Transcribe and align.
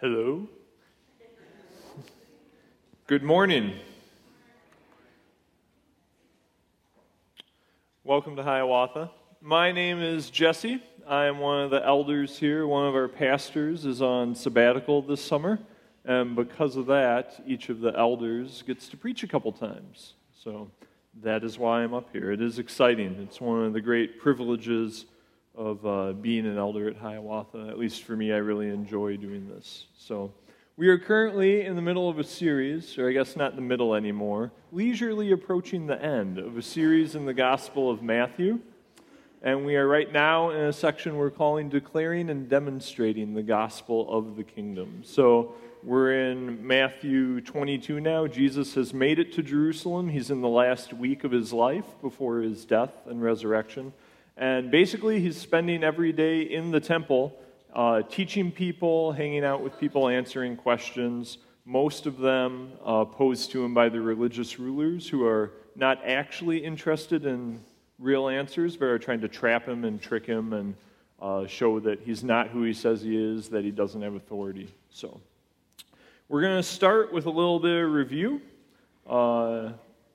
Hello. 0.00 0.46
Good 3.08 3.24
morning. 3.24 3.74
Welcome 8.04 8.36
to 8.36 8.44
Hiawatha. 8.44 9.10
My 9.40 9.72
name 9.72 10.00
is 10.00 10.30
Jesse. 10.30 10.80
I 11.04 11.24
am 11.24 11.40
one 11.40 11.64
of 11.64 11.72
the 11.72 11.84
elders 11.84 12.38
here. 12.38 12.64
One 12.64 12.86
of 12.86 12.94
our 12.94 13.08
pastors 13.08 13.84
is 13.84 14.00
on 14.00 14.36
sabbatical 14.36 15.02
this 15.02 15.20
summer, 15.20 15.58
and 16.04 16.36
because 16.36 16.76
of 16.76 16.86
that, 16.86 17.42
each 17.44 17.68
of 17.68 17.80
the 17.80 17.90
elders 17.98 18.62
gets 18.64 18.86
to 18.90 18.96
preach 18.96 19.24
a 19.24 19.26
couple 19.26 19.50
times. 19.50 20.14
So 20.44 20.70
that 21.24 21.42
is 21.42 21.58
why 21.58 21.82
I'm 21.82 21.92
up 21.92 22.10
here. 22.12 22.30
It 22.30 22.40
is 22.40 22.60
exciting. 22.60 23.16
It's 23.20 23.40
one 23.40 23.64
of 23.64 23.72
the 23.72 23.80
great 23.80 24.20
privileges 24.20 25.06
of 25.58 25.84
uh, 25.84 26.12
being 26.12 26.46
an 26.46 26.56
elder 26.56 26.88
at 26.88 26.96
Hiawatha. 26.96 27.66
At 27.68 27.78
least 27.78 28.04
for 28.04 28.16
me, 28.16 28.32
I 28.32 28.36
really 28.36 28.68
enjoy 28.68 29.16
doing 29.16 29.48
this. 29.48 29.86
So, 29.98 30.32
we 30.76 30.86
are 30.86 30.98
currently 30.98 31.62
in 31.62 31.74
the 31.74 31.82
middle 31.82 32.08
of 32.08 32.20
a 32.20 32.24
series, 32.24 32.96
or 32.96 33.08
I 33.08 33.12
guess 33.12 33.34
not 33.34 33.56
the 33.56 33.62
middle 33.62 33.96
anymore, 33.96 34.52
leisurely 34.70 35.32
approaching 35.32 35.88
the 35.88 36.00
end 36.00 36.38
of 36.38 36.56
a 36.56 36.62
series 36.62 37.16
in 37.16 37.26
the 37.26 37.34
Gospel 37.34 37.90
of 37.90 38.00
Matthew. 38.00 38.60
And 39.42 39.66
we 39.66 39.74
are 39.74 39.88
right 39.88 40.12
now 40.12 40.50
in 40.50 40.60
a 40.60 40.72
section 40.72 41.16
we're 41.16 41.30
calling 41.30 41.68
Declaring 41.68 42.30
and 42.30 42.48
Demonstrating 42.48 43.34
the 43.34 43.42
Gospel 43.42 44.08
of 44.08 44.36
the 44.36 44.44
Kingdom. 44.44 45.02
So, 45.02 45.56
we're 45.82 46.30
in 46.30 46.64
Matthew 46.64 47.40
22 47.40 47.98
now. 47.98 48.28
Jesus 48.28 48.74
has 48.74 48.94
made 48.94 49.18
it 49.18 49.32
to 49.32 49.42
Jerusalem. 49.42 50.08
He's 50.08 50.30
in 50.30 50.40
the 50.40 50.48
last 50.48 50.92
week 50.92 51.24
of 51.24 51.32
his 51.32 51.52
life 51.52 51.86
before 52.00 52.38
his 52.42 52.64
death 52.64 52.92
and 53.06 53.20
resurrection. 53.20 53.92
And 54.38 54.70
basically, 54.70 55.20
he's 55.20 55.36
spending 55.36 55.82
every 55.82 56.12
day 56.12 56.42
in 56.42 56.70
the 56.70 56.78
temple 56.78 57.36
uh, 57.74 58.02
teaching 58.02 58.52
people, 58.52 59.10
hanging 59.10 59.44
out 59.44 59.62
with 59.62 59.78
people, 59.80 60.08
answering 60.08 60.56
questions. 60.56 61.38
Most 61.64 62.06
of 62.06 62.18
them 62.18 62.70
uh, 62.84 63.04
posed 63.04 63.50
to 63.50 63.64
him 63.64 63.74
by 63.74 63.88
the 63.88 64.00
religious 64.00 64.60
rulers 64.60 65.08
who 65.08 65.26
are 65.26 65.54
not 65.74 66.00
actually 66.04 66.58
interested 66.58 67.26
in 67.26 67.60
real 67.98 68.28
answers, 68.28 68.76
but 68.76 68.86
are 68.86 68.98
trying 68.98 69.20
to 69.20 69.28
trap 69.28 69.66
him 69.66 69.84
and 69.84 70.00
trick 70.00 70.24
him 70.24 70.52
and 70.52 70.74
uh, 71.20 71.44
show 71.48 71.80
that 71.80 72.00
he's 72.00 72.22
not 72.22 72.48
who 72.48 72.62
he 72.62 72.72
says 72.72 73.02
he 73.02 73.16
is, 73.16 73.48
that 73.48 73.64
he 73.64 73.72
doesn't 73.72 74.02
have 74.02 74.14
authority. 74.14 74.72
So, 74.90 75.20
we're 76.28 76.42
going 76.42 76.56
to 76.56 76.62
start 76.62 77.12
with 77.12 77.26
a 77.26 77.30
little 77.30 77.58
bit 77.58 77.82
of 77.82 77.90
review. 77.90 78.40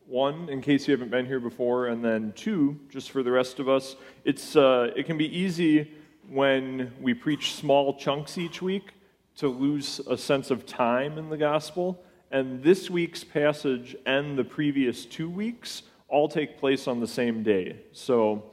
One, 0.08 0.50
in 0.50 0.62
case 0.62 0.88
you 0.88 0.92
haven't 0.92 1.12
been 1.12 1.26
here 1.26 1.40
before, 1.40 1.88
and 1.88 2.04
then 2.04 2.34
two, 2.36 2.78
just 2.90 3.12
for 3.12 3.24
the 3.24 3.32
rest 3.32 3.60
of 3.60 3.70
us. 3.70 3.96
It's, 4.26 4.56
uh, 4.56 4.92
it 4.96 5.06
can 5.06 5.18
be 5.18 5.36
easy 5.36 5.92
when 6.30 6.92
we 7.02 7.14
preach 7.14 7.54
small 7.54 7.96
chunks 7.96 8.38
each 8.38 8.62
week 8.62 8.92
to 9.38 9.48
lose 9.48 10.00
a 10.10 10.18
sense 10.18 10.52
of 10.52 10.66
time 10.66 11.18
in 11.18 11.30
the 11.30 11.38
gospel. 11.38 12.04
And 12.32 12.62
this 12.62 12.90
week's 12.90 13.24
passage 13.24 13.96
and 14.06 14.38
the 14.38 14.44
previous 14.44 15.06
two 15.06 15.30
weeks 15.30 15.84
all 16.10 16.28
take 16.28 16.60
place 16.60 16.88
on 16.88 17.00
the 17.00 17.08
same 17.08 17.42
day. 17.42 17.78
So 17.94 18.44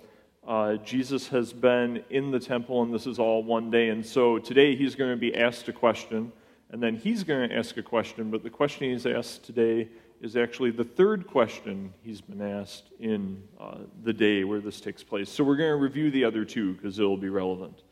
uh, 0.47 0.77
Jesus 0.77 1.29
has 1.29 1.53
been 1.53 2.03
in 2.11 2.31
the 2.31 2.41
temple, 2.41 2.83
and 2.83 2.95
this 2.95 3.07
is 3.07 3.19
all 3.19 3.43
one 3.43 3.71
day. 3.71 3.89
And 3.89 4.07
so 4.07 4.39
today 4.39 4.77
he's 4.77 4.95
going 4.95 5.11
to 5.11 5.17
be 5.17 5.35
asked 5.37 5.69
a 5.69 5.73
question, 5.73 6.33
and 6.71 6.83
then 6.83 6.95
he's 6.95 7.25
going 7.25 7.49
to 7.49 7.57
ask 7.57 7.77
a 7.77 7.83
question. 7.83 8.31
But 8.31 8.43
the 8.43 8.51
question 8.51 8.91
he's 8.91 9.05
asked 9.05 9.45
today 9.45 9.89
is 10.21 10.37
actually 10.37 10.71
the 10.71 10.85
third 10.85 11.27
question 11.27 11.93
he's 12.03 12.21
been 12.21 12.43
asked 12.43 12.91
in 13.01 13.43
uh, 13.59 13.79
the 14.05 14.13
day 14.13 14.45
where 14.45 14.61
this 14.61 14.81
takes 14.81 15.03
place. 15.03 15.31
So 15.31 15.43
we're 15.43 15.57
going 15.57 15.71
to 15.71 15.77
review 15.77 16.11
the 16.11 16.25
other 16.25 16.45
two 16.45 16.75
because 16.75 16.99
it'll 16.99 17.17
be 17.17 17.31
relevant. 17.31 17.83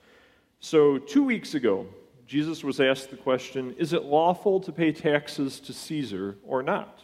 So, 0.61 0.99
two 0.99 1.22
weeks 1.22 1.55
ago, 1.55 1.87
Jesus 2.27 2.62
was 2.65 2.81
asked 2.81 3.11
the 3.11 3.16
question 3.16 3.75
Is 3.78 3.93
it 3.93 4.05
lawful 4.05 4.61
to 4.61 4.72
pay 4.72 4.93
taxes 4.93 5.61
to 5.61 5.72
Caesar 5.72 6.37
or 6.44 6.62
not? 6.62 7.03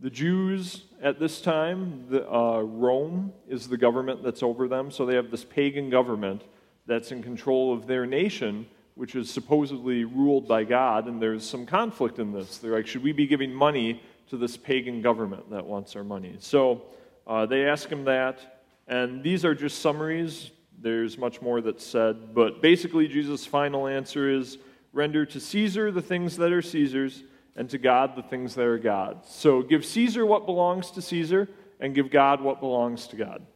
The 0.00 0.10
Jews 0.10 0.84
at 1.00 1.20
this 1.20 1.40
time, 1.40 2.04
the, 2.10 2.28
uh, 2.28 2.60
Rome 2.60 3.32
is 3.48 3.68
the 3.68 3.76
government 3.76 4.22
that's 4.22 4.42
over 4.42 4.66
them, 4.66 4.90
so 4.90 5.06
they 5.06 5.14
have 5.14 5.30
this 5.30 5.44
pagan 5.44 5.88
government 5.88 6.42
that's 6.84 7.12
in 7.12 7.22
control 7.22 7.72
of 7.72 7.86
their 7.86 8.04
nation, 8.04 8.66
which 8.96 9.14
is 9.14 9.30
supposedly 9.30 10.04
ruled 10.04 10.48
by 10.48 10.64
God, 10.64 11.06
and 11.06 11.22
there's 11.22 11.48
some 11.48 11.64
conflict 11.64 12.18
in 12.18 12.32
this. 12.32 12.58
They're 12.58 12.74
like, 12.74 12.86
should 12.86 13.04
we 13.04 13.12
be 13.12 13.26
giving 13.26 13.54
money 13.54 14.02
to 14.30 14.36
this 14.36 14.56
pagan 14.56 15.02
government 15.02 15.50
that 15.50 15.64
wants 15.64 15.96
our 15.96 16.04
money. 16.04 16.36
So 16.38 16.82
uh, 17.26 17.46
they 17.46 17.66
ask 17.66 17.88
him 17.88 18.04
that, 18.04 18.62
and 18.86 19.22
these 19.22 19.44
are 19.44 19.54
just 19.54 19.80
summaries. 19.80 20.50
There's 20.80 21.16
much 21.16 21.40
more 21.40 21.60
that's 21.60 21.86
said, 21.86 22.34
but 22.34 22.60
basically, 22.60 23.08
Jesus' 23.08 23.46
final 23.46 23.86
answer 23.86 24.30
is 24.30 24.58
render 24.92 25.24
to 25.26 25.40
Caesar 25.40 25.90
the 25.90 26.02
things 26.02 26.36
that 26.36 26.52
are 26.52 26.62
Caesar's, 26.62 27.22
and 27.56 27.70
to 27.70 27.78
God 27.78 28.16
the 28.16 28.22
things 28.22 28.54
that 28.56 28.64
are 28.64 28.78
God's. 28.78 29.28
So 29.28 29.62
give 29.62 29.84
Caesar 29.84 30.26
what 30.26 30.44
belongs 30.44 30.90
to 30.92 31.02
Caesar, 31.02 31.48
and 31.80 31.94
give 31.94 32.10
God 32.10 32.40
what 32.40 32.60
belongs 32.60 33.06
to 33.08 33.16
God. 33.16 33.46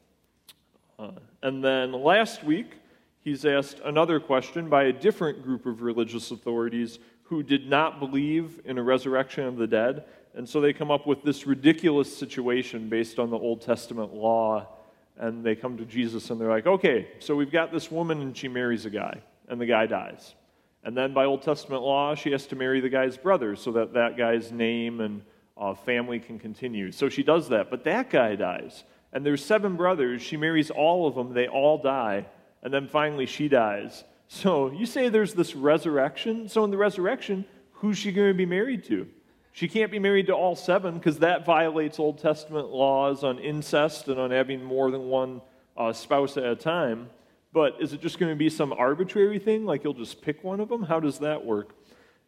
Uh, 0.99 1.11
and 1.43 1.63
then 1.63 1.93
last 1.93 2.45
week, 2.45 2.73
he's 3.21 3.45
asked 3.45 3.81
another 3.85 4.21
question 4.21 4.69
by 4.69 4.85
a 4.85 4.93
different 4.93 5.43
group 5.43 5.67
of 5.67 5.83
religious 5.83 6.31
authorities 6.31 6.99
who 7.25 7.43
did 7.43 7.69
not 7.69 8.01
believe 8.01 8.61
in 8.65 8.79
a 8.79 8.83
resurrection 8.83 9.45
of 9.45 9.57
the 9.57 9.67
dead 9.67 10.05
and 10.39 10.49
so 10.49 10.61
they 10.61 10.73
come 10.73 10.93
up 10.93 11.05
with 11.05 11.25
this 11.25 11.49
ridiculous 11.49 12.17
situation 12.17 12.89
based 12.89 13.19
on 13.19 13.29
the 13.29 13.37
Old 13.37 13.61
Testament 13.61 14.15
law. 14.15 14.69
And 15.17 15.45
they 15.45 15.57
come 15.57 15.77
to 15.79 15.85
Jesus 15.85 16.31
and 16.31 16.41
they're 16.41 16.49
like, 16.49 16.65
okay, 16.65 17.09
so 17.19 17.35
we've 17.35 17.51
got 17.51 17.73
this 17.73 17.91
woman 17.91 18.23
and 18.23 18.37
she 18.37 18.47
marries 18.47 18.87
a 18.87 18.91
guy, 18.91 19.21
and 19.49 19.61
the 19.61 19.67
guy 19.67 19.87
dies. 19.87 20.37
And 20.85 20.97
then 20.97 21.13
by 21.13 21.25
Old 21.25 21.43
Testament 21.43 21.83
law, 21.83 22.15
she 22.15 22.31
has 22.31 22.47
to 22.47 22.57
marry 22.57 22.81
the 22.81 22.89
guy's 22.89 23.17
brother 23.17 23.57
so 23.57 23.73
that 23.73 23.95
that 23.95 24.17
guy's 24.17 24.53
name 24.53 25.01
and 25.01 25.23
uh, 25.57 25.75
family 25.75 26.21
can 26.21 26.39
continue. 26.39 26.93
So 26.93 27.09
she 27.09 27.25
does 27.25 27.49
that. 27.49 27.69
But 27.69 27.83
that 27.83 28.09
guy 28.09 28.37
dies. 28.37 28.85
And 29.13 29.27
there's 29.27 29.45
seven 29.45 29.75
brothers. 29.77 30.23
She 30.23 30.37
marries 30.37 30.71
all 30.71 31.09
of 31.09 31.17
them. 31.17 31.35
They 31.35 31.49
all 31.49 31.83
die. 31.83 32.27
And 32.63 32.73
then 32.73 32.87
finally 32.87 33.27
she 33.27 33.49
dies. 33.49 34.05
So 34.29 34.71
you 34.71 34.87
say 34.87 35.09
there's 35.09 35.35
this 35.35 35.57
resurrection. 35.57 36.49
So 36.49 36.63
in 36.63 36.71
the 36.71 36.77
resurrection, 36.77 37.45
who's 37.73 37.99
she 37.99 38.13
going 38.13 38.29
to 38.29 38.35
be 38.35 38.47
married 38.47 38.85
to? 38.85 39.09
She 39.59 39.67
can't 39.67 39.91
be 39.91 39.99
married 39.99 40.29
to 40.29 40.35
all 40.35 40.55
seven 40.55 40.99
because 40.99 41.19
that 41.19 41.45
violates 41.45 41.99
Old 41.99 42.19
Testament 42.19 42.69
laws 42.69 43.25
on 43.25 43.41
incest 43.41 44.07
and 44.07 44.17
on 44.17 44.31
having 44.31 44.63
more 44.63 44.93
than 44.93 45.09
one 45.09 45.41
uh, 45.77 45.93
spouse 45.93 46.37
at 46.37 46.45
a 46.45 46.55
time. 46.55 47.11
But 47.53 47.75
is 47.81 47.93
it 47.93 48.01
just 48.01 48.21
going 48.21 48.31
to 48.31 48.37
be 48.37 48.51
some 48.51 48.73
arbitrary 48.73 49.41
thing, 49.41 49.67
like 49.67 49.83
you'll 49.83 49.95
just 49.95 50.23
pick 50.23 50.45
one 50.45 50.61
of 50.61 50.69
them? 50.69 50.85
How 50.85 51.01
does 51.01 51.19
that 51.19 51.45
work? 51.45 51.75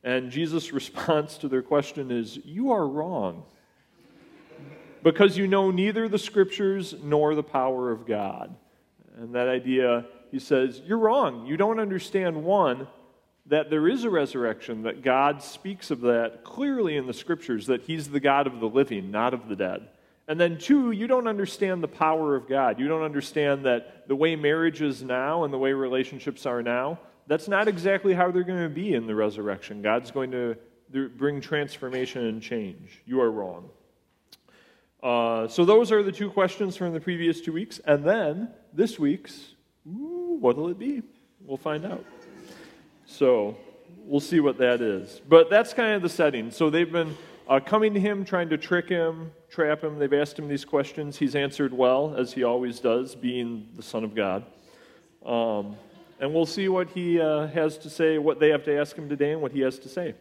And 0.02 0.32
Jesus' 0.32 0.72
response 0.72 1.38
to 1.38 1.46
their 1.46 1.62
question 1.62 2.10
is, 2.10 2.40
You 2.44 2.72
are 2.72 2.88
wrong. 2.88 3.44
Because 5.04 5.38
you 5.38 5.46
know 5.46 5.70
neither 5.70 6.08
the 6.08 6.18
scriptures 6.18 6.96
nor 7.00 7.36
the 7.36 7.44
power 7.44 7.92
of 7.92 8.08
God. 8.08 8.52
And 9.16 9.36
that 9.36 9.46
idea, 9.46 10.04
he 10.32 10.40
says, 10.40 10.82
You're 10.84 10.98
wrong. 10.98 11.46
You 11.46 11.56
don't 11.56 11.78
understand 11.78 12.42
one, 12.42 12.88
that 13.50 13.68
there 13.68 13.88
is 13.88 14.04
a 14.04 14.10
resurrection, 14.10 14.84
that 14.84 15.02
God 15.02 15.42
speaks 15.42 15.90
of 15.90 16.02
that 16.02 16.44
clearly 16.44 16.96
in 16.96 17.06
the 17.06 17.12
scriptures, 17.12 17.66
that 17.66 17.82
He's 17.82 18.08
the 18.08 18.20
God 18.20 18.46
of 18.46 18.60
the 18.60 18.68
living, 18.68 19.10
not 19.10 19.34
of 19.34 19.48
the 19.48 19.56
dead. 19.56 19.88
And 20.28 20.38
then, 20.38 20.56
two, 20.56 20.92
you 20.92 21.08
don't 21.08 21.26
understand 21.26 21.82
the 21.82 21.88
power 21.88 22.36
of 22.36 22.48
God. 22.48 22.78
You 22.78 22.86
don't 22.86 23.02
understand 23.02 23.66
that 23.66 24.06
the 24.06 24.14
way 24.14 24.36
marriage 24.36 24.80
is 24.80 25.02
now 25.02 25.42
and 25.42 25.52
the 25.52 25.58
way 25.58 25.72
relationships 25.72 26.46
are 26.46 26.62
now, 26.62 27.00
that's 27.26 27.48
not 27.48 27.66
exactly 27.66 28.14
how 28.14 28.30
they're 28.30 28.44
going 28.44 28.62
to 28.62 28.72
be 28.72 28.94
in 28.94 29.08
the 29.08 29.14
resurrection. 29.16 29.82
God's 29.82 30.12
going 30.12 30.30
to 30.30 30.56
bring 31.16 31.40
transformation 31.40 32.26
and 32.26 32.40
change. 32.40 33.02
You 33.04 33.20
are 33.20 33.30
wrong. 33.32 33.68
Uh, 35.02 35.48
so, 35.48 35.64
those 35.64 35.90
are 35.90 36.04
the 36.04 36.12
two 36.12 36.30
questions 36.30 36.76
from 36.76 36.92
the 36.92 37.00
previous 37.00 37.40
two 37.40 37.52
weeks. 37.52 37.80
And 37.84 38.04
then, 38.04 38.50
this 38.72 38.96
week's, 38.96 39.54
ooh, 39.88 40.38
what'll 40.38 40.68
it 40.68 40.78
be? 40.78 41.02
We'll 41.44 41.56
find 41.56 41.84
out. 41.84 42.04
So 43.10 43.56
we'll 44.04 44.20
see 44.20 44.40
what 44.40 44.56
that 44.58 44.80
is. 44.80 45.20
But 45.28 45.50
that's 45.50 45.74
kind 45.74 45.94
of 45.94 46.02
the 46.02 46.08
setting. 46.08 46.50
So 46.52 46.70
they've 46.70 46.90
been 46.90 47.16
uh, 47.48 47.58
coming 47.58 47.92
to 47.94 48.00
him, 48.00 48.24
trying 48.24 48.48
to 48.50 48.56
trick 48.56 48.88
him, 48.88 49.32
trap 49.50 49.82
him. 49.82 49.98
They've 49.98 50.12
asked 50.12 50.38
him 50.38 50.46
these 50.46 50.64
questions. 50.64 51.18
He's 51.18 51.34
answered 51.34 51.72
well, 51.72 52.14
as 52.16 52.32
he 52.32 52.44
always 52.44 52.78
does, 52.78 53.16
being 53.16 53.68
the 53.76 53.82
Son 53.82 54.04
of 54.04 54.14
God. 54.14 54.44
Um, 55.26 55.76
and 56.20 56.32
we'll 56.32 56.46
see 56.46 56.68
what 56.68 56.88
he 56.90 57.20
uh, 57.20 57.48
has 57.48 57.78
to 57.78 57.90
say, 57.90 58.18
what 58.18 58.38
they 58.38 58.50
have 58.50 58.64
to 58.64 58.78
ask 58.78 58.96
him 58.96 59.08
today, 59.08 59.32
and 59.32 59.42
what 59.42 59.52
he 59.52 59.60
has 59.60 59.78
to 59.80 59.88
say. 59.88 60.14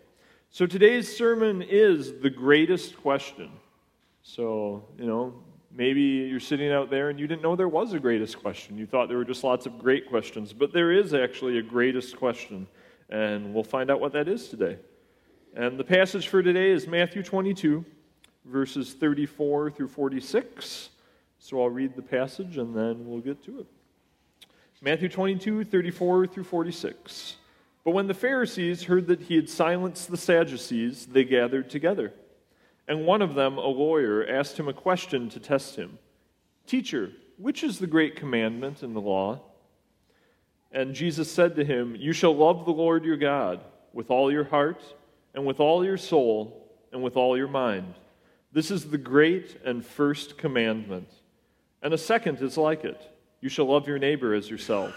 So 0.49 0.65
today's 0.65 1.15
sermon 1.15 1.61
is 1.61 2.19
the 2.21 2.29
greatest 2.29 2.97
question. 2.97 3.51
So, 4.23 4.83
you 4.97 5.05
know, 5.05 5.35
maybe 5.71 6.01
you're 6.01 6.39
sitting 6.39 6.71
out 6.71 6.89
there 6.89 7.09
and 7.09 7.19
you 7.19 7.27
didn't 7.27 7.41
know 7.41 7.55
there 7.55 7.69
was 7.69 7.93
a 7.93 7.99
greatest 7.99 8.39
question. 8.39 8.77
You 8.77 8.85
thought 8.85 9.07
there 9.07 9.17
were 9.17 9.25
just 9.25 9.43
lots 9.43 9.65
of 9.65 9.77
great 9.77 10.09
questions, 10.09 10.53
but 10.53 10.73
there 10.73 10.91
is 10.91 11.13
actually 11.13 11.59
a 11.59 11.61
greatest 11.61 12.17
question. 12.17 12.67
And 13.09 13.53
we'll 13.53 13.63
find 13.63 13.89
out 13.89 13.99
what 13.99 14.13
that 14.13 14.27
is 14.27 14.49
today. 14.49 14.77
And 15.55 15.79
the 15.79 15.83
passage 15.83 16.27
for 16.27 16.43
today 16.43 16.69
is 16.69 16.87
Matthew 16.87 17.23
22, 17.23 17.83
verses 18.45 18.93
34 18.93 19.71
through 19.71 19.87
46. 19.87 20.89
So 21.39 21.61
I'll 21.61 21.69
read 21.69 21.95
the 21.95 22.01
passage 22.01 22.57
and 22.57 22.75
then 22.75 23.07
we'll 23.07 23.21
get 23.21 23.43
to 23.45 23.59
it. 23.59 23.65
Matthew 24.81 25.09
22, 25.09 25.65
34 25.65 26.27
through 26.27 26.43
46. 26.43 27.35
But 27.83 27.91
when 27.91 28.07
the 28.07 28.13
Pharisees 28.13 28.83
heard 28.83 29.07
that 29.07 29.21
he 29.21 29.35
had 29.35 29.49
silenced 29.49 30.09
the 30.09 30.17
Sadducees, 30.17 31.05
they 31.07 31.23
gathered 31.23 31.69
together. 31.69 32.13
And 32.87 33.05
one 33.05 33.21
of 33.21 33.35
them, 33.35 33.57
a 33.57 33.67
lawyer, 33.67 34.25
asked 34.27 34.57
him 34.57 34.67
a 34.67 34.73
question 34.73 35.29
to 35.29 35.39
test 35.39 35.75
him 35.75 35.97
Teacher, 36.65 37.11
which 37.37 37.63
is 37.63 37.79
the 37.79 37.87
great 37.87 38.15
commandment 38.15 38.83
in 38.83 38.93
the 38.93 39.01
law? 39.01 39.41
And 40.71 40.93
Jesus 40.93 41.31
said 41.31 41.55
to 41.55 41.65
him, 41.65 41.95
You 41.95 42.13
shall 42.13 42.35
love 42.35 42.65
the 42.65 42.71
Lord 42.71 43.03
your 43.03 43.17
God 43.17 43.61
with 43.93 44.11
all 44.11 44.31
your 44.31 44.43
heart, 44.43 44.83
and 45.33 45.45
with 45.45 45.59
all 45.59 45.83
your 45.83 45.97
soul, 45.97 46.67
and 46.91 47.01
with 47.01 47.17
all 47.17 47.37
your 47.37 47.47
mind. 47.47 47.93
This 48.51 48.71
is 48.71 48.89
the 48.89 48.97
great 48.97 49.57
and 49.63 49.85
first 49.85 50.37
commandment. 50.37 51.09
And 51.81 51.93
a 51.93 51.97
second 51.97 52.39
is 52.41 52.57
like 52.57 52.83
it 52.83 53.01
You 53.41 53.49
shall 53.49 53.65
love 53.65 53.87
your 53.87 53.99
neighbor 53.99 54.33
as 54.33 54.49
yourself. 54.49 54.93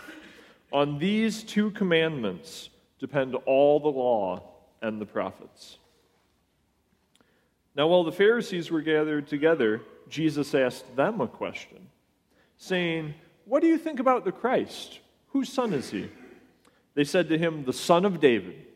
On 0.72 0.98
these 0.98 1.42
two 1.42 1.70
commandments 1.70 2.70
depend 2.98 3.34
all 3.46 3.80
the 3.80 3.88
law 3.88 4.42
and 4.80 5.00
the 5.00 5.06
prophets. 5.06 5.78
Now, 7.74 7.88
while 7.88 8.04
the 8.04 8.12
Pharisees 8.12 8.70
were 8.70 8.82
gathered 8.82 9.26
together, 9.26 9.80
Jesus 10.08 10.54
asked 10.54 10.94
them 10.94 11.20
a 11.20 11.26
question, 11.26 11.88
saying, 12.58 13.14
What 13.46 13.62
do 13.62 13.68
you 13.68 13.78
think 13.78 14.00
about 14.00 14.24
the 14.24 14.32
Christ? 14.32 15.00
Whose 15.32 15.50
son 15.50 15.72
is 15.72 15.90
he? 15.90 16.08
They 16.94 17.04
said 17.04 17.28
to 17.28 17.38
him, 17.38 17.64
The 17.64 17.72
son 17.72 18.04
of 18.04 18.20
David. 18.20 18.66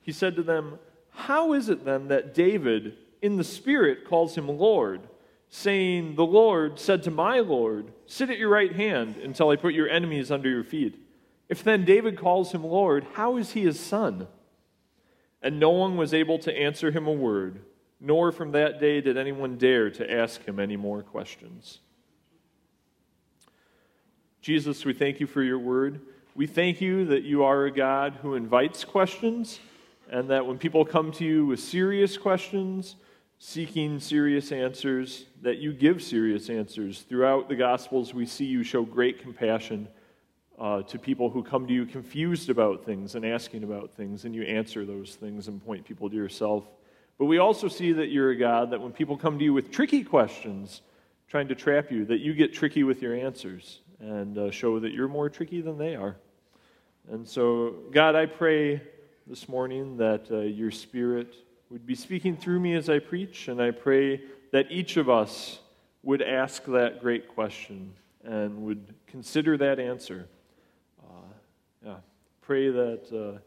He 0.00 0.12
said 0.12 0.36
to 0.36 0.42
them, 0.42 0.78
How 1.10 1.52
is 1.52 1.68
it 1.68 1.84
then 1.84 2.08
that 2.08 2.34
David, 2.34 2.96
in 3.20 3.36
the 3.36 3.44
Spirit, 3.44 4.06
calls 4.06 4.36
him 4.36 4.48
Lord, 4.48 5.08
saying, 5.50 6.14
The 6.14 6.24
Lord 6.24 6.78
said 6.78 7.02
to 7.02 7.10
my 7.10 7.40
Lord, 7.40 7.92
Sit 8.06 8.30
at 8.30 8.38
your 8.38 8.48
right 8.48 8.74
hand 8.74 9.16
until 9.16 9.50
I 9.50 9.56
put 9.56 9.74
your 9.74 9.88
enemies 9.88 10.30
under 10.30 10.48
your 10.48 10.64
feet? 10.64 10.98
If 11.48 11.62
then 11.62 11.84
David 11.84 12.18
calls 12.18 12.52
him 12.52 12.64
Lord, 12.64 13.06
how 13.14 13.36
is 13.36 13.52
he 13.52 13.62
his 13.62 13.78
son? 13.78 14.26
And 15.42 15.60
no 15.60 15.70
one 15.70 15.96
was 15.96 16.14
able 16.14 16.38
to 16.40 16.58
answer 16.58 16.90
him 16.90 17.06
a 17.06 17.12
word, 17.12 17.60
nor 18.00 18.32
from 18.32 18.52
that 18.52 18.80
day 18.80 19.00
did 19.00 19.16
anyone 19.16 19.58
dare 19.58 19.90
to 19.90 20.10
ask 20.10 20.44
him 20.44 20.58
any 20.58 20.76
more 20.76 21.02
questions. 21.02 21.80
Jesus, 24.46 24.84
we 24.84 24.92
thank 24.92 25.18
you 25.18 25.26
for 25.26 25.42
your 25.42 25.58
word. 25.58 26.00
We 26.36 26.46
thank 26.46 26.80
you 26.80 27.04
that 27.06 27.24
you 27.24 27.42
are 27.42 27.64
a 27.64 27.70
God 27.72 28.16
who 28.22 28.36
invites 28.36 28.84
questions, 28.84 29.58
and 30.08 30.30
that 30.30 30.46
when 30.46 30.56
people 30.56 30.84
come 30.84 31.10
to 31.14 31.24
you 31.24 31.46
with 31.46 31.58
serious 31.58 32.16
questions, 32.16 32.94
seeking 33.40 33.98
serious 33.98 34.52
answers, 34.52 35.24
that 35.42 35.58
you 35.58 35.72
give 35.72 36.00
serious 36.00 36.48
answers. 36.48 37.00
Throughout 37.00 37.48
the 37.48 37.56
Gospels, 37.56 38.14
we 38.14 38.24
see 38.24 38.44
you 38.44 38.62
show 38.62 38.84
great 38.84 39.20
compassion 39.20 39.88
uh, 40.60 40.82
to 40.82 40.96
people 40.96 41.28
who 41.28 41.42
come 41.42 41.66
to 41.66 41.74
you 41.74 41.84
confused 41.84 42.48
about 42.48 42.84
things 42.84 43.16
and 43.16 43.26
asking 43.26 43.64
about 43.64 43.94
things, 43.94 44.26
and 44.26 44.32
you 44.32 44.44
answer 44.44 44.84
those 44.84 45.16
things 45.16 45.48
and 45.48 45.60
point 45.66 45.84
people 45.84 46.08
to 46.08 46.14
yourself. 46.14 46.68
But 47.18 47.24
we 47.24 47.38
also 47.38 47.66
see 47.66 47.90
that 47.94 48.10
you're 48.10 48.30
a 48.30 48.38
God 48.38 48.70
that 48.70 48.80
when 48.80 48.92
people 48.92 49.16
come 49.16 49.40
to 49.40 49.44
you 49.44 49.52
with 49.52 49.72
tricky 49.72 50.04
questions, 50.04 50.82
trying 51.26 51.48
to 51.48 51.56
trap 51.56 51.90
you, 51.90 52.04
that 52.04 52.20
you 52.20 52.32
get 52.32 52.54
tricky 52.54 52.84
with 52.84 53.02
your 53.02 53.16
answers 53.16 53.80
and 54.00 54.38
uh, 54.38 54.50
show 54.50 54.78
that 54.80 54.92
you're 54.92 55.08
more 55.08 55.28
tricky 55.28 55.60
than 55.60 55.78
they 55.78 55.96
are. 55.96 56.16
And 57.10 57.26
so, 57.26 57.76
God, 57.90 58.14
I 58.14 58.26
pray 58.26 58.82
this 59.26 59.48
morning 59.48 59.96
that 59.98 60.30
uh, 60.30 60.40
your 60.40 60.70
Spirit 60.70 61.34
would 61.70 61.86
be 61.86 61.94
speaking 61.94 62.36
through 62.36 62.60
me 62.60 62.74
as 62.74 62.88
I 62.88 62.98
preach, 62.98 63.48
and 63.48 63.60
I 63.60 63.70
pray 63.70 64.22
that 64.52 64.70
each 64.70 64.96
of 64.96 65.08
us 65.08 65.60
would 66.02 66.22
ask 66.22 66.64
that 66.66 67.00
great 67.00 67.28
question 67.28 67.92
and 68.24 68.62
would 68.62 68.94
consider 69.06 69.56
that 69.56 69.78
answer. 69.78 70.28
Yeah. 71.86 71.96
Pray 72.42 72.68
that 72.70 73.12
uh, 73.12 73.38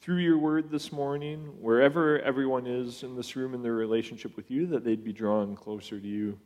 through 0.00 0.16
your 0.16 0.38
word 0.38 0.72
this 0.72 0.90
morning, 0.90 1.54
wherever 1.60 2.18
everyone 2.18 2.66
is 2.66 3.04
in 3.04 3.14
this 3.14 3.36
room 3.36 3.54
in 3.54 3.62
their 3.62 3.74
relationship 3.74 4.36
with 4.36 4.50
you, 4.50 4.66
that 4.66 4.84
they'd 4.84 5.04
be 5.04 5.12
drawn 5.12 5.54
closer 5.54 6.00
to 6.00 6.08
you. 6.08 6.36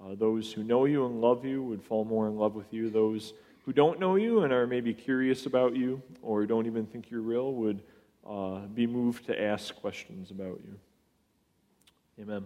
Uh, 0.00 0.14
those 0.14 0.52
who 0.52 0.62
know 0.62 0.84
you 0.84 1.06
and 1.06 1.20
love 1.20 1.44
you 1.44 1.62
would 1.62 1.82
fall 1.82 2.04
more 2.04 2.26
in 2.28 2.36
love 2.36 2.54
with 2.54 2.72
you. 2.72 2.90
Those 2.90 3.32
who 3.64 3.72
don't 3.72 3.98
know 3.98 4.16
you 4.16 4.42
and 4.42 4.52
are 4.52 4.66
maybe 4.66 4.94
curious 4.94 5.46
about 5.46 5.74
you 5.74 6.02
or 6.22 6.46
don't 6.46 6.66
even 6.66 6.86
think 6.86 7.10
you're 7.10 7.22
real 7.22 7.52
would 7.54 7.82
uh, 8.28 8.60
be 8.66 8.86
moved 8.86 9.26
to 9.26 9.40
ask 9.40 9.74
questions 9.76 10.30
about 10.30 10.60
you. 10.64 10.78
Amen. 12.22 12.44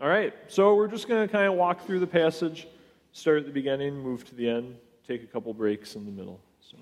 All 0.00 0.08
right, 0.08 0.34
so 0.48 0.74
we're 0.74 0.88
just 0.88 1.06
going 1.06 1.26
to 1.26 1.30
kind 1.30 1.46
of 1.46 1.54
walk 1.54 1.86
through 1.86 2.00
the 2.00 2.06
passage, 2.06 2.66
start 3.12 3.38
at 3.38 3.46
the 3.46 3.52
beginning, 3.52 3.98
move 3.98 4.24
to 4.24 4.34
the 4.34 4.48
end, 4.48 4.76
take 5.06 5.22
a 5.22 5.26
couple 5.26 5.52
breaks 5.54 5.94
in 5.94 6.04
the 6.04 6.10
middle. 6.10 6.40
So. 6.60 6.76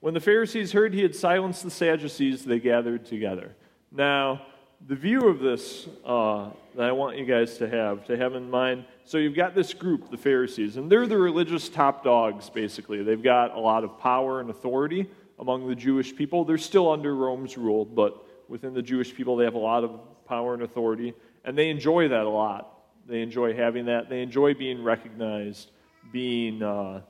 When 0.00 0.12
the 0.12 0.20
Pharisees 0.20 0.72
heard 0.72 0.92
he 0.92 1.02
had 1.02 1.14
silenced 1.14 1.62
the 1.62 1.70
Sadducees, 1.70 2.44
they 2.44 2.58
gathered 2.58 3.06
together. 3.06 3.54
Now, 3.90 4.42
the 4.88 4.96
view 4.96 5.28
of 5.28 5.38
this 5.38 5.88
uh, 6.04 6.50
that 6.76 6.88
I 6.88 6.92
want 6.92 7.16
you 7.16 7.24
guys 7.24 7.58
to 7.58 7.68
have, 7.68 8.04
to 8.06 8.16
have 8.16 8.34
in 8.34 8.50
mind 8.50 8.84
so 9.04 9.18
you've 9.18 9.34
got 9.34 9.54
this 9.54 9.74
group, 9.74 10.10
the 10.10 10.16
Pharisees, 10.16 10.76
and 10.76 10.90
they're 10.90 11.06
the 11.06 11.18
religious 11.18 11.68
top 11.68 12.04
dogs, 12.04 12.48
basically. 12.48 13.02
They've 13.02 13.22
got 13.22 13.54
a 13.54 13.58
lot 13.58 13.84
of 13.84 13.98
power 13.98 14.40
and 14.40 14.48
authority 14.48 15.10
among 15.38 15.68
the 15.68 15.74
Jewish 15.74 16.14
people. 16.14 16.44
They're 16.44 16.58
still 16.58 16.90
under 16.90 17.14
Rome's 17.14 17.58
rule, 17.58 17.84
but 17.84 18.24
within 18.48 18.74
the 18.74 18.82
Jewish 18.82 19.14
people, 19.14 19.36
they 19.36 19.44
have 19.44 19.54
a 19.54 19.58
lot 19.58 19.82
of 19.82 19.98
power 20.26 20.54
and 20.54 20.62
authority, 20.62 21.14
and 21.44 21.58
they 21.58 21.68
enjoy 21.68 22.08
that 22.08 22.22
a 22.22 22.28
lot. 22.28 22.78
They 23.08 23.22
enjoy 23.22 23.54
having 23.54 23.86
that. 23.86 24.08
They 24.08 24.22
enjoy 24.22 24.54
being 24.54 24.84
recognized, 24.84 25.72
being 26.12 26.62
uh, 26.62 27.02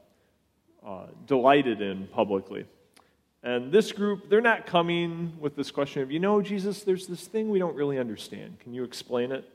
uh, 0.85 1.07
delighted 1.27 1.83
in 1.83 2.07
publicly. 2.07 2.65
And 3.43 3.73
this 3.73 3.91
group, 3.91 4.29
they're 4.29 4.41
not 4.41 4.67
coming 4.67 5.33
with 5.41 5.57
this 5.57 5.71
question 5.71 6.03
of, 6.03 6.13
you 6.13 6.21
know, 6.21 6.41
Jesus, 6.41 6.83
there's 6.83 7.07
this 7.07 7.27
thing 7.27 7.51
we 7.51 7.59
don't 7.59 7.75
really 7.75 7.99
understand. 7.99 8.61
Can 8.61 8.73
you 8.73 8.85
explain 8.85 9.33
it? 9.33 9.49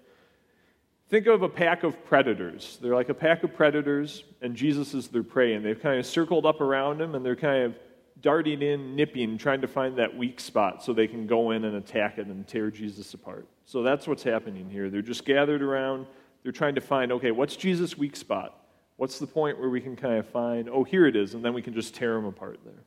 Think 1.10 1.26
of 1.28 1.42
a 1.42 1.48
pack 1.48 1.84
of 1.84 2.04
predators. 2.06 2.78
They're 2.82 2.96
like 2.96 3.08
a 3.08 3.14
pack 3.14 3.44
of 3.44 3.56
predators, 3.56 4.26
and 4.42 4.56
Jesus 4.56 4.94
is 4.94 5.08
their 5.08 5.24
prey, 5.24 5.54
and 5.54 5.66
they've 5.66 5.82
kind 5.82 5.98
of 6.00 6.06
circled 6.06 6.46
up 6.46 6.60
around 6.60 7.00
him, 7.00 7.16
and 7.16 7.26
they're 7.26 7.38
kind 7.38 7.64
of 7.64 7.76
darting 8.22 8.62
in, 8.62 8.94
nipping, 8.94 9.38
trying 9.38 9.62
to 9.62 9.68
find 9.68 9.98
that 9.98 10.18
weak 10.18 10.42
spot 10.42 10.84
so 10.84 10.92
they 10.92 11.08
can 11.08 11.26
go 11.26 11.52
in 11.52 11.64
and 11.64 11.78
attack 11.78 12.18
it 12.18 12.28
and 12.28 12.46
tear 12.46 12.70
Jesus 12.70 13.14
apart. 13.14 13.48
So 13.66 13.84
that's 13.84 14.06
what's 14.06 14.24
happening 14.24 14.70
here. 14.70 14.90
They're 14.90 15.02
just 15.02 15.24
gathered 15.24 15.62
around. 15.62 16.08
They're 16.44 16.52
trying 16.52 16.76
to 16.76 16.82
find, 16.82 17.14
okay, 17.14 17.32
what's 17.32 17.56
Jesus' 17.56 17.98
weak 17.98 18.18
spot? 18.18 18.66
What's 18.98 19.18
the 19.20 19.28
point 19.28 19.60
where 19.60 19.70
we 19.70 19.80
can 19.80 19.96
kind 19.96 20.16
of 20.16 20.28
find, 20.28 20.68
oh, 20.68 20.84
here 20.84 21.06
it 21.06 21.16
is, 21.16 21.36
and 21.36 21.46
then 21.46 21.54
we 21.54 21.62
can 21.62 21.74
just 21.74 21.96
tear 21.96 22.18
him 22.18 22.26
apart 22.26 22.60
there. 22.66 22.84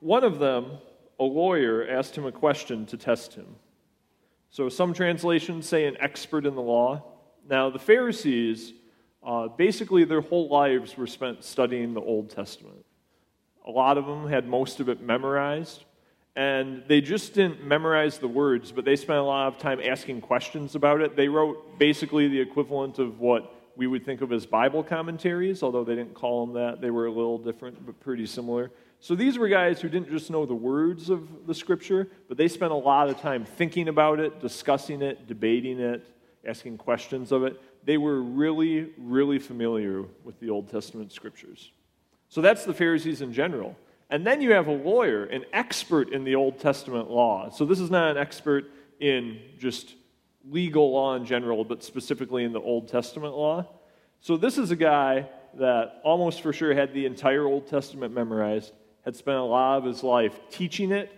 One 0.00 0.24
of 0.24 0.38
them, 0.38 0.78
a 1.18 1.24
lawyer, 1.24 1.86
asked 1.88 2.16
him 2.16 2.26
a 2.26 2.32
question 2.32 2.86
to 2.86 2.96
test 2.96 3.34
him. 3.34 3.56
So 4.50 4.68
some 4.68 4.94
translations 4.94 5.66
say 5.68 5.86
an 5.86 5.96
expert 6.00 6.46
in 6.46 6.54
the 6.54 6.62
law. 6.62 7.02
Now, 7.48 7.70
the 7.70 7.78
Pharisees, 7.78 8.72
uh, 9.24 9.48
basically, 9.48 10.04
their 10.04 10.20
whole 10.20 10.48
lives 10.48 10.96
were 10.96 11.06
spent 11.06 11.44
studying 11.44 11.94
the 11.94 12.00
Old 12.00 12.30
Testament. 12.30 12.84
A 13.66 13.70
lot 13.70 13.98
of 13.98 14.06
them 14.06 14.28
had 14.28 14.46
most 14.46 14.80
of 14.80 14.88
it 14.88 15.00
memorized. 15.00 15.84
And 16.36 16.84
they 16.86 17.00
just 17.00 17.32
didn't 17.32 17.64
memorize 17.64 18.18
the 18.18 18.28
words, 18.28 18.70
but 18.70 18.84
they 18.84 18.94
spent 18.94 19.18
a 19.18 19.22
lot 19.22 19.48
of 19.48 19.58
time 19.58 19.80
asking 19.82 20.20
questions 20.20 20.74
about 20.74 21.00
it. 21.00 21.16
They 21.16 21.28
wrote 21.28 21.78
basically 21.78 22.28
the 22.28 22.38
equivalent 22.38 22.98
of 22.98 23.20
what 23.20 23.54
we 23.74 23.86
would 23.86 24.04
think 24.04 24.20
of 24.20 24.32
as 24.32 24.44
Bible 24.44 24.82
commentaries, 24.82 25.62
although 25.62 25.82
they 25.82 25.94
didn't 25.94 26.14
call 26.14 26.44
them 26.44 26.54
that. 26.54 26.82
They 26.82 26.90
were 26.90 27.06
a 27.06 27.10
little 27.10 27.38
different, 27.38 27.84
but 27.84 27.98
pretty 28.00 28.26
similar. 28.26 28.70
So 29.00 29.14
these 29.14 29.38
were 29.38 29.48
guys 29.48 29.80
who 29.80 29.88
didn't 29.88 30.10
just 30.10 30.30
know 30.30 30.46
the 30.46 30.54
words 30.54 31.10
of 31.10 31.46
the 31.46 31.54
scripture, 31.54 32.08
but 32.28 32.36
they 32.36 32.48
spent 32.48 32.72
a 32.72 32.76
lot 32.76 33.08
of 33.08 33.20
time 33.20 33.44
thinking 33.44 33.88
about 33.88 34.20
it, 34.20 34.40
discussing 34.40 35.02
it, 35.02 35.26
debating 35.26 35.78
it, 35.78 36.04
asking 36.44 36.78
questions 36.78 37.30
of 37.32 37.44
it. 37.44 37.60
They 37.84 37.98
were 37.98 38.20
really, 38.20 38.90
really 38.98 39.38
familiar 39.38 40.04
with 40.24 40.40
the 40.40 40.50
Old 40.50 40.68
Testament 40.70 41.12
scriptures. 41.12 41.70
So 42.28 42.40
that's 42.40 42.64
the 42.64 42.74
Pharisees 42.74 43.20
in 43.20 43.32
general. 43.32 43.76
And 44.10 44.26
then 44.26 44.40
you 44.40 44.52
have 44.52 44.66
a 44.66 44.72
lawyer, 44.72 45.24
an 45.24 45.44
expert 45.52 46.12
in 46.12 46.24
the 46.24 46.34
Old 46.34 46.58
Testament 46.58 47.10
law. 47.10 47.50
So 47.50 47.64
this 47.64 47.80
is 47.80 47.90
not 47.90 48.10
an 48.10 48.16
expert 48.16 48.70
in 48.98 49.40
just 49.58 49.94
legal 50.48 50.92
law 50.92 51.14
in 51.14 51.24
general, 51.24 51.64
but 51.64 51.82
specifically 51.82 52.44
in 52.44 52.52
the 52.52 52.60
Old 52.60 52.88
Testament 52.88 53.36
law. 53.36 53.66
So 54.20 54.36
this 54.36 54.58
is 54.58 54.70
a 54.70 54.76
guy 54.76 55.28
that 55.54 56.00
almost 56.04 56.40
for 56.40 56.52
sure 56.52 56.74
had 56.74 56.92
the 56.92 57.06
entire 57.06 57.46
Old 57.46 57.66
Testament 57.66 58.12
memorized 58.14 58.72
had 59.06 59.14
spent 59.16 59.38
a 59.38 59.42
lot 59.42 59.78
of 59.78 59.84
his 59.84 60.02
life 60.02 60.38
teaching 60.50 60.90
it, 60.90 61.10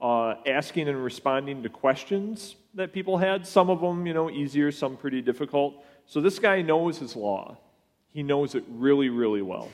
uh, 0.00 0.34
asking 0.46 0.88
and 0.88 1.02
responding 1.02 1.62
to 1.62 1.68
questions 1.68 2.56
that 2.74 2.92
people 2.92 3.16
had. 3.16 3.46
Some 3.46 3.70
of 3.70 3.80
them, 3.80 4.04
you 4.04 4.12
know, 4.12 4.28
easier, 4.28 4.72
some 4.72 4.96
pretty 4.96 5.22
difficult. 5.22 5.82
So 6.06 6.20
this 6.20 6.40
guy 6.40 6.60
knows 6.60 6.98
his 6.98 7.14
law. 7.14 7.56
He 8.12 8.24
knows 8.24 8.56
it 8.56 8.64
really, 8.68 9.08
really 9.10 9.42
well. 9.42 9.70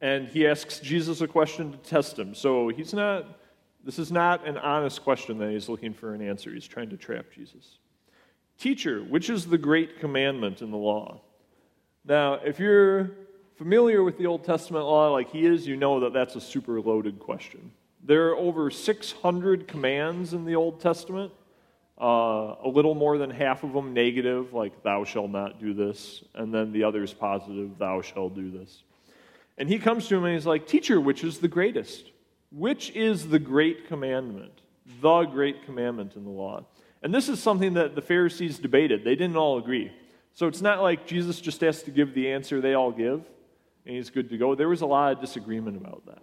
And 0.00 0.28
he 0.28 0.46
asks 0.46 0.80
Jesus 0.80 1.20
a 1.20 1.28
question 1.28 1.72
to 1.72 1.78
test 1.78 2.18
him. 2.18 2.34
So 2.34 2.68
he's 2.68 2.94
not, 2.94 3.38
this 3.84 3.98
is 3.98 4.10
not 4.10 4.46
an 4.48 4.56
honest 4.56 5.04
question 5.04 5.36
that 5.38 5.50
he's 5.50 5.68
looking 5.68 5.92
for 5.92 6.14
an 6.14 6.26
answer. 6.26 6.50
He's 6.50 6.66
trying 6.66 6.88
to 6.88 6.96
trap 6.96 7.26
Jesus. 7.34 7.78
Teacher, 8.58 9.02
which 9.02 9.28
is 9.28 9.44
the 9.46 9.58
great 9.58 10.00
commandment 10.00 10.62
in 10.62 10.70
the 10.70 10.78
law? 10.78 11.20
Now, 12.06 12.34
if 12.34 12.58
you're 12.58 13.10
familiar 13.60 14.02
with 14.02 14.16
the 14.16 14.24
Old 14.24 14.42
Testament 14.42 14.86
law 14.86 15.12
like 15.12 15.30
he 15.30 15.44
is, 15.44 15.66
you 15.66 15.76
know 15.76 16.00
that 16.00 16.14
that's 16.14 16.34
a 16.34 16.40
super 16.40 16.80
loaded 16.80 17.18
question. 17.18 17.70
There 18.02 18.28
are 18.28 18.36
over 18.36 18.70
600 18.70 19.68
commands 19.68 20.32
in 20.32 20.46
the 20.46 20.56
Old 20.56 20.80
Testament, 20.80 21.30
uh, 22.00 22.54
a 22.64 22.68
little 22.72 22.94
more 22.94 23.18
than 23.18 23.28
half 23.28 23.62
of 23.62 23.74
them 23.74 23.92
negative, 23.92 24.54
like 24.54 24.82
thou 24.82 25.04
shalt 25.04 25.30
not 25.30 25.60
do 25.60 25.74
this, 25.74 26.24
and 26.34 26.54
then 26.54 26.72
the 26.72 26.84
others 26.84 27.12
positive, 27.12 27.76
thou 27.76 28.00
shalt 28.00 28.34
do 28.34 28.50
this. 28.50 28.82
And 29.58 29.68
he 29.68 29.78
comes 29.78 30.08
to 30.08 30.16
him 30.16 30.24
and 30.24 30.32
he's 30.32 30.46
like, 30.46 30.66
Teacher, 30.66 30.98
which 30.98 31.22
is 31.22 31.40
the 31.40 31.48
greatest? 31.48 32.12
Which 32.50 32.88
is 32.96 33.28
the 33.28 33.38
great 33.38 33.88
commandment? 33.88 34.62
The 35.02 35.24
great 35.24 35.66
commandment 35.66 36.16
in 36.16 36.24
the 36.24 36.30
law. 36.30 36.64
And 37.02 37.12
this 37.12 37.28
is 37.28 37.42
something 37.42 37.74
that 37.74 37.94
the 37.94 38.00
Pharisees 38.00 38.58
debated. 38.58 39.04
They 39.04 39.16
didn't 39.16 39.36
all 39.36 39.58
agree. 39.58 39.92
So 40.32 40.46
it's 40.46 40.62
not 40.62 40.80
like 40.80 41.06
Jesus 41.06 41.42
just 41.42 41.60
has 41.60 41.82
to 41.82 41.90
give 41.90 42.14
the 42.14 42.32
answer 42.32 42.62
they 42.62 42.72
all 42.72 42.90
give 42.90 43.22
and 43.90 43.96
he's 43.96 44.08
good 44.08 44.30
to 44.30 44.38
go. 44.38 44.54
There 44.54 44.68
was 44.68 44.82
a 44.82 44.86
lot 44.86 45.10
of 45.14 45.20
disagreement 45.20 45.76
about 45.76 46.04
that. 46.06 46.22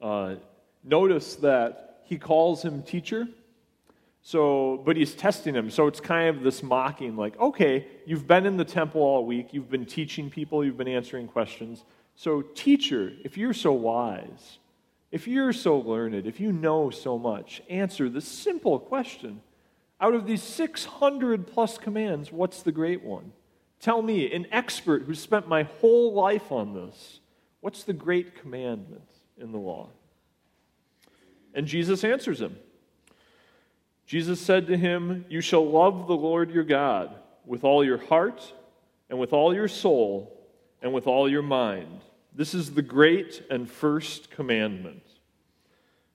Uh, 0.00 0.34
notice 0.82 1.34
that 1.36 2.00
he 2.04 2.16
calls 2.16 2.64
him 2.64 2.82
teacher. 2.82 3.28
So, 4.22 4.80
but 4.86 4.96
he's 4.96 5.14
testing 5.14 5.54
him. 5.54 5.68
So 5.70 5.86
it's 5.86 6.00
kind 6.00 6.34
of 6.34 6.42
this 6.42 6.62
mocking, 6.62 7.14
like, 7.14 7.38
okay, 7.38 7.86
you've 8.06 8.26
been 8.26 8.46
in 8.46 8.56
the 8.56 8.64
temple 8.64 9.02
all 9.02 9.26
week, 9.26 9.52
you've 9.52 9.70
been 9.70 9.84
teaching 9.84 10.30
people, 10.30 10.64
you've 10.64 10.78
been 10.78 10.88
answering 10.88 11.28
questions. 11.28 11.84
So, 12.16 12.40
teacher, 12.40 13.12
if 13.22 13.36
you're 13.36 13.52
so 13.52 13.72
wise, 13.72 14.58
if 15.10 15.28
you're 15.28 15.52
so 15.52 15.78
learned, 15.78 16.26
if 16.26 16.40
you 16.40 16.52
know 16.52 16.88
so 16.88 17.18
much, 17.18 17.60
answer 17.68 18.08
the 18.08 18.22
simple 18.22 18.78
question. 18.78 19.42
Out 20.00 20.14
of 20.14 20.26
these 20.26 20.42
600 20.42 21.46
plus 21.46 21.76
commands, 21.76 22.32
what's 22.32 22.62
the 22.62 22.72
great 22.72 23.02
one? 23.02 23.32
Tell 23.80 24.02
me, 24.02 24.30
an 24.32 24.46
expert 24.52 25.04
who 25.04 25.14
spent 25.14 25.48
my 25.48 25.62
whole 25.62 26.12
life 26.12 26.52
on 26.52 26.74
this, 26.74 27.20
what's 27.60 27.82
the 27.82 27.94
great 27.94 28.38
commandment 28.38 29.08
in 29.38 29.52
the 29.52 29.58
law? 29.58 29.88
And 31.54 31.66
Jesus 31.66 32.04
answers 32.04 32.40
him. 32.40 32.56
Jesus 34.06 34.40
said 34.40 34.66
to 34.66 34.76
him, 34.76 35.24
You 35.28 35.40
shall 35.40 35.68
love 35.68 36.06
the 36.06 36.16
Lord 36.16 36.50
your 36.50 36.64
God 36.64 37.14
with 37.46 37.64
all 37.64 37.82
your 37.82 37.98
heart, 37.98 38.52
and 39.08 39.18
with 39.18 39.32
all 39.32 39.54
your 39.54 39.68
soul, 39.68 40.46
and 40.82 40.92
with 40.92 41.06
all 41.06 41.28
your 41.28 41.42
mind. 41.42 42.00
This 42.34 42.54
is 42.54 42.74
the 42.74 42.82
great 42.82 43.42
and 43.50 43.68
first 43.68 44.30
commandment. 44.30 45.02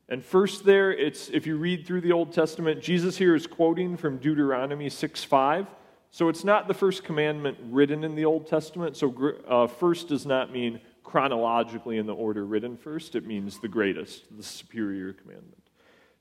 And 0.07 0.23
first, 0.23 0.65
there, 0.65 0.93
it's 0.93 1.29
if 1.29 1.47
you 1.47 1.57
read 1.57 1.85
through 1.85 2.01
the 2.01 2.11
Old 2.11 2.31
Testament, 2.31 2.81
Jesus 2.81 3.17
here 3.17 3.35
is 3.35 3.47
quoting 3.47 3.97
from 3.97 4.17
Deuteronomy 4.17 4.89
6 4.89 5.23
5. 5.23 5.67
So 6.15 6.29
it's 6.29 6.45
not 6.45 6.69
the 6.69 6.73
first 6.73 7.03
commandment 7.03 7.57
written 7.61 8.05
in 8.05 8.15
the 8.15 8.23
Old 8.23 8.47
Testament. 8.47 8.95
So 8.95 9.13
uh, 9.49 9.67
first 9.67 10.07
does 10.07 10.25
not 10.25 10.49
mean 10.49 10.79
chronologically 11.03 11.97
in 11.97 12.05
the 12.05 12.13
order 12.13 12.45
written 12.45 12.77
first, 12.77 13.15
it 13.15 13.25
means 13.25 13.59
the 13.59 13.67
greatest, 13.67 14.23
the 14.37 14.41
superior 14.41 15.11
commandment. 15.11 15.61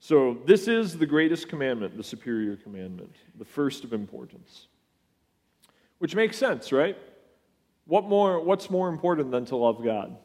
So 0.00 0.38
this 0.46 0.66
is 0.66 0.98
the 0.98 1.06
greatest 1.06 1.48
commandment, 1.48 1.96
the 1.96 2.02
superior 2.02 2.56
commandment, 2.56 3.14
the 3.38 3.44
first 3.44 3.84
of 3.84 3.92
importance. 3.92 4.66
Which 5.98 6.16
makes 6.16 6.36
sense, 6.36 6.72
right? 6.72 6.98
What 7.86 8.08
more, 8.08 8.40
what's 8.40 8.70
more 8.70 8.88
important 8.88 9.30
than 9.30 9.44
to 9.44 9.54
love 9.54 9.84
God? 9.84 10.16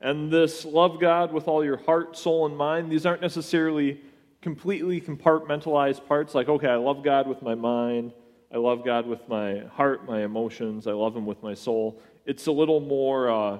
And 0.00 0.32
this 0.32 0.64
love 0.64 0.98
God 0.98 1.30
with 1.30 1.46
all 1.46 1.62
your 1.62 1.76
heart, 1.76 2.16
soul, 2.16 2.46
and 2.46 2.56
mind, 2.56 2.90
these 2.90 3.04
aren't 3.04 3.20
necessarily 3.20 4.00
completely 4.40 4.98
compartmentalized 4.98 6.06
parts 6.06 6.34
like, 6.34 6.48
okay, 6.48 6.68
I 6.68 6.76
love 6.76 7.04
God 7.04 7.28
with 7.28 7.42
my 7.42 7.54
mind, 7.54 8.14
I 8.54 8.58
love 8.58 8.84
God 8.84 9.08
with 9.08 9.28
my 9.28 9.64
heart, 9.72 10.06
my 10.06 10.22
emotions. 10.22 10.86
I 10.86 10.92
love 10.92 11.16
Him 11.16 11.26
with 11.26 11.42
my 11.42 11.54
soul. 11.54 12.00
It's 12.24 12.46
a 12.46 12.52
little 12.52 12.78
more, 12.78 13.28
uh, 13.28 13.58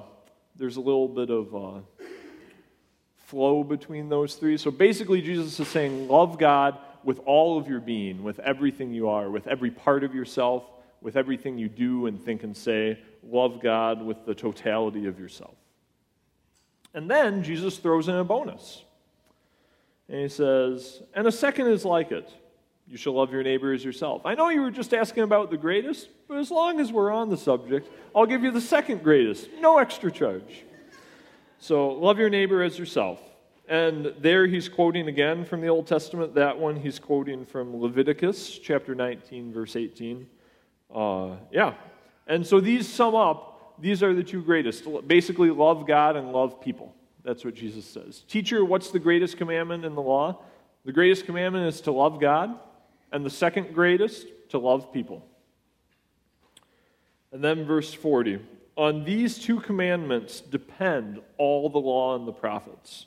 there's 0.54 0.76
a 0.76 0.80
little 0.80 1.08
bit 1.08 1.30
of 1.30 1.52
uh, 1.52 1.80
flow 3.16 3.64
between 3.64 4.08
those 4.08 4.36
three. 4.36 4.56
So 4.56 4.70
basically, 4.70 5.20
Jesus 5.20 5.58
is 5.58 5.66
saying, 5.66 6.06
love 6.06 6.38
God 6.38 6.78
with 7.02 7.18
all 7.26 7.58
of 7.58 7.66
your 7.66 7.80
being, 7.80 8.22
with 8.22 8.38
everything 8.38 8.94
you 8.94 9.08
are, 9.08 9.28
with 9.30 9.48
every 9.48 9.72
part 9.72 10.04
of 10.04 10.14
yourself, 10.14 10.62
with 11.00 11.16
everything 11.16 11.58
you 11.58 11.68
do 11.68 12.06
and 12.06 12.24
think 12.24 12.44
and 12.44 12.56
say. 12.56 12.96
Love 13.24 13.60
God 13.60 14.00
with 14.00 14.24
the 14.24 14.34
totality 14.34 15.06
of 15.06 15.18
yourself. 15.18 15.56
And 16.94 17.10
then 17.10 17.42
Jesus 17.42 17.78
throws 17.78 18.06
in 18.06 18.14
a 18.14 18.22
bonus. 18.22 18.84
And 20.08 20.20
he 20.20 20.28
says, 20.28 21.02
and 21.14 21.26
a 21.26 21.32
second 21.32 21.66
is 21.66 21.84
like 21.84 22.12
it. 22.12 22.30
You 22.86 22.98
shall 22.98 23.14
love 23.14 23.32
your 23.32 23.42
neighbor 23.42 23.72
as 23.72 23.82
yourself. 23.82 24.26
I 24.26 24.34
know 24.34 24.50
you 24.50 24.60
were 24.60 24.70
just 24.70 24.92
asking 24.92 25.22
about 25.22 25.50
the 25.50 25.56
greatest, 25.56 26.08
but 26.28 26.36
as 26.36 26.50
long 26.50 26.80
as 26.80 26.92
we're 26.92 27.10
on 27.10 27.30
the 27.30 27.36
subject, 27.36 27.88
I'll 28.14 28.26
give 28.26 28.44
you 28.44 28.50
the 28.50 28.60
second 28.60 29.02
greatest. 29.02 29.48
No 29.58 29.78
extra 29.78 30.10
charge. 30.10 30.64
So, 31.58 31.92
love 31.92 32.18
your 32.18 32.28
neighbor 32.28 32.62
as 32.62 32.78
yourself. 32.78 33.20
And 33.66 34.12
there 34.18 34.46
he's 34.46 34.68
quoting 34.68 35.08
again 35.08 35.46
from 35.46 35.62
the 35.62 35.68
Old 35.68 35.86
Testament. 35.86 36.34
That 36.34 36.58
one 36.58 36.76
he's 36.76 36.98
quoting 36.98 37.46
from 37.46 37.74
Leviticus 37.74 38.58
chapter 38.58 38.94
19, 38.94 39.54
verse 39.54 39.74
18. 39.74 40.26
Uh, 40.94 41.36
yeah. 41.50 41.72
And 42.26 42.46
so 42.46 42.60
these 42.60 42.86
sum 42.86 43.14
up, 43.14 43.80
these 43.80 44.02
are 44.02 44.12
the 44.12 44.22
two 44.22 44.42
greatest. 44.42 44.84
Basically, 45.06 45.48
love 45.48 45.86
God 45.86 46.16
and 46.16 46.32
love 46.32 46.60
people. 46.60 46.94
That's 47.22 47.46
what 47.46 47.54
Jesus 47.54 47.86
says. 47.86 48.24
Teacher, 48.28 48.62
what's 48.62 48.90
the 48.90 48.98
greatest 48.98 49.38
commandment 49.38 49.86
in 49.86 49.94
the 49.94 50.02
law? 50.02 50.42
The 50.84 50.92
greatest 50.92 51.24
commandment 51.24 51.66
is 51.66 51.80
to 51.82 51.92
love 51.92 52.20
God 52.20 52.58
and 53.14 53.24
the 53.24 53.30
second 53.30 53.72
greatest, 53.72 54.26
to 54.50 54.58
love 54.58 54.92
people. 54.92 55.24
And 57.30 57.42
then 57.42 57.64
verse 57.64 57.94
40 57.94 58.40
On 58.76 59.04
these 59.04 59.38
two 59.38 59.60
commandments 59.60 60.40
depend 60.40 61.20
all 61.38 61.70
the 61.70 61.78
law 61.78 62.16
and 62.16 62.26
the 62.26 62.32
prophets. 62.32 63.06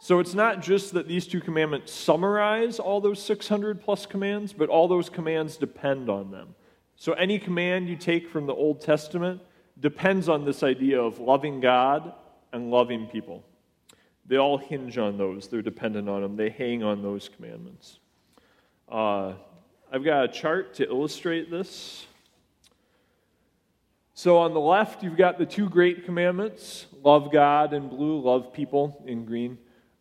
So 0.00 0.20
it's 0.20 0.34
not 0.34 0.62
just 0.62 0.94
that 0.94 1.08
these 1.08 1.26
two 1.26 1.40
commandments 1.40 1.92
summarize 1.92 2.78
all 2.78 3.00
those 3.00 3.20
600 3.20 3.80
plus 3.80 4.06
commands, 4.06 4.52
but 4.52 4.68
all 4.68 4.86
those 4.86 5.10
commands 5.10 5.56
depend 5.56 6.08
on 6.08 6.30
them. 6.30 6.54
So 6.94 7.12
any 7.14 7.40
command 7.40 7.88
you 7.88 7.96
take 7.96 8.28
from 8.28 8.46
the 8.46 8.54
Old 8.54 8.80
Testament 8.80 9.40
depends 9.80 10.28
on 10.28 10.44
this 10.44 10.62
idea 10.62 11.00
of 11.00 11.18
loving 11.18 11.60
God 11.60 12.14
and 12.52 12.70
loving 12.70 13.06
people. 13.08 13.44
They 14.24 14.36
all 14.36 14.58
hinge 14.58 14.98
on 14.98 15.18
those, 15.18 15.48
they're 15.48 15.62
dependent 15.62 16.08
on 16.08 16.22
them, 16.22 16.36
they 16.36 16.50
hang 16.50 16.84
on 16.84 17.02
those 17.02 17.28
commandments. 17.28 17.98
Uh, 18.92 19.32
I've 19.90 20.04
got 20.04 20.24
a 20.24 20.28
chart 20.28 20.74
to 20.74 20.86
illustrate 20.86 21.50
this. 21.50 22.04
So 24.12 24.36
on 24.36 24.52
the 24.52 24.60
left, 24.60 25.02
you've 25.02 25.16
got 25.16 25.38
the 25.38 25.46
two 25.46 25.66
great 25.66 26.04
commandments 26.04 26.84
love 27.02 27.32
God 27.32 27.72
in 27.72 27.88
blue, 27.88 28.20
love 28.20 28.52
people 28.52 29.02
in 29.06 29.24
green. 29.24 29.56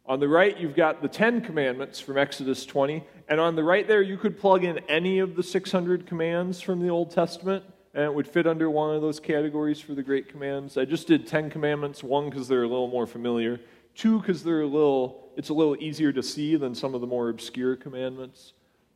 On 0.05 0.19
the 0.19 0.27
right, 0.27 0.57
you've 0.57 0.75
got 0.75 1.01
the 1.01 1.07
Ten 1.07 1.39
Commandments 1.39 2.01
from 2.01 2.17
Exodus 2.17 2.65
20. 2.65 3.01
And 3.29 3.39
on 3.39 3.55
the 3.55 3.63
right 3.63 3.88
there, 3.88 4.01
you 4.01 4.17
could 4.17 4.38
plug 4.38 4.65
in 4.65 4.79
any 4.89 5.19
of 5.19 5.38
the 5.38 5.43
600 5.43 6.05
commands 6.05 6.60
from 6.60 6.81
the 6.81 6.89
Old 6.89 7.12
Testament, 7.12 7.63
and 7.93 8.03
it 8.03 8.13
would 8.13 8.27
fit 8.27 8.45
under 8.45 8.69
one 8.69 8.93
of 8.93 9.01
those 9.01 9.21
categories 9.21 9.79
for 9.79 9.95
the 9.95 10.03
great 10.03 10.27
commands. 10.27 10.77
I 10.77 10.83
just 10.83 11.07
did 11.07 11.25
10 11.25 11.50
commandments, 11.50 12.03
one 12.03 12.29
because 12.29 12.50
they're 12.50 12.63
a 12.63 12.67
little 12.67 12.89
more 12.89 13.07
familiar, 13.07 13.62
two 13.95 14.19
because 14.19 14.43
they're 14.43 14.62
a 14.62 14.67
little, 14.67 15.29
it's 15.38 15.48
a 15.48 15.53
little 15.53 15.77
easier 15.79 16.12
to 16.12 16.21
see 16.21 16.57
than 16.57 16.75
some 16.75 16.93
of 16.93 17.00
the 17.00 17.07
more 17.07 17.29
obscure 17.29 17.77
commandments. 17.77 18.51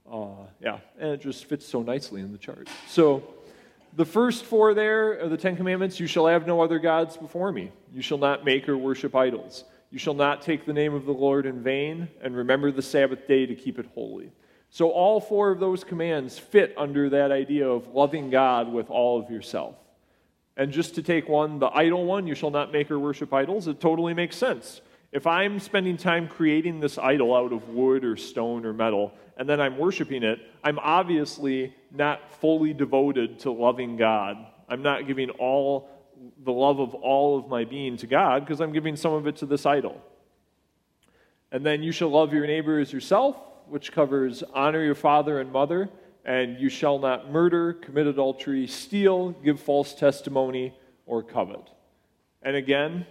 Uh, 0.10 0.46
yeah, 0.62 0.80
and 1.00 1.12
it 1.12 1.22
just 1.22 1.46
fits 1.46 1.66
so 1.66 1.82
nicely 1.82 2.22
in 2.22 2.32
the 2.32 2.38
chart. 2.38 2.68
So, 2.88 3.24
the 3.96 4.06
first 4.06 4.44
four 4.44 4.74
there 4.74 5.24
are 5.24 5.30
the 5.30 5.38
Ten 5.38 5.56
Commandments 5.56 6.00
you 6.00 6.08
shall 6.08 6.28
have 6.28 6.46
no 6.46 6.62
other 6.62 6.80
gods 6.80 7.18
before 7.18 7.52
me. 7.52 7.72
You 7.94 8.02
shall 8.02 8.18
not 8.18 8.44
make 8.44 8.68
or 8.68 8.78
worship 8.78 9.16
idols. 9.16 9.64
You 9.90 9.98
shall 9.98 10.14
not 10.14 10.42
take 10.42 10.66
the 10.66 10.74
name 10.74 10.94
of 10.94 11.06
the 11.06 11.14
Lord 11.14 11.46
in 11.46 11.64
vain, 11.64 12.10
and 12.22 12.36
remember 12.36 12.72
the 12.72 12.82
Sabbath 12.82 13.28
day 13.28 13.46
to 13.46 13.56
keep 13.56 13.80
it 13.80 13.88
holy. 13.96 14.32
So, 14.70 14.90
all 14.90 15.20
four 15.20 15.50
of 15.50 15.60
those 15.60 15.84
commands 15.84 16.38
fit 16.38 16.76
under 16.78 17.10
that 17.10 17.32
idea 17.32 17.68
of 17.68 17.88
loving 17.88 18.30
God 18.30 18.72
with 18.72 18.90
all 18.90 19.20
of 19.20 19.32
yourself. 19.32 19.76
And 20.58 20.72
just 20.72 20.96
to 20.96 21.04
take 21.04 21.28
one, 21.28 21.60
the 21.60 21.70
idol 21.74 22.06
one, 22.06 22.28
you 22.28 22.36
shall 22.36 22.52
not 22.52 22.72
make 22.72 22.92
or 22.92 23.00
worship 23.00 23.34
idols, 23.34 23.68
it 23.68 23.80
totally 23.80 24.14
makes 24.14 24.38
sense. 24.38 24.82
If 25.16 25.26
I'm 25.26 25.62
spending 25.62 25.96
time 25.96 26.28
creating 26.28 26.82
this 26.82 26.98
idol 26.98 27.34
out 27.34 27.54
of 27.54 27.70
wood 27.70 28.04
or 28.04 28.18
stone 28.18 28.66
or 28.66 28.74
metal, 28.74 29.14
and 29.38 29.48
then 29.48 29.62
I'm 29.62 29.78
worshiping 29.78 30.24
it, 30.24 30.40
I'm 30.62 30.78
obviously 30.78 31.74
not 31.90 32.34
fully 32.42 32.74
devoted 32.74 33.40
to 33.40 33.52
loving 33.52 33.96
God. 33.96 34.36
I'm 34.68 34.82
not 34.82 35.08
giving 35.08 35.30
all 35.30 35.90
the 36.44 36.52
love 36.52 36.82
of 36.82 36.96
all 36.96 37.40
of 37.40 37.48
my 37.48 37.64
being 37.64 37.96
to 37.96 38.08
God 38.08 38.44
because 38.44 38.60
I'm 38.60 38.74
giving 38.74 38.98
some 38.98 39.14
of 39.14 39.26
it 39.26 39.38
to 39.38 39.46
this 39.46 39.66
idol. 39.66 40.02
And 41.50 41.66
then 41.66 41.82
you 41.82 41.94
shall 41.94 42.10
love 42.10 42.34
your 42.34 42.46
neighbor 42.46 42.78
as 42.78 42.92
yourself, 42.92 43.38
which 43.70 43.94
covers 43.94 44.44
honor 44.54 44.84
your 44.84 44.96
father 44.96 45.40
and 45.40 45.50
mother, 45.50 45.90
and 46.26 46.60
you 46.60 46.68
shall 46.68 47.00
not 47.00 47.32
murder, 47.32 47.72
commit 47.72 48.06
adultery, 48.06 48.68
steal, 48.68 49.30
give 49.30 49.62
false 49.62 49.94
testimony, 49.94 50.78
or 51.06 51.24
covet. 51.24 51.70
And 52.42 52.58
again, 52.58 53.06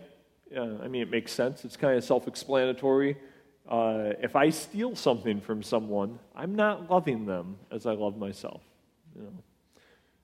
uh, 0.57 0.83
I 0.83 0.89
mean, 0.89 1.03
it 1.03 1.11
makes 1.11 1.33
sense. 1.33 1.65
It's 1.65 1.77
kind 1.77 1.97
of 1.97 2.05
self 2.05 2.29
explanatory. 2.29 3.17
Uh, 3.69 4.13
if 4.21 4.37
I 4.37 4.51
steal 4.51 4.95
something 4.95 5.41
from 5.41 5.63
someone, 5.63 6.19
I'm 6.35 6.55
not 6.55 6.91
loving 6.91 7.25
them 7.25 7.57
as 7.71 7.87
I 7.87 7.93
love 7.93 8.17
myself. 8.19 8.63
You 9.17 9.23
know? 9.23 9.33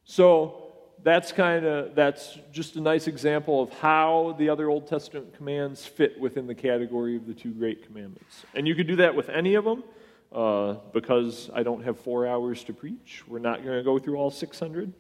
So 0.05 0.71
that's 1.03 1.33
kind 1.33 1.65
of 1.65 1.95
that's 1.95 2.39
just 2.53 2.77
a 2.77 2.81
nice 2.81 3.07
example 3.07 3.63
of 3.63 3.73
how 3.75 4.35
the 4.39 4.49
other 4.51 4.69
Old 4.69 4.87
Testament 4.87 5.35
commands 5.35 5.87
fit 5.87 6.21
within 6.21 6.47
the 6.47 6.55
category 6.55 7.17
of 7.17 7.27
the 7.27 7.35
two 7.35 7.53
great 7.53 7.87
commandments. 7.87 8.45
And 8.55 8.69
you 8.69 8.75
could 8.75 8.87
do 8.87 8.97
that 8.97 9.15
with 9.15 9.29
any 9.29 9.55
of 9.55 9.65
them. 9.65 9.85
Uh, 10.33 10.77
because 10.93 11.51
I 11.53 11.65
don't 11.65 11.83
have 11.83 11.99
four 11.99 12.25
hours 12.25 12.63
to 12.63 12.73
preach, 12.73 13.25
we're 13.27 13.41
not 13.41 13.65
going 13.65 13.77
to 13.77 13.83
go 13.83 13.99
through 13.99 14.15
all 14.15 14.31
600, 14.31 14.93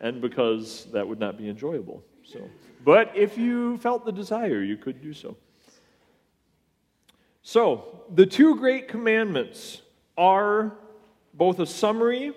and 0.00 0.22
because 0.22 0.86
that 0.94 1.06
would 1.06 1.20
not 1.20 1.36
be 1.36 1.46
enjoyable. 1.50 2.02
So, 2.24 2.48
but 2.88 3.14
if 3.14 3.36
you 3.36 3.76
felt 3.76 4.06
the 4.06 4.12
desire, 4.12 4.62
you 4.62 4.78
could 4.78 5.02
do 5.02 5.12
so. 5.12 5.36
So, 7.42 7.84
the 8.14 8.24
two 8.24 8.56
great 8.56 8.88
commandments 8.88 9.82
are 10.16 10.72
both 11.34 11.58
a 11.58 11.66
summary 11.66 12.32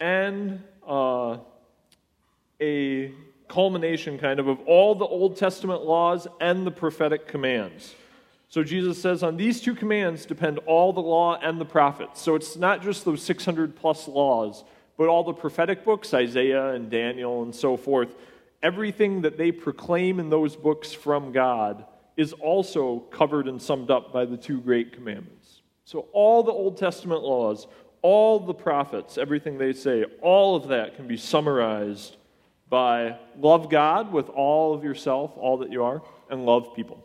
and 0.00 0.62
uh, 0.88 1.36
a 2.62 3.12
culmination, 3.46 4.18
kind 4.18 4.40
of, 4.40 4.48
of 4.48 4.58
all 4.60 4.94
the 4.94 5.04
Old 5.04 5.36
Testament 5.36 5.82
laws 5.84 6.26
and 6.40 6.66
the 6.66 6.70
prophetic 6.70 7.28
commands. 7.28 7.94
So 8.48 8.64
Jesus 8.64 9.02
says, 9.02 9.22
on 9.22 9.36
these 9.36 9.60
two 9.60 9.74
commands 9.74 10.24
depend 10.24 10.60
all 10.60 10.94
the 10.94 11.02
law 11.02 11.38
and 11.42 11.60
the 11.60 11.66
prophets. 11.66 12.22
So 12.22 12.36
it's 12.36 12.56
not 12.56 12.82
just 12.82 13.04
those 13.04 13.22
600 13.22 13.76
plus 13.76 14.08
laws, 14.08 14.64
but 14.96 15.08
all 15.08 15.24
the 15.24 15.34
prophetic 15.34 15.84
books, 15.84 16.14
Isaiah 16.14 16.70
and 16.70 16.88
Daniel 16.88 17.42
and 17.42 17.54
so 17.54 17.76
forth. 17.76 18.16
Everything 18.64 19.20
that 19.20 19.36
they 19.36 19.52
proclaim 19.52 20.18
in 20.18 20.30
those 20.30 20.56
books 20.56 20.92
from 20.92 21.30
God 21.32 21.84
is 22.16 22.32
also 22.32 23.00
covered 23.10 23.46
and 23.46 23.60
summed 23.60 23.90
up 23.90 24.10
by 24.10 24.24
the 24.24 24.38
two 24.38 24.60
great 24.60 24.92
commandments. 24.92 25.60
So 25.84 26.08
all 26.12 26.42
the 26.42 26.50
Old 26.50 26.78
Testament 26.78 27.22
laws, 27.22 27.66
all 28.00 28.40
the 28.40 28.54
prophets, 28.54 29.18
everything 29.18 29.58
they 29.58 29.74
say, 29.74 30.04
all 30.22 30.56
of 30.56 30.68
that 30.68 30.96
can 30.96 31.06
be 31.06 31.18
summarized 31.18 32.16
by 32.70 33.18
love 33.38 33.68
God 33.68 34.10
with 34.10 34.30
all 34.30 34.72
of 34.72 34.82
yourself, 34.82 35.32
all 35.36 35.58
that 35.58 35.70
you 35.70 35.84
are, 35.84 36.02
and 36.30 36.46
love 36.46 36.74
people. 36.74 37.04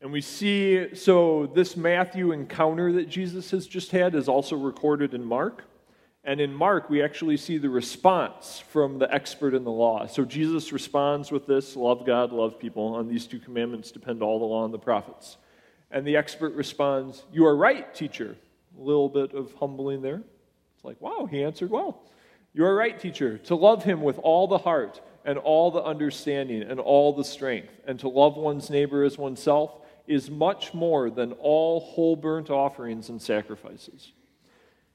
And 0.00 0.10
we 0.10 0.22
see, 0.22 0.94
so 0.94 1.46
this 1.54 1.76
Matthew 1.76 2.32
encounter 2.32 2.90
that 2.92 3.08
Jesus 3.08 3.50
has 3.50 3.66
just 3.66 3.90
had 3.90 4.14
is 4.14 4.28
also 4.28 4.56
recorded 4.56 5.12
in 5.12 5.22
Mark. 5.22 5.64
And 6.24 6.40
in 6.40 6.54
Mark, 6.54 6.88
we 6.88 7.02
actually 7.02 7.36
see 7.36 7.58
the 7.58 7.68
response 7.68 8.62
from 8.68 8.98
the 8.98 9.12
expert 9.12 9.54
in 9.54 9.64
the 9.64 9.72
law. 9.72 10.06
So 10.06 10.24
Jesus 10.24 10.72
responds 10.72 11.32
with 11.32 11.46
this 11.46 11.74
love 11.74 12.06
God, 12.06 12.32
love 12.32 12.60
people. 12.60 12.94
On 12.94 13.08
these 13.08 13.26
two 13.26 13.40
commandments 13.40 13.90
depend 13.90 14.22
all 14.22 14.38
the 14.38 14.44
law 14.44 14.64
and 14.64 14.72
the 14.72 14.78
prophets. 14.78 15.36
And 15.90 16.06
the 16.06 16.16
expert 16.16 16.54
responds, 16.54 17.24
You 17.32 17.46
are 17.46 17.56
right, 17.56 17.92
teacher. 17.92 18.36
A 18.78 18.80
little 18.80 19.08
bit 19.08 19.34
of 19.34 19.52
humbling 19.54 20.00
there. 20.00 20.22
It's 20.76 20.84
like, 20.84 21.00
wow, 21.00 21.26
he 21.30 21.42
answered 21.42 21.70
well. 21.70 22.02
You 22.54 22.64
are 22.64 22.74
right, 22.74 22.98
teacher, 22.98 23.38
to 23.38 23.54
love 23.54 23.82
him 23.82 24.02
with 24.02 24.18
all 24.18 24.46
the 24.46 24.58
heart 24.58 25.00
and 25.24 25.38
all 25.38 25.70
the 25.70 25.82
understanding 25.82 26.62
and 26.62 26.80
all 26.80 27.12
the 27.12 27.24
strength, 27.24 27.72
and 27.86 27.98
to 28.00 28.08
love 28.08 28.36
one's 28.36 28.70
neighbor 28.70 29.04
as 29.04 29.16
oneself 29.16 29.80
is 30.06 30.30
much 30.30 30.74
more 30.74 31.10
than 31.10 31.32
all 31.32 31.80
whole 31.80 32.16
burnt 32.16 32.50
offerings 32.50 33.08
and 33.08 33.22
sacrifices. 33.22 34.12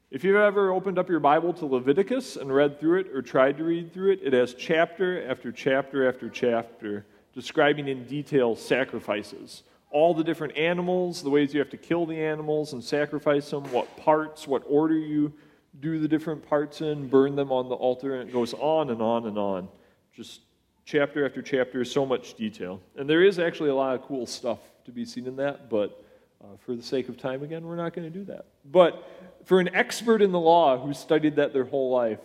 If 0.09 0.23
you've 0.23 0.37
ever 0.37 0.71
opened 0.71 0.97
up 0.97 1.09
your 1.09 1.19
Bible 1.19 1.51
to 1.55 1.65
Leviticus 1.65 2.37
and 2.37 2.53
read 2.53 2.79
through 2.79 3.01
it 3.01 3.07
or 3.09 3.21
tried 3.21 3.57
to 3.57 3.65
read 3.65 3.93
through 3.93 4.13
it, 4.13 4.19
it 4.23 4.31
has 4.31 4.53
chapter 4.53 5.29
after 5.29 5.51
chapter 5.51 6.07
after 6.07 6.29
chapter 6.29 7.05
describing 7.33 7.89
in 7.89 8.05
detail 8.05 8.55
sacrifices. 8.55 9.63
All 9.91 10.13
the 10.13 10.23
different 10.23 10.55
animals, 10.55 11.21
the 11.21 11.29
ways 11.29 11.53
you 11.53 11.59
have 11.59 11.69
to 11.71 11.77
kill 11.77 12.05
the 12.05 12.17
animals 12.17 12.71
and 12.71 12.81
sacrifice 12.81 13.49
them, 13.49 13.69
what 13.73 13.97
parts, 13.97 14.47
what 14.47 14.63
order 14.65 14.97
you 14.97 15.33
do 15.81 15.99
the 15.99 16.07
different 16.07 16.47
parts 16.47 16.79
in, 16.79 17.09
burn 17.09 17.35
them 17.35 17.51
on 17.51 17.67
the 17.67 17.75
altar, 17.75 18.15
and 18.15 18.29
it 18.29 18.33
goes 18.33 18.53
on 18.53 18.91
and 18.91 19.01
on 19.01 19.27
and 19.27 19.37
on. 19.37 19.67
Just 20.15 20.39
chapter 20.85 21.25
after 21.25 21.41
chapter, 21.41 21.83
so 21.83 22.05
much 22.05 22.35
detail. 22.35 22.79
And 22.95 23.09
there 23.09 23.23
is 23.23 23.39
actually 23.39 23.71
a 23.71 23.75
lot 23.75 23.93
of 23.93 24.03
cool 24.03 24.25
stuff 24.25 24.59
to 24.85 24.91
be 24.91 25.03
seen 25.03 25.27
in 25.27 25.35
that, 25.35 25.69
but 25.69 26.01
uh, 26.41 26.55
for 26.65 26.75
the 26.75 26.83
sake 26.83 27.09
of 27.09 27.17
time, 27.17 27.43
again, 27.43 27.65
we're 27.65 27.75
not 27.75 27.93
going 27.93 28.11
to 28.11 28.19
do 28.19 28.23
that. 28.25 28.45
But 28.71 29.16
for 29.47 29.61
an 29.61 29.73
expert 29.73 30.21
in 30.21 30.33
the 30.33 30.39
law 30.39 30.77
who 30.77 30.93
studied 30.93 31.37
that 31.37 31.53
their 31.53 31.63
whole 31.63 31.89
life, 31.89 32.19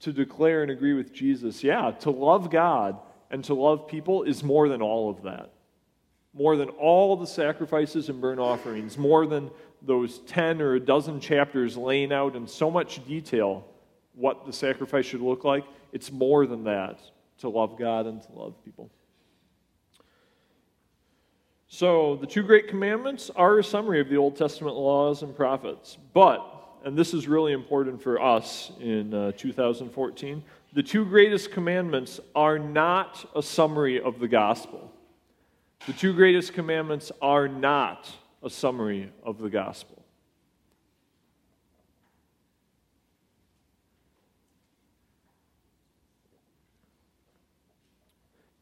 to 0.00 0.12
declare 0.12 0.60
and 0.60 0.70
agree 0.70 0.92
with 0.92 1.10
Jesus, 1.14 1.64
yeah, 1.64 1.92
to 2.00 2.10
love 2.10 2.50
God 2.50 2.98
and 3.30 3.42
to 3.44 3.54
love 3.54 3.88
people 3.88 4.24
is 4.24 4.44
more 4.44 4.68
than 4.68 4.82
all 4.82 5.08
of 5.08 5.22
that. 5.22 5.50
More 6.34 6.56
than 6.56 6.68
all 6.68 7.16
the 7.16 7.26
sacrifices 7.26 8.10
and 8.10 8.20
burnt 8.20 8.38
offerings, 8.38 8.98
more 8.98 9.26
than 9.26 9.50
those 9.80 10.18
10 10.20 10.60
or 10.60 10.74
a 10.74 10.80
dozen 10.80 11.20
chapters 11.20 11.74
laying 11.74 12.12
out 12.12 12.36
in 12.36 12.46
so 12.46 12.70
much 12.70 13.02
detail 13.06 13.64
what 14.14 14.44
the 14.44 14.52
sacrifice 14.52 15.06
should 15.06 15.22
look 15.22 15.44
like. 15.44 15.64
It's 15.90 16.12
more 16.12 16.46
than 16.46 16.64
that 16.64 17.00
to 17.38 17.48
love 17.48 17.78
God 17.78 18.04
and 18.04 18.20
to 18.20 18.32
love 18.32 18.62
people. 18.62 18.90
So, 21.74 22.16
the 22.16 22.26
two 22.26 22.42
great 22.42 22.68
commandments 22.68 23.30
are 23.34 23.58
a 23.58 23.64
summary 23.64 23.98
of 23.98 24.10
the 24.10 24.18
Old 24.18 24.36
Testament 24.36 24.76
laws 24.76 25.22
and 25.22 25.34
prophets. 25.34 25.96
But, 26.12 26.44
and 26.84 26.98
this 26.98 27.14
is 27.14 27.26
really 27.26 27.54
important 27.54 28.02
for 28.02 28.20
us 28.20 28.72
in 28.78 29.14
uh, 29.14 29.32
2014, 29.38 30.44
the 30.74 30.82
two 30.82 31.06
greatest 31.06 31.50
commandments 31.50 32.20
are 32.34 32.58
not 32.58 33.24
a 33.34 33.42
summary 33.42 33.98
of 33.98 34.18
the 34.18 34.28
gospel. 34.28 34.92
The 35.86 35.94
two 35.94 36.12
greatest 36.12 36.52
commandments 36.52 37.10
are 37.22 37.48
not 37.48 38.06
a 38.42 38.50
summary 38.50 39.10
of 39.24 39.38
the 39.38 39.48
gospel. 39.48 40.01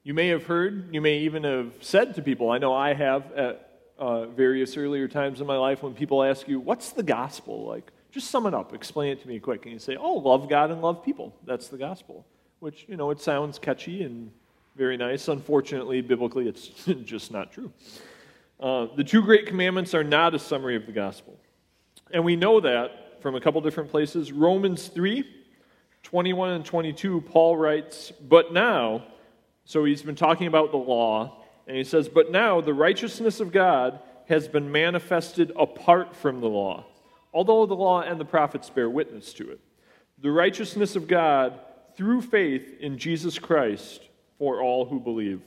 You 0.02 0.14
may 0.14 0.28
have 0.28 0.44
heard, 0.44 0.94
you 0.94 1.00
may 1.00 1.18
even 1.18 1.44
have 1.44 1.72
said 1.80 2.14
to 2.14 2.22
people, 2.22 2.50
I 2.50 2.58
know 2.58 2.72
I 2.72 2.94
have 2.94 3.30
at 3.32 3.70
uh, 3.98 4.26
various 4.26 4.78
earlier 4.78 5.06
times 5.08 5.42
in 5.42 5.46
my 5.46 5.58
life 5.58 5.82
when 5.82 5.92
people 5.92 6.22
ask 6.22 6.48
you, 6.48 6.58
What's 6.58 6.92
the 6.92 7.02
gospel? 7.02 7.66
Like, 7.66 7.92
just 8.10 8.30
sum 8.30 8.46
it 8.46 8.54
up, 8.54 8.72
explain 8.72 9.12
it 9.12 9.20
to 9.22 9.28
me 9.28 9.38
quick. 9.38 9.64
And 9.64 9.74
you 9.74 9.78
say, 9.78 9.96
Oh, 9.96 10.14
love 10.14 10.48
God 10.48 10.70
and 10.70 10.80
love 10.80 11.04
people. 11.04 11.34
That's 11.44 11.68
the 11.68 11.76
gospel. 11.76 12.24
Which, 12.60 12.86
you 12.88 12.96
know, 12.96 13.10
it 13.10 13.20
sounds 13.20 13.58
catchy 13.58 14.02
and 14.02 14.30
very 14.74 14.96
nice. 14.96 15.28
Unfortunately, 15.28 16.00
biblically, 16.00 16.48
it's 16.48 16.68
just 17.04 17.30
not 17.30 17.52
true. 17.52 17.70
Uh, 18.58 18.86
the 18.96 19.04
two 19.04 19.22
great 19.22 19.46
commandments 19.46 19.94
are 19.94 20.04
not 20.04 20.34
a 20.34 20.38
summary 20.38 20.76
of 20.76 20.86
the 20.86 20.92
gospel. 20.92 21.38
And 22.10 22.24
we 22.24 22.36
know 22.36 22.60
that 22.60 23.20
from 23.20 23.34
a 23.34 23.40
couple 23.40 23.60
different 23.60 23.90
places. 23.90 24.32
Romans 24.32 24.88
3 24.88 25.24
21 26.02 26.52
and 26.52 26.64
22, 26.64 27.20
Paul 27.20 27.58
writes, 27.58 28.10
But 28.10 28.54
now, 28.54 29.02
so 29.70 29.85
he's 29.85 30.02
been 30.02 30.16
talking 30.16 30.48
about 30.48 30.72
the 30.72 30.78
law, 30.78 31.44
and 31.68 31.76
he 31.76 31.85
says, 31.85 32.09
But 32.09 32.33
now 32.33 32.61
the 32.61 32.74
righteousness 32.74 33.38
of 33.38 33.52
God 33.52 34.00
has 34.26 34.48
been 34.48 34.72
manifested 34.72 35.52
apart 35.56 36.16
from 36.16 36.40
the 36.40 36.48
law, 36.48 36.87
although 37.33 37.66
the 37.66 37.76
law 37.76 38.00
and 38.00 38.18
the 38.18 38.24
prophets 38.24 38.68
bear 38.68 38.90
witness 38.90 39.33
to 39.35 39.48
it. 39.48 39.61
The 40.18 40.33
righteousness 40.33 40.96
of 40.96 41.06
God 41.06 41.61
through 41.94 42.22
faith 42.22 42.80
in 42.80 42.98
Jesus 42.98 43.38
Christ 43.38 44.02
for 44.38 44.61
all 44.61 44.87
who 44.87 44.98
believe. 44.98 45.40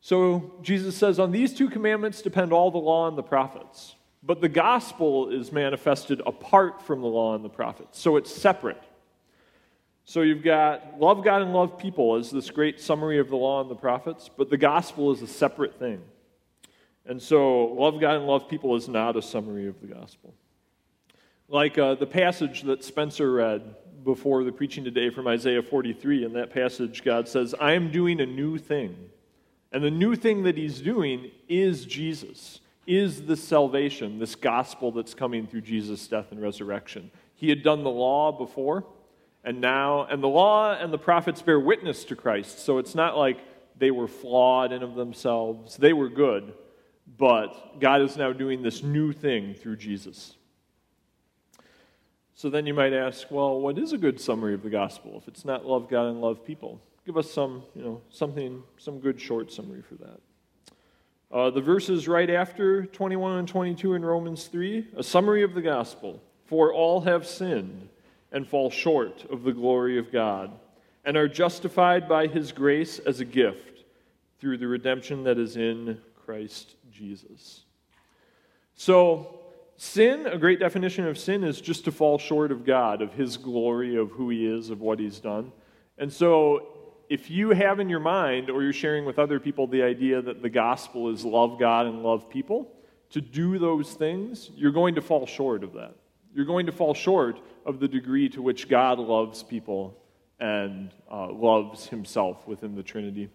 So 0.00 0.54
Jesus 0.60 0.96
says, 0.96 1.20
On 1.20 1.30
these 1.30 1.54
two 1.54 1.70
commandments 1.70 2.22
depend 2.22 2.52
all 2.52 2.72
the 2.72 2.78
law 2.78 3.06
and 3.06 3.16
the 3.16 3.22
prophets. 3.22 3.94
But 4.24 4.40
the 4.40 4.48
gospel 4.48 5.30
is 5.30 5.52
manifested 5.52 6.20
apart 6.26 6.82
from 6.82 7.00
the 7.00 7.06
law 7.06 7.36
and 7.36 7.44
the 7.44 7.48
prophets. 7.48 8.00
So 8.00 8.16
it's 8.16 8.34
separate. 8.34 8.82
So 10.12 10.20
you've 10.20 10.42
got 10.42 11.00
love 11.00 11.24
God 11.24 11.40
and 11.40 11.54
love 11.54 11.78
people 11.78 12.16
as 12.16 12.30
this 12.30 12.50
great 12.50 12.78
summary 12.78 13.18
of 13.18 13.30
the 13.30 13.36
law 13.36 13.62
and 13.62 13.70
the 13.70 13.74
prophets, 13.74 14.28
but 14.28 14.50
the 14.50 14.58
gospel 14.58 15.10
is 15.10 15.22
a 15.22 15.26
separate 15.26 15.78
thing. 15.78 16.02
And 17.06 17.22
so 17.22 17.68
love 17.68 17.98
God 17.98 18.16
and 18.16 18.26
love 18.26 18.46
people 18.46 18.76
is 18.76 18.88
not 18.88 19.16
a 19.16 19.22
summary 19.22 19.68
of 19.68 19.80
the 19.80 19.86
gospel. 19.86 20.34
Like 21.48 21.78
uh, 21.78 21.94
the 21.94 22.04
passage 22.04 22.60
that 22.64 22.84
Spencer 22.84 23.32
read 23.32 23.74
before 24.04 24.44
the 24.44 24.52
preaching 24.52 24.84
today 24.84 25.08
from 25.08 25.26
Isaiah 25.28 25.62
43, 25.62 26.26
in 26.26 26.34
that 26.34 26.50
passage, 26.50 27.02
God 27.02 27.26
says, 27.26 27.54
I 27.58 27.72
am 27.72 27.90
doing 27.90 28.20
a 28.20 28.26
new 28.26 28.58
thing. 28.58 28.94
And 29.72 29.82
the 29.82 29.90
new 29.90 30.14
thing 30.14 30.42
that 30.42 30.58
he's 30.58 30.82
doing 30.82 31.30
is 31.48 31.86
Jesus, 31.86 32.60
is 32.86 33.22
the 33.22 33.36
salvation, 33.38 34.18
this 34.18 34.34
gospel 34.34 34.92
that's 34.92 35.14
coming 35.14 35.46
through 35.46 35.62
Jesus' 35.62 36.06
death 36.06 36.32
and 36.32 36.42
resurrection. 36.42 37.10
He 37.34 37.48
had 37.48 37.62
done 37.62 37.82
the 37.82 37.88
law 37.88 38.30
before 38.30 38.84
and 39.44 39.60
now, 39.60 40.04
and 40.04 40.22
the 40.22 40.28
law 40.28 40.72
and 40.72 40.92
the 40.92 40.98
prophets 40.98 41.42
bear 41.42 41.58
witness 41.58 42.04
to 42.04 42.16
Christ. 42.16 42.60
So 42.64 42.78
it's 42.78 42.94
not 42.94 43.16
like 43.16 43.38
they 43.76 43.90
were 43.90 44.06
flawed 44.06 44.72
in 44.72 44.82
of 44.82 44.94
themselves. 44.94 45.76
They 45.76 45.92
were 45.92 46.08
good, 46.08 46.54
but 47.18 47.80
God 47.80 48.02
is 48.02 48.16
now 48.16 48.32
doing 48.32 48.62
this 48.62 48.82
new 48.82 49.12
thing 49.12 49.54
through 49.54 49.76
Jesus. 49.76 50.36
So 52.34 52.50
then 52.50 52.66
you 52.66 52.74
might 52.74 52.92
ask, 52.92 53.30
well, 53.30 53.60
what 53.60 53.78
is 53.78 53.92
a 53.92 53.98
good 53.98 54.20
summary 54.20 54.54
of 54.54 54.62
the 54.62 54.70
gospel 54.70 55.16
if 55.16 55.28
it's 55.28 55.44
not 55.44 55.66
love 55.66 55.88
God 55.88 56.06
and 56.06 56.20
love 56.20 56.44
people? 56.44 56.80
Give 57.04 57.16
us 57.16 57.30
some, 57.30 57.64
you 57.74 57.82
know, 57.82 58.00
something, 58.10 58.62
some 58.78 59.00
good 59.00 59.20
short 59.20 59.52
summary 59.52 59.82
for 59.82 59.96
that. 59.96 60.20
Uh, 61.32 61.50
the 61.50 61.60
verses 61.60 62.06
right 62.06 62.30
after 62.30 62.86
21 62.86 63.38
and 63.38 63.48
22 63.48 63.94
in 63.94 64.04
Romans 64.04 64.44
3, 64.44 64.88
a 64.96 65.02
summary 65.02 65.42
of 65.42 65.54
the 65.54 65.62
gospel. 65.62 66.22
For 66.44 66.72
all 66.72 67.00
have 67.00 67.26
sinned 67.26 67.88
and 68.32 68.46
fall 68.46 68.70
short 68.70 69.24
of 69.30 69.42
the 69.42 69.52
glory 69.52 69.98
of 69.98 70.10
God, 70.10 70.50
and 71.04 71.16
are 71.16 71.28
justified 71.28 72.08
by 72.08 72.26
his 72.26 72.52
grace 72.52 72.98
as 73.00 73.20
a 73.20 73.24
gift 73.24 73.84
through 74.38 74.58
the 74.58 74.66
redemption 74.66 75.24
that 75.24 75.38
is 75.38 75.56
in 75.56 75.98
Christ 76.24 76.76
Jesus. 76.90 77.64
So, 78.74 79.40
sin, 79.76 80.26
a 80.26 80.38
great 80.38 80.58
definition 80.58 81.06
of 81.06 81.18
sin, 81.18 81.44
is 81.44 81.60
just 81.60 81.84
to 81.84 81.92
fall 81.92 82.18
short 82.18 82.50
of 82.50 82.64
God, 82.64 83.02
of 83.02 83.12
his 83.12 83.36
glory, 83.36 83.96
of 83.96 84.10
who 84.10 84.30
he 84.30 84.46
is, 84.46 84.70
of 84.70 84.80
what 84.80 84.98
he's 84.98 85.20
done. 85.20 85.52
And 85.98 86.12
so, 86.12 86.68
if 87.08 87.30
you 87.30 87.50
have 87.50 87.78
in 87.78 87.88
your 87.88 88.00
mind 88.00 88.48
or 88.48 88.62
you're 88.62 88.72
sharing 88.72 89.04
with 89.04 89.18
other 89.18 89.38
people 89.38 89.66
the 89.66 89.82
idea 89.82 90.22
that 90.22 90.40
the 90.40 90.48
gospel 90.48 91.10
is 91.10 91.24
love 91.24 91.58
God 91.58 91.86
and 91.86 92.02
love 92.02 92.30
people, 92.30 92.72
to 93.10 93.20
do 93.20 93.58
those 93.58 93.92
things, 93.92 94.50
you're 94.56 94.72
going 94.72 94.94
to 94.94 95.02
fall 95.02 95.26
short 95.26 95.62
of 95.62 95.74
that. 95.74 95.94
You're 96.34 96.46
going 96.46 96.66
to 96.66 96.72
fall 96.72 96.94
short 96.94 97.40
of 97.66 97.78
the 97.78 97.88
degree 97.88 98.28
to 98.30 98.42
which 98.42 98.68
God 98.68 98.98
loves 98.98 99.42
people 99.42 99.96
and 100.40 100.90
uh, 101.10 101.30
loves 101.30 101.86
himself 101.86 102.46
within 102.46 102.74
the 102.74 102.82
Trinity. 102.82 103.28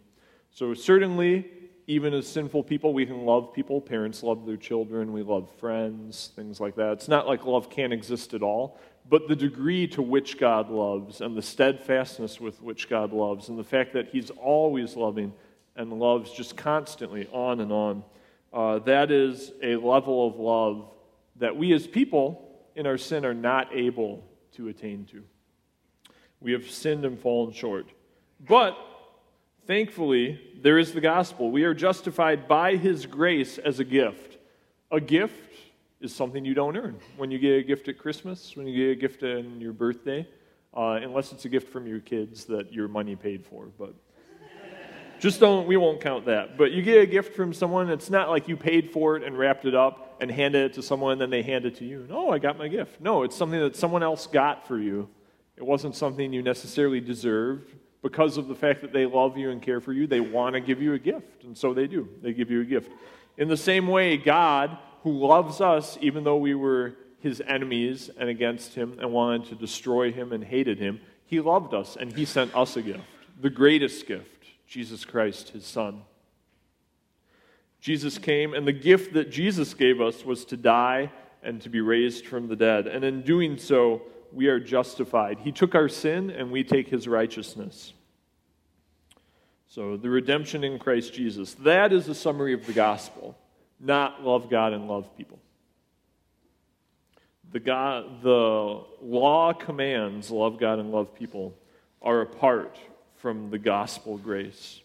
So, 0.52 0.74
certainly, 0.74 1.50
even 1.88 2.14
as 2.14 2.28
sinful 2.28 2.64
people, 2.64 2.94
we 2.94 3.06
can 3.06 3.26
love 3.26 3.54
people. 3.54 3.80
Parents 3.80 4.24
love 4.24 4.46
their 4.46 4.58
children, 4.58 5.14
we 5.14 5.24
love 5.24 5.50
friends, 5.60 6.32
things 6.36 6.60
like 6.60 6.76
that. 6.76 6.94
It's 6.94 7.08
not 7.08 7.28
like 7.28 7.46
love 7.46 7.70
can't 7.70 7.94
exist 7.94 8.34
at 8.34 8.42
all, 8.42 8.78
but 9.10 9.28
the 9.28 9.36
degree 9.36 9.88
to 9.88 10.02
which 10.02 10.38
God 10.38 10.70
loves 10.70 11.22
and 11.22 11.38
the 11.38 11.42
steadfastness 11.42 12.42
with 12.42 12.62
which 12.62 12.90
God 12.90 13.14
loves 13.14 13.48
and 13.48 13.58
the 13.58 13.64
fact 13.64 13.94
that 13.94 14.10
He's 14.10 14.32
always 14.32 14.98
loving 14.98 15.34
and 15.78 15.94
loves 15.94 16.32
just 16.32 16.58
constantly 16.58 17.28
on 17.32 17.62
and 17.62 17.72
on, 17.72 18.04
uh, 18.52 18.80
that 18.80 19.12
is 19.12 19.54
a 19.62 19.76
level 19.76 20.28
of 20.28 20.36
love 20.38 20.90
that 21.38 21.56
we 21.56 21.72
as 21.74 21.88
people 21.88 22.47
in 22.78 22.86
our 22.86 22.98
sin 22.98 23.26
are 23.26 23.34
not 23.34 23.68
able 23.74 24.24
to 24.54 24.68
attain 24.68 25.04
to. 25.06 25.24
We 26.40 26.52
have 26.52 26.70
sinned 26.70 27.04
and 27.06 27.20
fallen 27.20 27.52
short. 27.52 27.88
But 28.48 28.78
thankfully, 29.66 30.40
there 30.62 30.78
is 30.78 30.94
the 30.94 31.02
gospel. 31.02 31.50
We 31.50 31.64
are 31.64 31.74
justified 31.74 32.48
by 32.48 32.76
his 32.76 33.08
grace 33.08 33.58
as 33.58 33.80
a 33.80 33.84
gift. 33.84 34.38
A 34.92 35.02
gift 35.02 35.56
is 36.00 36.14
something 36.14 36.46
you 36.46 36.54
don't 36.54 36.78
earn. 36.78 37.00
When 37.18 37.32
you 37.32 37.40
get 37.40 37.58
a 37.58 37.64
gift 37.64 37.88
at 37.88 37.98
Christmas, 37.98 38.56
when 38.56 38.68
you 38.68 38.86
get 38.86 38.92
a 38.92 39.02
gift 39.02 39.24
on 39.24 39.60
your 39.60 39.74
birthday, 39.74 40.28
uh, 40.76 41.00
unless 41.02 41.32
it's 41.32 41.46
a 41.46 41.50
gift 41.50 41.74
from 41.74 41.88
your 41.88 42.00
kids 42.00 42.46
that 42.46 42.72
your 42.72 42.88
money 42.88 43.16
paid 43.16 43.44
for. 43.44 43.70
But 43.80 43.96
just 45.20 45.40
don't, 45.40 45.66
we 45.66 45.78
won't 45.78 46.00
count 46.00 46.26
that. 46.28 46.60
But 46.60 46.74
you 46.74 46.84
get 46.84 47.02
a 47.02 47.08
gift 47.08 47.36
from 47.36 47.54
someone, 47.54 47.90
it's 47.90 48.12
not 48.12 48.30
like 48.30 48.48
you 48.48 48.56
paid 48.56 48.92
for 48.92 49.18
it 49.18 49.24
and 49.24 49.36
wrapped 49.36 49.66
it 49.66 49.74
up 49.74 50.07
and 50.22 50.32
handed 50.32 50.72
it 50.72 50.74
to 50.74 50.82
someone 50.82 51.14
and 51.14 51.22
then 51.22 51.30
they 51.30 51.42
hand 51.42 51.66
it 51.66 51.76
to 51.78 51.86
you. 51.86 52.06
No, 52.10 52.30
I 52.30 52.40
got 52.40 52.58
my 52.58 52.68
gift. 52.68 53.02
No, 53.02 53.24
it's 53.24 53.36
something 53.36 53.60
that 53.60 53.76
someone 53.76 54.04
else 54.04 54.28
got 54.28 54.68
for 54.68 54.78
you. 54.78 55.10
It 55.56 55.64
wasn't 55.66 55.96
something 55.96 56.34
you 56.34 56.42
necessarily 56.42 57.00
deserved. 57.00 57.74
Because 58.04 58.38
of 58.38 58.48
the 58.48 58.56
fact 58.56 58.82
that 58.82 58.94
they 58.94 59.06
love 59.06 59.38
you 59.38 59.50
and 59.50 59.62
care 59.62 59.82
for 59.82 59.92
you, 59.92 60.08
they 60.08 60.20
want 60.20 60.54
to 60.54 60.60
give 60.60 60.82
you 60.82 60.94
a 60.94 61.00
gift. 61.00 61.44
And 61.44 61.58
so 61.58 61.74
they 61.74 61.88
do. 61.88 62.08
They 62.22 62.32
give 62.32 62.52
you 62.52 62.62
a 62.62 62.66
gift. 62.66 62.92
In 63.38 63.48
the 63.48 63.58
same 63.58 63.88
way, 63.88 64.18
God, 64.18 64.78
who 65.04 65.12
loves 65.12 65.62
us 65.62 65.98
even 66.02 66.24
though 66.24 66.38
we 66.38 66.56
were 66.56 66.96
his 67.20 67.42
enemies 67.42 68.10
and 68.18 68.30
against 68.30 68.76
him 68.76 68.98
and 69.00 69.12
wanted 69.12 69.50
to 69.50 69.56
destroy 69.56 70.12
him 70.12 70.32
and 70.32 70.44
hated 70.44 70.78
him, 70.78 71.02
he 71.26 71.40
loved 71.40 71.74
us 71.74 71.98
and 72.00 72.14
he 72.14 72.26
sent 72.26 72.56
us 72.56 72.78
a 72.78 72.82
gift, 72.82 73.04
the 73.42 73.50
greatest 73.50 74.08
gift 74.08 74.38
Jesus 74.68 75.06
Christ, 75.06 75.50
his 75.50 75.66
Son. 75.66 76.02
Jesus 77.88 78.18
came, 78.18 78.54
and 78.54 78.68
the 78.68 78.74
gift 78.74 79.14
that 79.14 79.32
Jesus 79.32 79.74
gave 79.74 80.02
us 80.02 80.26
was 80.26 80.44
to 80.44 80.58
die 80.58 81.10
and 81.42 81.62
to 81.62 81.70
be 81.70 81.80
raised 81.80 82.28
from 82.28 82.50
the 82.50 82.56
dead. 82.58 82.86
And 82.86 83.06
in 83.06 83.22
doing 83.22 83.58
so, 83.58 84.02
we 84.34 84.48
are 84.48 84.60
justified. 84.60 85.40
He 85.40 85.54
took 85.54 85.74
our 85.74 85.88
sin, 85.88 86.30
and 86.30 86.52
we 86.52 86.66
take 86.66 86.90
his 86.90 87.08
righteousness. 87.08 87.94
So, 89.70 89.96
the 89.96 90.10
redemption 90.10 90.66
in 90.66 90.80
Christ 90.80 91.14
Jesus. 91.14 91.54
That 91.54 91.94
is 91.94 92.06
the 92.06 92.14
summary 92.14 92.52
of 92.52 92.66
the 92.66 92.74
gospel, 92.74 93.38
not 93.80 94.22
love 94.22 94.50
God 94.50 94.74
and 94.74 94.90
love 94.90 95.16
people. 95.16 95.40
The, 97.54 97.62
God, 97.62 98.22
the 98.22 98.84
law 99.02 99.54
commands, 99.54 100.30
love 100.30 100.60
God 100.60 100.80
and 100.80 100.92
love 100.92 101.16
people, 101.16 101.58
are 102.02 102.20
apart 102.20 102.78
from 103.16 103.50
the 103.50 103.58
gospel 103.58 104.18
grace. 104.18 104.82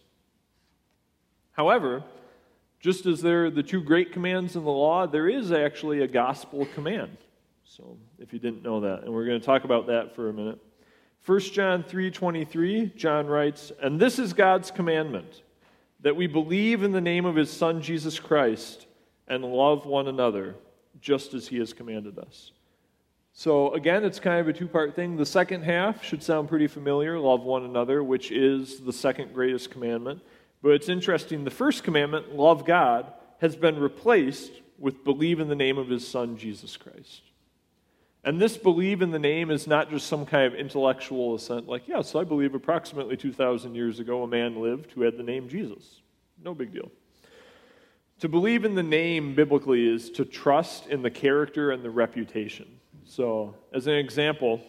However, 1.50 2.04
just 2.82 3.06
as 3.06 3.22
there 3.22 3.46
are 3.46 3.50
the 3.50 3.62
two 3.62 3.80
great 3.80 4.12
commands 4.12 4.56
in 4.56 4.64
the 4.64 4.70
law, 4.70 5.06
there 5.06 5.28
is 5.28 5.52
actually 5.52 6.02
a 6.02 6.08
gospel 6.08 6.66
command. 6.74 7.16
So, 7.64 7.96
if 8.18 8.32
you 8.32 8.40
didn't 8.40 8.64
know 8.64 8.80
that, 8.80 9.04
and 9.04 9.14
we're 9.14 9.24
going 9.24 9.38
to 9.38 9.46
talk 9.46 9.62
about 9.62 9.86
that 9.86 10.16
for 10.16 10.28
a 10.28 10.32
minute. 10.32 10.58
1 11.24 11.40
John 11.52 11.84
3:23, 11.84 12.92
John 12.96 13.28
writes, 13.28 13.70
"And 13.80 14.00
this 14.00 14.18
is 14.18 14.32
God's 14.32 14.72
commandment, 14.72 15.42
that 16.00 16.16
we 16.16 16.26
believe 16.26 16.82
in 16.82 16.90
the 16.90 17.00
name 17.00 17.24
of 17.24 17.36
his 17.36 17.50
son 17.50 17.80
Jesus 17.80 18.18
Christ 18.18 18.88
and 19.28 19.44
love 19.44 19.86
one 19.86 20.08
another, 20.08 20.56
just 21.00 21.34
as 21.34 21.46
he 21.46 21.58
has 21.58 21.72
commanded 21.72 22.18
us." 22.18 22.50
So, 23.32 23.72
again, 23.74 24.04
it's 24.04 24.18
kind 24.18 24.40
of 24.40 24.48
a 24.48 24.52
two 24.52 24.66
part 24.66 24.96
thing. 24.96 25.16
The 25.16 25.24
second 25.24 25.62
half 25.62 26.02
should 26.02 26.22
sound 26.22 26.48
pretty 26.48 26.66
familiar 26.66 27.16
love 27.16 27.44
one 27.44 27.64
another, 27.64 28.02
which 28.02 28.32
is 28.32 28.80
the 28.80 28.92
second 28.92 29.32
greatest 29.32 29.70
commandment. 29.70 30.20
But 30.62 30.70
it's 30.70 30.88
interesting, 30.88 31.44
the 31.44 31.50
first 31.50 31.82
commandment, 31.82 32.34
love 32.34 32.64
God, 32.64 33.12
has 33.40 33.56
been 33.56 33.78
replaced 33.78 34.52
with 34.78 35.04
believe 35.04 35.40
in 35.40 35.48
the 35.48 35.56
name 35.56 35.78
of 35.78 35.88
his 35.88 36.06
son, 36.06 36.36
Jesus 36.36 36.76
Christ. 36.76 37.22
And 38.24 38.40
this 38.40 38.56
believe 38.56 39.02
in 39.02 39.10
the 39.10 39.18
name 39.18 39.50
is 39.50 39.66
not 39.66 39.90
just 39.90 40.06
some 40.06 40.24
kind 40.24 40.46
of 40.46 40.58
intellectual 40.58 41.34
assent, 41.34 41.68
like, 41.68 41.88
yes, 41.88 42.14
I 42.14 42.22
believe 42.22 42.54
approximately 42.54 43.16
2,000 43.16 43.74
years 43.74 43.98
ago 43.98 44.22
a 44.22 44.28
man 44.28 44.60
lived 44.60 44.92
who 44.92 45.02
had 45.02 45.16
the 45.16 45.24
name 45.24 45.48
Jesus. 45.48 46.00
No 46.42 46.54
big 46.54 46.72
deal. 46.72 46.90
To 48.20 48.28
believe 48.28 48.64
in 48.64 48.76
the 48.76 48.82
name 48.84 49.34
biblically 49.34 49.92
is 49.92 50.08
to 50.10 50.24
trust 50.24 50.86
in 50.86 51.02
the 51.02 51.10
character 51.10 51.72
and 51.72 51.82
the 51.82 51.90
reputation. 51.90 52.68
So, 53.04 53.56
as 53.72 53.88
an 53.88 53.94
example, 53.94 54.60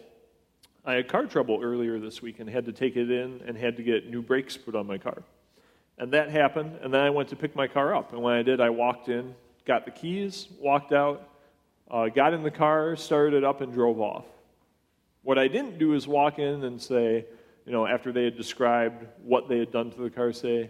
I 0.84 0.94
had 0.94 1.08
car 1.08 1.28
trouble 1.28 1.60
earlier 1.62 2.00
this 2.00 2.20
week 2.24 2.40
and 2.40 2.50
had 2.50 2.66
to 2.66 2.72
take 2.72 2.96
it 2.96 3.12
in 3.12 3.42
and 3.46 3.56
had 3.56 3.78
to 3.78 3.84
get 3.84 4.10
new 4.10 4.24
brakes 4.24 4.58
put 4.58 4.74
on 4.74 4.88
my 4.88 4.98
car. 4.98 5.22
And 5.98 6.12
that 6.14 6.30
happened, 6.30 6.80
and 6.82 6.94
then 6.94 7.02
I 7.02 7.10
went 7.12 7.30
to 7.30 7.36
pick 7.36 7.56
my 7.56 7.68
car 7.68 7.96
up. 7.96 8.14
And 8.14 8.22
when 8.22 8.34
I 8.34 8.42
did, 8.42 8.60
I 8.60 8.70
walked 8.70 9.10
in, 9.10 9.36
got 9.66 9.86
the 9.86 9.92
keys, 9.92 10.48
walked 10.60 10.92
out, 10.92 11.30
uh, 11.90 12.08
got 12.08 12.34
in 12.34 12.42
the 12.42 12.52
car, 12.52 12.96
started 12.96 13.38
it 13.38 13.44
up, 13.44 13.62
and 13.62 13.72
drove 13.72 14.02
off. 14.02 14.26
What 15.22 15.38
I 15.38 15.48
didn't 15.48 15.78
do 15.78 15.94
is 15.94 16.08
walk 16.08 16.40
in 16.40 16.64
and 16.64 16.82
say, 16.82 17.26
you 17.66 17.72
know, 17.72 17.86
after 17.86 18.12
they 18.12 18.26
had 18.26 18.36
described 18.36 19.06
what 19.24 19.48
they 19.48 19.60
had 19.60 19.72
done 19.72 19.92
to 19.92 20.02
the 20.02 20.10
car, 20.10 20.34
say, 20.34 20.70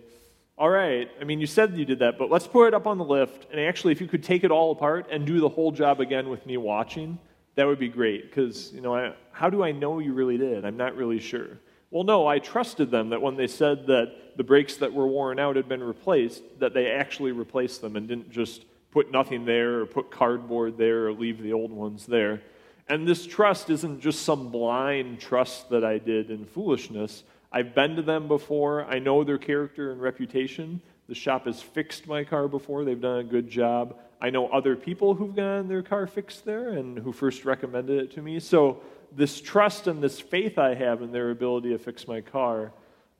all 0.58 0.70
right, 0.70 1.10
I 1.20 1.24
mean, 1.24 1.40
you 1.40 1.48
said 1.48 1.76
you 1.76 1.86
did 1.86 2.00
that, 2.00 2.20
but 2.20 2.30
let's 2.30 2.46
put 2.46 2.68
it 2.68 2.74
up 2.76 2.86
on 2.86 3.00
the 3.00 3.04
lift. 3.06 3.48
And 3.50 3.60
actually, 3.60 3.94
if 3.94 4.02
you 4.02 4.08
could 4.08 4.24
take 4.24 4.44
it 4.44 4.52
all 4.52 4.72
apart 4.72 5.08
and 5.10 5.26
do 5.26 5.40
the 5.40 5.50
whole 5.50 5.72
job 5.72 6.00
again 6.00 6.30
with 6.30 6.46
me 6.46 6.58
watching, 6.58 7.18
that 7.56 7.66
would 7.66 7.80
be 7.80 7.88
great 7.88 8.30
because, 8.30 8.72
you 8.72 8.82
know, 8.82 8.96
I, 8.96 9.14
how 9.32 9.50
do 9.50 9.64
I 9.64 9.72
know 9.72 10.00
you 10.00 10.14
really 10.14 10.38
did? 10.38 10.66
I'm 10.66 10.78
not 10.78 10.96
really 10.96 11.20
sure. 11.20 11.58
Well, 11.90 12.04
no, 12.04 12.28
I 12.28 12.40
trusted 12.40 12.92
them 12.92 13.10
that 13.10 13.22
when 13.22 13.36
they 13.36 13.48
said 13.48 13.88
that 13.88 14.16
the 14.36 14.44
brakes 14.44 14.78
that 14.78 14.94
were 14.94 15.08
worn 15.08 15.40
out 15.40 15.56
had 15.56 15.68
been 15.68 15.84
replaced, 15.84 16.44
that 16.60 16.74
they 16.74 16.92
actually 16.92 17.32
replaced 17.32 17.82
them 17.82 17.96
and 17.96 18.08
didn't 18.08 18.32
just 18.32 18.66
put 18.92 19.12
nothing 19.12 19.46
there 19.46 19.82
or 19.82 19.86
put 19.86 20.12
cardboard 20.12 20.78
there 20.78 21.08
or 21.08 21.14
leave 21.14 21.42
the 21.42 21.54
old 21.54 21.72
ones 21.72 22.06
there. 22.06 22.42
And 22.88 23.08
this 23.08 23.26
trust 23.26 23.70
isn't 23.70 24.02
just 24.02 24.24
some 24.24 24.50
blind 24.50 25.20
trust 25.20 25.70
that 25.70 25.84
I 25.84 25.98
did 25.98 26.30
in 26.30 26.46
foolishness. 26.46 27.24
I've 27.52 27.74
been 27.74 27.96
to 27.96 28.02
them 28.02 28.28
before. 28.28 28.86
I 28.86 29.00
know 29.00 29.24
their 29.24 29.38
character 29.38 29.92
and 29.92 30.02
reputation. 30.02 30.82
The 31.08 31.16
shop 31.16 31.46
has 31.46 31.62
fixed 31.62 32.08
my 32.08 32.24
car 32.24 32.48
before. 32.48 32.84
They've 32.84 33.00
done 33.00 33.20
a 33.20 33.24
good 33.24 33.50
job. 33.50 33.98
I 34.22 34.30
know 34.30 34.48
other 34.48 34.76
people 34.76 35.14
who've 35.14 35.36
gotten 35.36 35.68
their 35.68 35.84
car 35.84 36.08
fixed 36.08 36.46
there 36.46 36.70
and 36.70 36.98
who 36.98 37.12
first 37.12 37.46
recommended 37.46 38.00
it 38.00 38.12
to 38.14 38.22
me. 38.22 38.40
So, 38.40 38.82
this 39.16 39.40
trust 39.40 39.86
and 39.86 40.02
this 40.02 40.20
faith 40.20 40.58
I 40.58 40.74
have 40.74 41.04
in 41.04 41.12
their 41.12 41.30
ability 41.30 41.70
to 41.70 41.78
fix 41.78 42.08
my 42.08 42.22
car 42.22 42.74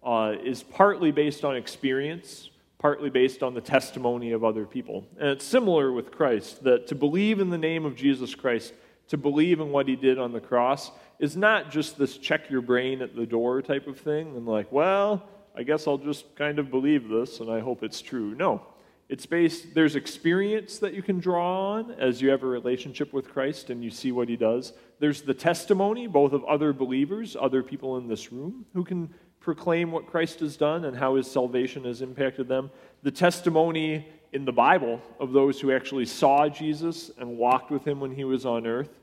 uh, 0.06 0.34
is 0.44 0.64
partly 0.64 1.12
based 1.12 1.46
on 1.46 1.56
experience, 1.56 2.50
partly 2.80 3.10
based 3.10 3.44
on 3.44 3.54
the 3.54 3.62
testimony 3.62 4.32
of 4.32 4.44
other 4.44 4.66
people. 4.66 5.08
And 5.18 5.30
it's 5.30 5.46
similar 5.46 5.92
with 5.92 6.12
Christ 6.12 6.64
that 6.64 6.88
to 6.88 6.96
believe 6.96 7.40
in 7.40 7.50
the 7.50 7.58
name 7.58 7.86
of 7.86 7.96
Jesus 7.96 8.36
Christ, 8.36 8.74
to 9.08 9.18
believe 9.18 9.60
in 9.60 9.70
what 9.70 9.88
he 9.88 9.96
did 9.96 10.20
on 10.20 10.34
the 10.34 10.42
cross, 10.42 10.92
is 11.20 11.38
not 11.38 11.72
just 11.72 11.98
this 11.98 12.18
check 12.18 12.50
your 12.50 12.62
brain 12.62 13.02
at 13.02 13.16
the 13.16 13.26
door 13.26 13.62
type 13.62 13.88
of 13.88 14.00
thing 14.00 14.36
and 14.36 14.46
like, 14.46 14.72
well, 14.72 15.24
I 15.56 15.64
guess 15.64 15.88
I'll 15.88 15.98
just 15.98 16.36
kind 16.36 16.60
of 16.60 16.70
believe 16.72 17.08
this 17.08 17.40
and 17.40 17.50
I 17.50 17.60
hope 17.60 17.84
it's 17.84 18.02
true. 18.02 18.36
No. 18.36 18.62
It's 19.10 19.26
based, 19.26 19.76
there's 19.76 19.96
experience 19.96 20.80
that 20.80 20.94
you 20.94 21.04
can 21.04 21.20
draw 21.20 21.74
on 21.74 21.92
as 21.92 22.22
you 22.22 22.30
have 22.30 22.42
a 22.42 22.48
relationship 22.48 23.14
with 23.14 23.30
Christ 23.30 23.70
and 23.70 23.84
you 23.84 23.92
see 23.92 24.12
what 24.12 24.28
he 24.28 24.36
does. 24.36 24.74
There's 25.00 25.22
the 25.22 25.34
testimony, 25.34 26.08
both 26.08 26.34
of 26.34 26.44
other 26.46 26.74
believers, 26.74 27.36
other 27.40 27.62
people 27.62 27.98
in 27.98 28.08
this 28.08 28.32
room 28.32 28.66
who 28.74 28.84
can 28.84 29.14
proclaim 29.44 29.92
what 29.92 30.08
Christ 30.08 30.40
has 30.40 30.56
done 30.56 30.86
and 30.86 30.98
how 30.98 31.16
his 31.16 31.30
salvation 31.30 31.84
has 31.84 32.02
impacted 32.02 32.48
them. 32.48 32.72
The 33.04 33.12
testimony 33.12 34.08
in 34.32 34.46
the 34.46 34.54
Bible 34.54 35.02
of 35.20 35.34
those 35.34 35.60
who 35.60 35.72
actually 35.72 36.06
saw 36.06 36.48
Jesus 36.48 37.12
and 37.20 37.38
walked 37.38 37.70
with 37.70 37.86
him 37.86 38.00
when 38.00 38.12
he 38.12 38.24
was 38.24 38.46
on 38.46 38.66
earth. 38.66 39.02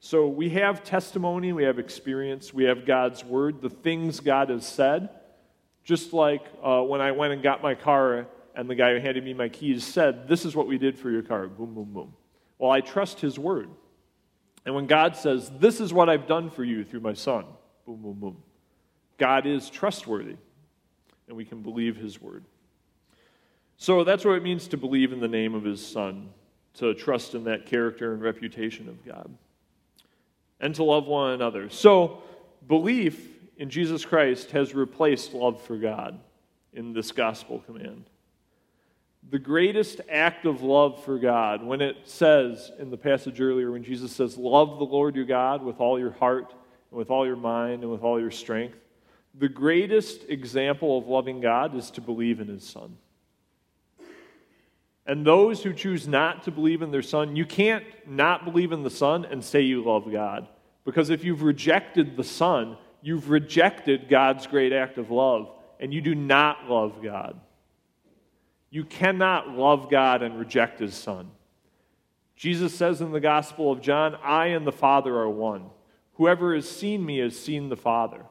So 0.00 0.28
we 0.28 0.48
have 0.50 0.82
testimony, 0.82 1.52
we 1.52 1.64
have 1.64 1.78
experience, 1.78 2.54
we 2.54 2.64
have 2.64 2.86
God's 2.86 3.22
word, 3.22 3.60
the 3.60 3.70
things 3.70 4.18
God 4.18 4.48
has 4.48 4.66
said. 4.66 5.10
Just 5.84 6.12
like 6.12 6.44
uh, 6.64 6.80
when 6.80 7.00
I 7.00 7.12
went 7.12 7.34
and 7.34 7.42
got 7.42 7.62
my 7.62 7.74
car 7.74 8.26
and 8.54 8.68
the 8.68 8.74
guy 8.74 8.94
who 8.94 9.00
handed 9.00 9.24
me 9.24 9.34
my 9.34 9.50
keys 9.50 9.84
said, 9.84 10.26
This 10.26 10.44
is 10.44 10.56
what 10.56 10.66
we 10.66 10.78
did 10.78 10.98
for 10.98 11.10
your 11.10 11.22
car. 11.22 11.46
Boom, 11.46 11.74
boom, 11.74 11.92
boom. 11.92 12.14
Well, 12.58 12.70
I 12.70 12.80
trust 12.80 13.20
his 13.20 13.38
word. 13.38 13.68
And 14.64 14.74
when 14.74 14.86
God 14.86 15.16
says, 15.16 15.50
This 15.58 15.80
is 15.80 15.92
what 15.92 16.08
I've 16.08 16.26
done 16.26 16.50
for 16.50 16.64
you 16.64 16.82
through 16.82 17.00
my 17.00 17.12
son, 17.12 17.44
boom, 17.84 18.02
boom, 18.02 18.18
boom. 18.18 18.42
God 19.18 19.46
is 19.46 19.70
trustworthy, 19.70 20.36
and 21.28 21.36
we 21.36 21.44
can 21.44 21.62
believe 21.62 21.96
his 21.96 22.20
word. 22.20 22.44
So 23.78 24.04
that's 24.04 24.24
what 24.24 24.36
it 24.36 24.42
means 24.42 24.68
to 24.68 24.76
believe 24.76 25.12
in 25.12 25.20
the 25.20 25.28
name 25.28 25.54
of 25.54 25.64
his 25.64 25.86
son, 25.86 26.30
to 26.74 26.94
trust 26.94 27.34
in 27.34 27.44
that 27.44 27.66
character 27.66 28.12
and 28.12 28.22
reputation 28.22 28.88
of 28.88 29.04
God, 29.04 29.30
and 30.60 30.74
to 30.74 30.84
love 30.84 31.06
one 31.06 31.32
another. 31.32 31.68
So, 31.68 32.22
belief 32.66 33.28
in 33.56 33.70
Jesus 33.70 34.04
Christ 34.04 34.50
has 34.50 34.74
replaced 34.74 35.34
love 35.34 35.62
for 35.62 35.76
God 35.76 36.18
in 36.72 36.92
this 36.92 37.12
gospel 37.12 37.60
command. 37.60 38.04
The 39.28 39.38
greatest 39.38 40.00
act 40.08 40.46
of 40.46 40.62
love 40.62 41.02
for 41.04 41.18
God, 41.18 41.62
when 41.62 41.80
it 41.80 41.96
says 42.04 42.70
in 42.78 42.90
the 42.90 42.96
passage 42.96 43.40
earlier, 43.40 43.72
when 43.72 43.82
Jesus 43.82 44.12
says, 44.12 44.36
Love 44.36 44.78
the 44.78 44.84
Lord 44.84 45.16
your 45.16 45.24
God 45.24 45.62
with 45.62 45.80
all 45.80 45.98
your 45.98 46.12
heart, 46.12 46.54
and 46.90 46.98
with 46.98 47.10
all 47.10 47.26
your 47.26 47.36
mind, 47.36 47.82
and 47.82 47.90
with 47.90 48.02
all 48.02 48.20
your 48.20 48.30
strength, 48.30 48.78
the 49.38 49.48
greatest 49.48 50.24
example 50.28 50.96
of 50.96 51.08
loving 51.08 51.40
God 51.40 51.74
is 51.74 51.90
to 51.92 52.00
believe 52.00 52.40
in 52.40 52.48
his 52.48 52.64
Son. 52.64 52.96
And 55.06 55.24
those 55.24 55.62
who 55.62 55.72
choose 55.72 56.08
not 56.08 56.42
to 56.44 56.50
believe 56.50 56.82
in 56.82 56.90
their 56.90 57.02
Son, 57.02 57.36
you 57.36 57.44
can't 57.44 57.84
not 58.06 58.44
believe 58.44 58.72
in 58.72 58.82
the 58.82 58.90
Son 58.90 59.24
and 59.24 59.44
say 59.44 59.60
you 59.60 59.84
love 59.84 60.10
God. 60.10 60.48
Because 60.84 61.10
if 61.10 61.22
you've 61.22 61.42
rejected 61.42 62.16
the 62.16 62.24
Son, 62.24 62.76
you've 63.02 63.30
rejected 63.30 64.08
God's 64.08 64.46
great 64.46 64.72
act 64.72 64.98
of 64.98 65.10
love, 65.10 65.50
and 65.78 65.92
you 65.92 66.00
do 66.00 66.14
not 66.14 66.68
love 66.68 67.02
God. 67.02 67.38
You 68.70 68.84
cannot 68.84 69.50
love 69.50 69.90
God 69.90 70.22
and 70.22 70.38
reject 70.38 70.80
his 70.80 70.94
Son. 70.94 71.30
Jesus 72.34 72.74
says 72.74 73.00
in 73.00 73.12
the 73.12 73.20
Gospel 73.20 73.70
of 73.70 73.80
John, 73.80 74.16
I 74.22 74.46
and 74.46 74.66
the 74.66 74.72
Father 74.72 75.14
are 75.16 75.30
one. 75.30 75.66
Whoever 76.14 76.54
has 76.54 76.68
seen 76.68 77.04
me 77.04 77.18
has 77.18 77.38
seen 77.38 77.68
the 77.68 77.76
Father. 77.76 78.24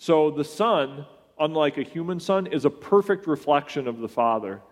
So 0.00 0.30
the 0.30 0.44
Son, 0.44 1.04
unlike 1.38 1.76
a 1.76 1.82
human 1.82 2.20
son, 2.20 2.46
is 2.46 2.64
a 2.64 2.70
perfect 2.70 3.26
reflection 3.26 3.86
of 3.86 3.98
the 3.98 4.08
Father. 4.08 4.62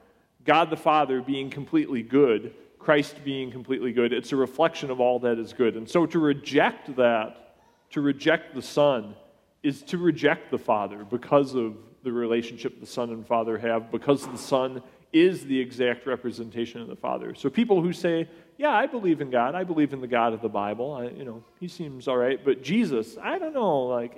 God 0.46 0.70
the 0.70 0.76
Father 0.78 1.20
being 1.20 1.50
completely 1.50 2.02
good, 2.02 2.54
Christ 2.78 3.22
being 3.26 3.50
completely 3.50 3.92
good, 3.92 4.14
it's 4.14 4.32
a 4.32 4.36
reflection 4.36 4.90
of 4.90 5.00
all 5.00 5.18
that 5.18 5.38
is 5.38 5.52
good. 5.52 5.76
And 5.76 5.86
so 5.86 6.06
to 6.06 6.18
reject 6.18 6.96
that, 6.96 7.56
to 7.90 8.00
reject 8.00 8.54
the 8.54 8.62
Son, 8.62 9.14
is 9.62 9.82
to 9.82 9.98
reject 9.98 10.50
the 10.50 10.56
Father 10.56 11.04
because 11.04 11.54
of 11.54 11.76
the 12.04 12.10
relationship 12.10 12.80
the 12.80 12.86
Son 12.86 13.10
and 13.10 13.26
Father 13.26 13.58
have, 13.58 13.90
because 13.90 14.26
the 14.26 14.38
Son 14.38 14.82
is 15.12 15.44
the 15.44 15.60
exact 15.60 16.06
representation 16.06 16.80
of 16.80 16.88
the 16.88 16.96
Father. 16.96 17.34
So 17.34 17.50
people 17.50 17.82
who 17.82 17.92
say, 17.92 18.28
"Yeah, 18.56 18.72
I 18.72 18.86
believe 18.86 19.20
in 19.20 19.28
God. 19.28 19.54
I 19.54 19.64
believe 19.64 19.92
in 19.92 20.00
the 20.00 20.06
God 20.06 20.32
of 20.32 20.40
the 20.40 20.48
Bible. 20.48 20.94
I, 20.94 21.08
you 21.08 21.24
know, 21.26 21.44
He 21.60 21.68
seems 21.68 22.08
all 22.08 22.16
right." 22.16 22.42
But 22.42 22.62
Jesus, 22.62 23.18
I 23.22 23.38
don't 23.38 23.52
know. 23.52 23.82
Like, 23.86 24.16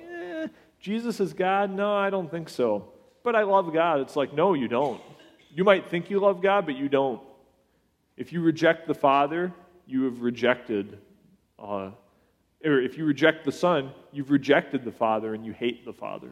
Jesus 0.80 1.20
is 1.20 1.32
God? 1.32 1.70
No, 1.70 1.94
I 1.94 2.10
don't 2.10 2.30
think 2.30 2.48
so. 2.48 2.88
But 3.22 3.36
I 3.36 3.42
love 3.42 3.72
God. 3.72 4.00
It's 4.00 4.16
like, 4.16 4.32
no, 4.32 4.54
you 4.54 4.66
don't. 4.66 5.00
You 5.54 5.62
might 5.62 5.90
think 5.90 6.10
you 6.10 6.20
love 6.20 6.42
God, 6.42 6.64
but 6.64 6.76
you 6.76 6.88
don't. 6.88 7.20
If 8.16 8.32
you 8.32 8.40
reject 8.40 8.86
the 8.86 8.94
Father, 8.94 9.52
you 9.86 10.04
have 10.04 10.22
rejected, 10.22 10.98
uh, 11.58 11.90
or 12.64 12.80
if 12.80 12.96
you 12.96 13.04
reject 13.04 13.44
the 13.44 13.52
Son, 13.52 13.90
you've 14.12 14.30
rejected 14.30 14.84
the 14.84 14.92
Father 14.92 15.34
and 15.34 15.44
you 15.44 15.52
hate 15.52 15.84
the 15.84 15.92
Father. 15.92 16.30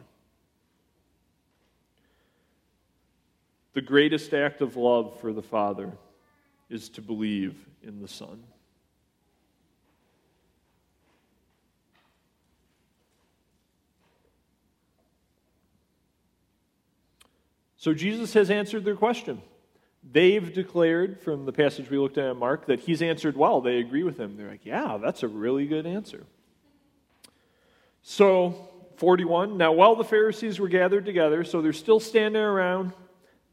The 3.73 3.81
greatest 3.81 4.33
act 4.33 4.61
of 4.61 4.75
love 4.75 5.19
for 5.19 5.31
the 5.31 5.43
Father 5.43 5.91
is 6.69 6.89
to 6.89 7.01
believe 7.01 7.55
in 7.83 8.01
the 8.01 8.07
Son. 8.07 8.43
So 17.79 17.93
Jesus 17.93 18.33
has 18.33 18.51
answered 18.51 18.83
their 18.83 18.97
question. 18.97 19.41
They've 20.03 20.53
declared 20.53 21.21
from 21.21 21.45
the 21.45 21.53
passage 21.53 21.89
we 21.89 21.97
looked 21.97 22.17
at 22.17 22.29
in 22.29 22.37
Mark 22.37 22.65
that 22.65 22.81
he's 22.81 23.01
answered 23.01 23.37
well. 23.37 23.61
They 23.61 23.77
agree 23.77 24.03
with 24.03 24.19
him. 24.19 24.35
They're 24.35 24.49
like, 24.49 24.65
yeah, 24.65 24.97
that's 25.01 25.23
a 25.23 25.29
really 25.29 25.65
good 25.65 25.85
answer. 25.87 26.25
So, 28.01 28.67
41. 28.97 29.57
Now, 29.57 29.71
while 29.71 29.95
the 29.95 30.03
Pharisees 30.03 30.59
were 30.59 30.67
gathered 30.67 31.05
together, 31.05 31.45
so 31.45 31.61
they're 31.61 31.71
still 31.71 32.01
standing 32.01 32.41
around, 32.41 32.91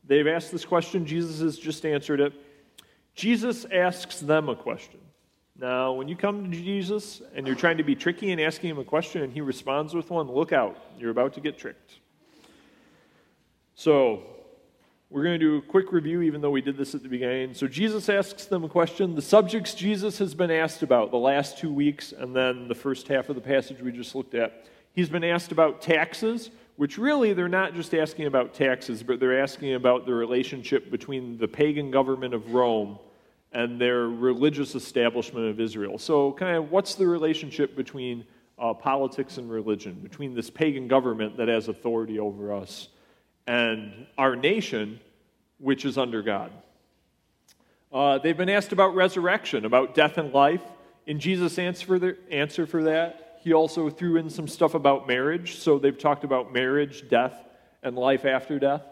they've 0.04 0.26
asked 0.26 0.50
this 0.50 0.64
question. 0.64 1.06
Jesus 1.06 1.40
has 1.40 1.56
just 1.56 1.86
answered 1.86 2.18
it. 2.18 2.32
Jesus 3.14 3.64
asks 3.72 4.18
them 4.18 4.48
a 4.48 4.56
question. 4.56 4.98
Now, 5.56 5.92
when 5.92 6.08
you 6.08 6.16
come 6.16 6.50
to 6.50 6.56
Jesus 6.56 7.22
and 7.36 7.46
you're 7.46 7.54
trying 7.54 7.76
to 7.76 7.84
be 7.84 7.94
tricky 7.94 8.32
and 8.32 8.40
asking 8.40 8.70
him 8.70 8.78
a 8.80 8.84
question 8.84 9.22
and 9.22 9.32
he 9.32 9.40
responds 9.40 9.94
with 9.94 10.10
one, 10.10 10.28
look 10.28 10.52
out. 10.52 10.76
You're 10.98 11.12
about 11.12 11.34
to 11.34 11.40
get 11.40 11.58
tricked. 11.58 12.00
So, 13.78 14.22
we're 15.10 15.22
going 15.22 15.38
to 15.38 15.46
do 15.46 15.56
a 15.58 15.60
quick 15.60 15.92
review, 15.92 16.22
even 16.22 16.40
though 16.40 16.50
we 16.50 16.62
did 16.62 16.78
this 16.78 16.94
at 16.94 17.02
the 17.02 17.10
beginning. 17.10 17.52
So, 17.52 17.68
Jesus 17.68 18.08
asks 18.08 18.46
them 18.46 18.64
a 18.64 18.70
question. 18.70 19.14
The 19.14 19.20
subjects 19.20 19.74
Jesus 19.74 20.16
has 20.16 20.34
been 20.34 20.50
asked 20.50 20.82
about 20.82 21.10
the 21.10 21.18
last 21.18 21.58
two 21.58 21.70
weeks, 21.70 22.12
and 22.12 22.34
then 22.34 22.68
the 22.68 22.74
first 22.74 23.06
half 23.06 23.28
of 23.28 23.34
the 23.34 23.42
passage 23.42 23.82
we 23.82 23.92
just 23.92 24.14
looked 24.14 24.34
at. 24.34 24.64
He's 24.94 25.10
been 25.10 25.24
asked 25.24 25.52
about 25.52 25.82
taxes, 25.82 26.50
which 26.76 26.96
really 26.96 27.34
they're 27.34 27.50
not 27.50 27.74
just 27.74 27.94
asking 27.94 28.24
about 28.24 28.54
taxes, 28.54 29.02
but 29.02 29.20
they're 29.20 29.38
asking 29.38 29.74
about 29.74 30.06
the 30.06 30.14
relationship 30.14 30.90
between 30.90 31.36
the 31.36 31.46
pagan 31.46 31.90
government 31.90 32.32
of 32.32 32.54
Rome 32.54 32.98
and 33.52 33.78
their 33.78 34.08
religious 34.08 34.74
establishment 34.74 35.50
of 35.50 35.60
Israel. 35.60 35.98
So, 35.98 36.32
kind 36.32 36.56
of, 36.56 36.70
what's 36.70 36.94
the 36.94 37.06
relationship 37.06 37.76
between 37.76 38.24
uh, 38.58 38.72
politics 38.72 39.36
and 39.36 39.50
religion, 39.50 40.00
between 40.02 40.34
this 40.34 40.48
pagan 40.48 40.88
government 40.88 41.36
that 41.36 41.48
has 41.48 41.68
authority 41.68 42.18
over 42.18 42.54
us? 42.54 42.88
And 43.46 44.06
our 44.18 44.36
nation, 44.36 45.00
which 45.58 45.84
is 45.84 45.98
under 45.98 46.22
God. 46.22 46.50
Uh, 47.92 48.18
they've 48.18 48.36
been 48.36 48.48
asked 48.48 48.72
about 48.72 48.94
resurrection, 48.94 49.64
about 49.64 49.94
death 49.94 50.18
and 50.18 50.32
life. 50.32 50.62
In 51.06 51.20
Jesus' 51.20 51.58
answer 51.58 51.86
for, 51.98 52.16
answer 52.30 52.66
for 52.66 52.82
that, 52.84 53.38
he 53.42 53.52
also 53.52 53.88
threw 53.88 54.16
in 54.16 54.28
some 54.28 54.48
stuff 54.48 54.74
about 54.74 55.06
marriage. 55.06 55.56
So 55.56 55.78
they've 55.78 55.96
talked 55.96 56.24
about 56.24 56.52
marriage, 56.52 57.08
death, 57.08 57.34
and 57.82 57.96
life 57.96 58.24
after 58.24 58.58
death. 58.58 58.82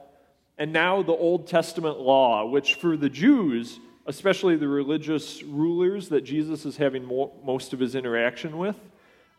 And 0.57 0.73
now 0.73 1.03
the 1.03 1.13
Old 1.13 1.49
Testament 1.49 1.99
law, 1.99 2.47
which 2.47 2.75
for 2.75 2.97
the 2.97 3.09
Jews, 3.09 3.81
especially 4.07 4.57
the 4.57 4.69
religious 4.69 5.43
rulers 5.43 6.09
that 6.11 6.21
Jesus 6.23 6.65
is 6.65 6.77
having 6.77 7.05
most 7.45 7.73
of 7.73 7.81
his 7.81 7.97
interaction 7.97 8.59
with, 8.59 8.77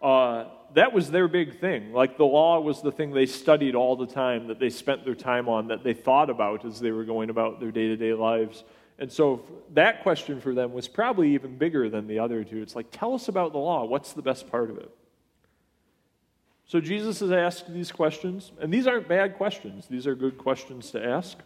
uh, 0.01 0.45
that 0.73 0.93
was 0.93 1.11
their 1.11 1.27
big 1.27 1.59
thing. 1.59 1.93
Like 1.93 2.17
the 2.17 2.25
law 2.25 2.59
was 2.59 2.81
the 2.81 2.91
thing 2.91 3.11
they 3.11 3.25
studied 3.25 3.75
all 3.75 3.95
the 3.95 4.07
time, 4.07 4.47
that 4.47 4.59
they 4.59 4.69
spent 4.69 5.05
their 5.05 5.15
time 5.15 5.47
on, 5.47 5.67
that 5.67 5.83
they 5.83 5.93
thought 5.93 6.29
about 6.29 6.65
as 6.65 6.79
they 6.79 6.91
were 6.91 7.05
going 7.05 7.29
about 7.29 7.59
their 7.59 7.71
day 7.71 7.87
to 7.87 7.95
day 7.95 8.13
lives. 8.13 8.63
And 8.97 9.11
so 9.11 9.43
that 9.73 10.03
question 10.03 10.39
for 10.39 10.53
them 10.53 10.73
was 10.73 10.87
probably 10.87 11.33
even 11.33 11.57
bigger 11.57 11.89
than 11.89 12.07
the 12.07 12.19
other 12.19 12.43
two. 12.43 12.61
It's 12.61 12.75
like, 12.75 12.87
tell 12.91 13.13
us 13.13 13.27
about 13.27 13.51
the 13.51 13.59
law. 13.59 13.85
What's 13.85 14.13
the 14.13 14.21
best 14.21 14.49
part 14.49 14.69
of 14.69 14.77
it? 14.77 14.89
So 16.67 16.79
Jesus 16.79 17.19
has 17.19 17.31
asked 17.31 17.71
these 17.71 17.91
questions, 17.91 18.51
and 18.59 18.73
these 18.73 18.87
aren't 18.87 19.07
bad 19.07 19.37
questions. 19.37 19.85
These 19.87 20.07
are 20.07 20.15
good 20.15 20.37
questions 20.37 20.91
to 20.91 21.05
ask. 21.05 21.37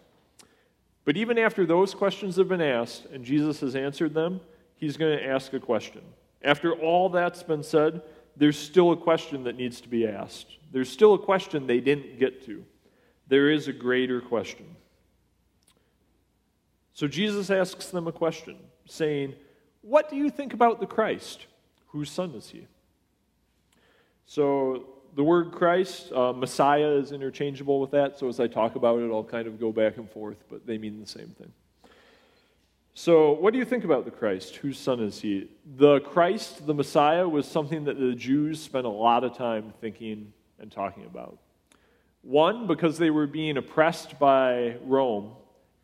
But 1.03 1.17
even 1.17 1.37
after 1.37 1.65
those 1.65 1.93
questions 1.93 2.35
have 2.35 2.47
been 2.47 2.61
asked 2.61 3.05
and 3.05 3.25
Jesus 3.25 3.59
has 3.61 3.75
answered 3.75 4.13
them, 4.13 4.41
he's 4.75 4.95
going 4.95 5.17
to 5.17 5.25
ask 5.25 5.53
a 5.53 5.59
question. 5.59 6.01
After 6.43 6.73
all 6.73 7.09
that's 7.09 7.43
been 7.43 7.63
said, 7.63 8.01
there's 8.39 8.57
still 8.57 8.93
a 8.93 8.97
question 8.97 9.43
that 9.43 9.57
needs 9.57 9.81
to 9.81 9.89
be 9.89 10.07
asked. 10.07 10.57
There's 10.71 10.89
still 10.89 11.13
a 11.13 11.19
question 11.19 11.67
they 11.67 11.81
didn't 11.81 12.19
get 12.19 12.45
to. 12.45 12.63
There 13.27 13.51
is 13.51 13.67
a 13.67 13.73
greater 13.73 14.21
question. 14.21 14.65
So 16.93 17.07
Jesus 17.07 17.49
asks 17.49 17.87
them 17.87 18.07
a 18.07 18.11
question, 18.11 18.57
saying, 18.85 19.35
What 19.81 20.09
do 20.09 20.15
you 20.15 20.29
think 20.29 20.53
about 20.53 20.79
the 20.79 20.85
Christ? 20.85 21.45
Whose 21.87 22.09
son 22.09 22.31
is 22.31 22.49
he? 22.49 22.65
So 24.25 24.85
the 25.15 25.23
word 25.23 25.51
Christ, 25.51 26.11
uh, 26.13 26.31
Messiah, 26.31 26.91
is 26.91 27.11
interchangeable 27.11 27.81
with 27.81 27.91
that. 27.91 28.17
So 28.17 28.29
as 28.29 28.39
I 28.39 28.47
talk 28.47 28.75
about 28.75 28.99
it, 28.99 29.11
I'll 29.11 29.23
kind 29.23 29.47
of 29.47 29.59
go 29.59 29.71
back 29.71 29.97
and 29.97 30.09
forth, 30.09 30.37
but 30.49 30.65
they 30.65 30.77
mean 30.77 30.99
the 30.99 31.07
same 31.07 31.29
thing. 31.37 31.51
So, 32.93 33.31
what 33.31 33.53
do 33.53 33.59
you 33.59 33.65
think 33.65 33.85
about 33.85 34.03
the 34.03 34.11
Christ? 34.11 34.57
Whose 34.57 34.77
son 34.77 34.99
is 34.99 35.21
he? 35.21 35.49
The 35.77 36.01
Christ, 36.01 36.65
the 36.67 36.73
Messiah, 36.73 37.27
was 37.27 37.47
something 37.47 37.85
that 37.85 37.97
the 37.97 38.13
Jews 38.13 38.61
spent 38.61 38.85
a 38.85 38.89
lot 38.89 39.23
of 39.23 39.37
time 39.37 39.73
thinking 39.79 40.33
and 40.59 40.71
talking 40.71 41.05
about. 41.05 41.37
One, 42.21 42.67
because 42.67 42.97
they 42.97 43.09
were 43.09 43.27
being 43.27 43.55
oppressed 43.55 44.19
by 44.19 44.75
Rome, 44.83 45.31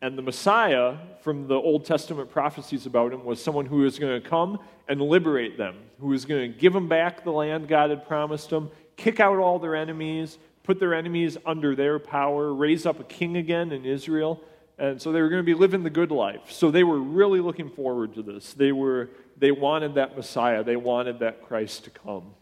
And 0.02 0.18
the 0.18 0.22
Messiah, 0.22 0.98
from 1.22 1.48
the 1.48 1.54
Old 1.54 1.86
Testament 1.86 2.30
prophecies 2.30 2.84
about 2.84 3.12
him, 3.12 3.24
was 3.24 3.42
someone 3.42 3.64
who 3.64 3.78
was 3.78 3.98
going 3.98 4.20
to 4.22 4.28
come 4.28 4.58
and 4.88 5.00
liberate 5.00 5.56
them, 5.56 5.76
who 5.98 6.08
was 6.08 6.26
going 6.26 6.52
to 6.52 6.58
give 6.58 6.74
them 6.74 6.88
back 6.88 7.24
the 7.24 7.32
land 7.32 7.66
God 7.66 7.90
had 7.90 8.06
promised 8.06 8.50
them, 8.50 8.70
kick 8.96 9.20
out 9.20 9.38
all 9.38 9.58
their 9.58 9.74
enemies, 9.74 10.38
put 10.64 10.78
their 10.78 10.92
enemies 10.92 11.38
under 11.46 11.74
their 11.74 11.98
power, 11.98 12.52
raise 12.52 12.84
up 12.84 13.00
a 13.00 13.04
king 13.04 13.36
again 13.38 13.72
in 13.72 13.86
Israel. 13.86 14.42
And 14.78 15.00
so 15.00 15.10
they 15.10 15.22
were 15.22 15.30
going 15.30 15.40
to 15.40 15.46
be 15.46 15.54
living 15.54 15.82
the 15.82 15.90
good 15.90 16.10
life. 16.10 16.50
So 16.50 16.70
they 16.70 16.84
were 16.84 16.98
really 16.98 17.40
looking 17.40 17.70
forward 17.70 18.14
to 18.14 18.22
this. 18.22 18.52
They, 18.52 18.72
were, 18.72 19.08
they 19.38 19.50
wanted 19.50 19.94
that 19.94 20.16
Messiah, 20.16 20.62
they 20.62 20.76
wanted 20.76 21.20
that 21.20 21.42
Christ 21.42 21.84
to 21.84 21.90
come. 21.90 22.34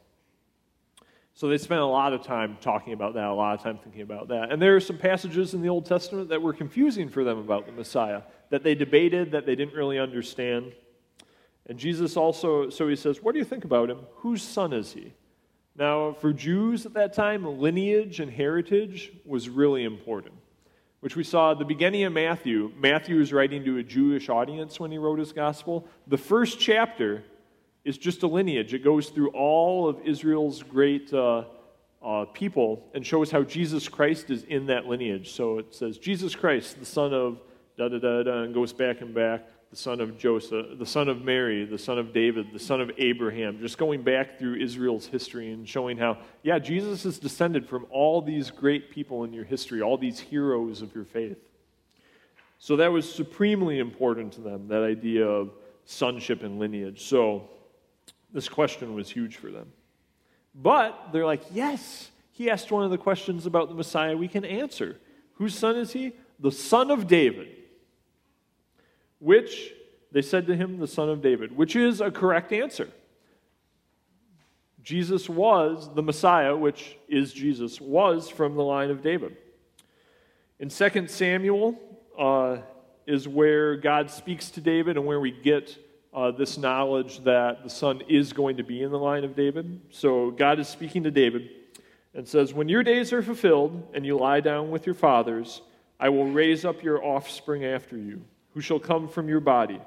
So 1.37 1.49
they 1.49 1.59
spent 1.59 1.81
a 1.81 1.87
lot 1.87 2.13
of 2.13 2.23
time 2.23 2.59
talking 2.61 2.93
about 2.93 3.15
that, 3.15 3.25
a 3.25 3.35
lot 3.35 3.55
of 3.55 3.63
time 3.63 3.79
thinking 3.79 4.03
about 4.03 4.29
that. 4.29 4.53
And 4.53 4.63
there 4.63 4.77
are 4.77 4.81
some 4.81 4.99
passages 4.99 5.53
in 5.53 5.63
the 5.63 5.69
Old 5.69 5.85
Testament 5.85 6.29
that 6.29 6.41
were 6.41 6.53
confusing 6.53 7.09
for 7.09 7.25
them 7.25 7.39
about 7.39 7.67
the 7.67 7.73
Messiah, 7.73 8.23
that 8.51 8.63
they 8.63 8.77
debated, 8.77 9.33
that 9.33 9.45
they 9.45 9.57
didn't 9.57 9.75
really 9.75 9.99
understand. 9.99 10.73
And 11.67 11.77
Jesus 11.77 12.17
also, 12.17 12.71
so 12.71 12.87
he 12.87 12.95
says, 12.95 13.21
What 13.21 13.33
do 13.33 13.41
you 13.41 13.45
think 13.45 13.65
about 13.65 13.91
him? 13.91 13.99
Whose 14.19 14.43
son 14.43 14.73
is 14.73 14.93
he? 14.93 15.13
Now, 15.77 16.13
for 16.13 16.33
Jews 16.33 16.87
at 16.87 16.95
that 16.95 17.15
time, 17.15 17.45
lineage 17.59 18.21
and 18.21 18.31
heritage 18.31 19.13
was 19.25 19.49
really 19.49 19.83
important, 19.83 20.35
which 21.05 21.17
we 21.17 21.23
saw 21.23 21.51
at 21.51 21.59
the 21.59 21.67
beginning 21.67 22.03
of 22.05 22.15
Matthew. 22.15 22.73
Matthew 22.79 23.21
is 23.21 23.31
writing 23.31 23.63
to 23.67 23.77
a 23.77 23.83
Jewish 23.83 24.31
audience 24.31 24.81
when 24.81 24.91
he 24.91 24.97
wrote 24.97 25.19
his 25.19 25.35
gospel. 25.35 25.87
The 26.07 26.17
first 26.17 26.59
chapter 26.59 27.23
is 27.85 27.99
just 27.99 28.23
a 28.23 28.27
lineage. 28.27 28.73
It 28.73 28.83
goes 28.83 29.11
through 29.11 29.29
all 29.33 29.87
of 29.87 30.01
Israel's 30.03 30.63
great 30.63 31.13
uh, 31.13 31.45
uh, 32.03 32.25
people 32.33 32.89
and 32.95 33.07
shows 33.07 33.31
how 33.31 33.43
Jesus 33.43 33.87
Christ 33.87 34.31
is 34.31 34.45
in 34.45 34.65
that 34.69 34.87
lineage. 34.87 35.33
So 35.33 35.59
it 35.59 35.75
says, 35.75 35.99
Jesus 35.99 36.35
Christ, 36.35 36.81
the 36.81 36.87
son 36.87 37.13
of 37.13 37.39
da 37.77 37.91
da 37.91 37.99
da 37.99 38.23
da, 38.23 38.43
and 38.45 38.55
goes 38.55 38.73
back 38.73 39.03
and 39.03 39.15
back, 39.15 39.47
the 39.75 39.81
son 39.81 40.01
of 40.01 40.17
Joseph, 40.17 40.79
the 40.79 40.87
son 40.87 41.09
of 41.09 41.25
Mary, 41.25 41.65
the 41.65 41.77
son 41.77 41.99
of 41.99 42.13
David, 42.13 42.53
the 42.53 42.61
son 42.61 42.81
of 42.81 42.93
Abraham, 42.97 43.59
just 43.59 43.77
going 43.77 44.03
back 44.03 44.39
through 44.39 44.55
Israel's 44.55 45.05
history 45.05 45.51
and 45.51 45.69
showing 45.69 45.99
how, 45.99 46.19
yeah, 46.45 46.61
Jesus 46.61 47.05
is 47.05 47.19
descended 47.19 47.69
from 47.69 47.85
all 47.91 48.23
these 48.23 48.53
great 48.53 48.93
people 48.93 49.25
in 49.25 49.33
your 49.33 49.43
history, 49.43 49.83
all 49.83 49.99
these 49.99 50.21
heroes 50.21 50.81
of 50.81 50.95
your 50.95 51.05
faith. 51.05 51.39
So 52.61 52.77
that 52.77 52.93
was 52.93 53.13
supremely 53.13 53.81
important 53.81 54.35
to 54.35 54.43
them, 54.43 54.69
that 54.69 54.85
idea 54.85 55.27
of 55.27 55.51
sonship 55.87 56.45
and 56.45 56.61
lineage. 56.61 57.03
So 57.03 57.49
this 58.33 58.49
question 58.49 58.95
was 58.95 59.11
huge 59.11 59.39
for 59.39 59.51
them. 59.51 59.73
But 60.55 61.09
they're 61.13 61.27
like, 61.27 61.43
yes, 61.53 62.13
he 62.31 62.49
asked 62.49 62.71
one 62.71 62.85
of 62.85 62.93
the 62.93 62.99
questions 62.99 63.45
about 63.45 63.71
the 63.71 63.75
Messiah 63.75 64.17
we 64.17 64.29
can 64.29 64.45
answer. 64.45 65.01
Whose 65.33 65.59
son 65.59 65.75
is 65.75 65.93
he? 65.93 66.13
The 66.39 66.53
son 66.53 66.93
of 66.93 67.09
David. 67.09 67.54
Which, 69.25 69.73
they 70.13 70.21
said 70.21 70.47
to 70.49 70.55
him, 70.55 70.79
the 70.79 70.87
son 70.87 71.09
of 71.09 71.23
David, 71.23 71.57
which 71.57 71.77
is 71.77 72.03
a 72.03 72.11
correct 72.11 72.53
answer. 72.53 72.91
Jesus 74.83 75.31
was, 75.31 75.89
the 75.95 76.03
Messiah, 76.03 76.55
which 76.55 76.99
is 77.09 77.33
Jesus, 77.33 77.81
was 77.81 78.29
from 78.29 78.55
the 78.55 78.63
line 78.63 78.91
of 78.91 79.01
David. 79.01 79.35
In 80.61 80.69
2 80.69 81.09
Samuel 81.09 81.81
uh, 82.19 82.59
is 83.07 83.27
where 83.27 83.77
God 83.77 84.11
speaks 84.11 84.51
to 84.51 84.61
David 84.61 84.99
and 84.99 85.07
where 85.07 85.21
we 85.21 85.31
get 85.31 85.75
uh, 86.13 86.31
this 86.31 86.59
knowledge 86.59 87.25
that 87.25 87.65
the 87.65 87.71
son 87.71 88.03
is 88.07 88.35
going 88.35 88.59
to 88.59 88.63
be 88.63 88.83
in 88.83 88.91
the 88.91 88.99
line 88.99 89.25
of 89.25 89.35
David. 89.35 89.81
So 89.89 90.33
God 90.33 90.61
is 90.61 90.69
speaking 90.69 91.03
to 91.05 91.11
David 91.11 91.49
and 92.13 92.29
says, 92.29 92.53
When 92.53 92.69
your 92.69 92.83
days 92.83 93.11
are 93.15 93.23
fulfilled 93.23 93.89
and 93.95 94.05
you 94.05 94.19
lie 94.19 94.41
down 94.41 94.71
with 94.71 94.85
your 94.85 94.95
fathers, 94.95 95.63
I 95.99 96.11
will 96.11 96.27
raise 96.27 96.67
up 96.67 96.83
your 96.83 97.03
offspring 97.03 97.65
after 97.65 97.97
you, 97.97 98.23
who 98.55 98.61
shall 98.61 98.79
come 98.79 99.09
from 99.09 99.29
your 99.29 99.41
body, 99.41 99.81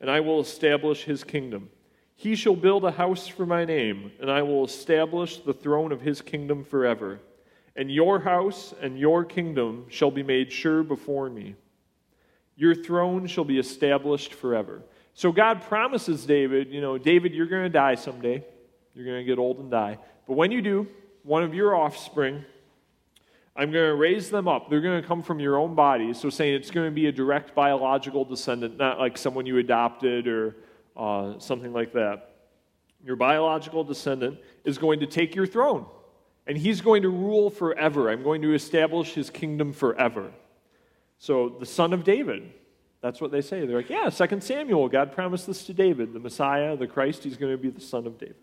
and 0.00 0.10
I 0.10 0.20
will 0.20 0.40
establish 0.40 1.04
his 1.04 1.24
kingdom. 1.24 1.70
He 2.16 2.34
shall 2.34 2.56
build 2.56 2.84
a 2.84 2.90
house 2.90 3.26
for 3.26 3.46
my 3.46 3.64
name, 3.64 4.12
and 4.20 4.30
I 4.30 4.42
will 4.42 4.64
establish 4.64 5.38
the 5.38 5.54
throne 5.54 5.92
of 5.92 6.02
his 6.02 6.20
kingdom 6.20 6.64
forever. 6.64 7.20
And 7.76 7.90
your 7.90 8.20
house 8.20 8.74
and 8.82 8.98
your 8.98 9.24
kingdom 9.24 9.86
shall 9.88 10.10
be 10.10 10.22
made 10.22 10.52
sure 10.52 10.82
before 10.82 11.30
me. 11.30 11.54
Your 12.56 12.74
throne 12.74 13.26
shall 13.26 13.44
be 13.44 13.58
established 13.58 14.34
forever. 14.34 14.82
So 15.14 15.32
God 15.32 15.62
promises 15.62 16.26
David, 16.26 16.70
you 16.70 16.80
know, 16.80 16.98
David, 16.98 17.32
you're 17.32 17.46
going 17.46 17.62
to 17.62 17.70
die 17.70 17.94
someday. 17.94 18.44
You're 18.94 19.06
going 19.06 19.18
to 19.18 19.24
get 19.24 19.38
old 19.38 19.58
and 19.58 19.70
die. 19.70 19.98
But 20.26 20.34
when 20.34 20.50
you 20.50 20.60
do, 20.60 20.88
one 21.22 21.42
of 21.42 21.54
your 21.54 21.74
offspring, 21.74 22.44
I'm 23.56 23.72
going 23.72 23.88
to 23.88 23.94
raise 23.94 24.30
them 24.30 24.48
up. 24.48 24.70
They're 24.70 24.80
going 24.80 25.02
to 25.02 25.06
come 25.06 25.22
from 25.22 25.40
your 25.40 25.58
own 25.58 25.74
body. 25.74 26.14
So 26.14 26.30
saying 26.30 26.54
it's 26.54 26.70
going 26.70 26.86
to 26.86 26.94
be 26.94 27.06
a 27.06 27.12
direct 27.12 27.54
biological 27.54 28.24
descendant, 28.24 28.76
not 28.76 28.98
like 28.98 29.18
someone 29.18 29.44
you 29.44 29.58
adopted 29.58 30.28
or 30.28 30.56
uh, 30.96 31.38
something 31.38 31.72
like 31.72 31.92
that. 31.94 32.30
Your 33.04 33.16
biological 33.16 33.82
descendant 33.82 34.38
is 34.64 34.78
going 34.78 35.00
to 35.00 35.06
take 35.06 35.34
your 35.34 35.46
throne, 35.46 35.86
and 36.46 36.56
he's 36.56 36.80
going 36.80 37.02
to 37.02 37.08
rule 37.08 37.48
forever. 37.48 38.10
I'm 38.10 38.22
going 38.22 38.42
to 38.42 38.54
establish 38.54 39.14
his 39.14 39.30
kingdom 39.30 39.72
forever. 39.72 40.30
So 41.18 41.48
the 41.58 41.66
son 41.66 41.92
of 41.92 42.04
David, 42.04 42.52
that's 43.00 43.20
what 43.20 43.30
they 43.30 43.40
say. 43.40 43.64
They're 43.64 43.78
like, 43.78 43.90
yeah, 43.90 44.10
Second 44.10 44.42
Samuel, 44.42 44.88
God 44.88 45.12
promised 45.12 45.46
this 45.46 45.64
to 45.64 45.72
David. 45.72 46.12
The 46.12 46.20
Messiah, 46.20 46.76
the 46.76 46.86
Christ, 46.86 47.24
he's 47.24 47.38
going 47.38 47.52
to 47.52 47.58
be 47.58 47.70
the 47.70 47.80
son 47.80 48.06
of 48.06 48.18
David. 48.18 48.36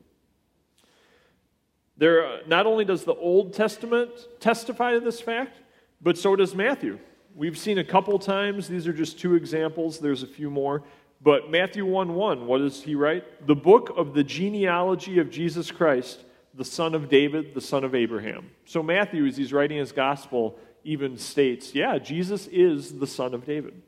There, 1.97 2.41
not 2.45 2.65
only 2.67 2.86
does 2.86 3.03
the 3.03 3.15
Old 3.15 3.53
Testament 3.53 4.12
testify 4.39 4.93
to 4.93 4.99
this 4.99 5.19
fact, 5.19 5.57
but 6.01 6.17
so 6.17 6.36
does 6.36 6.53
Matthew. 6.53 6.99
We've 7.36 7.57
seen 7.57 7.79
a 7.79 7.83
couple 7.83 8.17
times, 8.19 8.67
these 8.67 8.88
are 8.88 8.93
just 8.93 9.19
two 9.19 9.36
examples, 9.36 9.99
there's 9.99 10.23
a 10.23 10.27
few 10.27 10.49
more. 10.49 10.83
But 11.21 11.49
Matthew 11.49 11.86
1 11.86 12.13
1, 12.13 12.45
what 12.45 12.60
does 12.60 12.83
he 12.83 12.93
write? 12.93 13.47
The 13.47 13.55
book 13.55 13.91
of 13.97 14.13
the 14.13 14.23
genealogy 14.23 15.17
of 15.19 15.31
Jesus 15.31 15.71
Christ, 15.71 16.23
the 16.53 16.65
son 16.65 16.93
of 16.93 17.10
David, 17.10 17.55
the 17.55 17.62
son 17.62 17.83
of 17.83 17.95
Abraham. 17.95 18.51
So 18.65 18.83
Matthew, 18.83 19.25
as 19.25 19.38
he's 19.38 19.51
writing 19.51 19.79
his 19.79 19.91
gospel, 19.91 20.57
even 20.83 21.17
states, 21.17 21.73
yeah, 21.73 21.97
Jesus 21.97 22.47
is 22.47 22.99
the 22.99 23.07
son 23.07 23.33
of 23.33 23.45
David. 23.45 23.81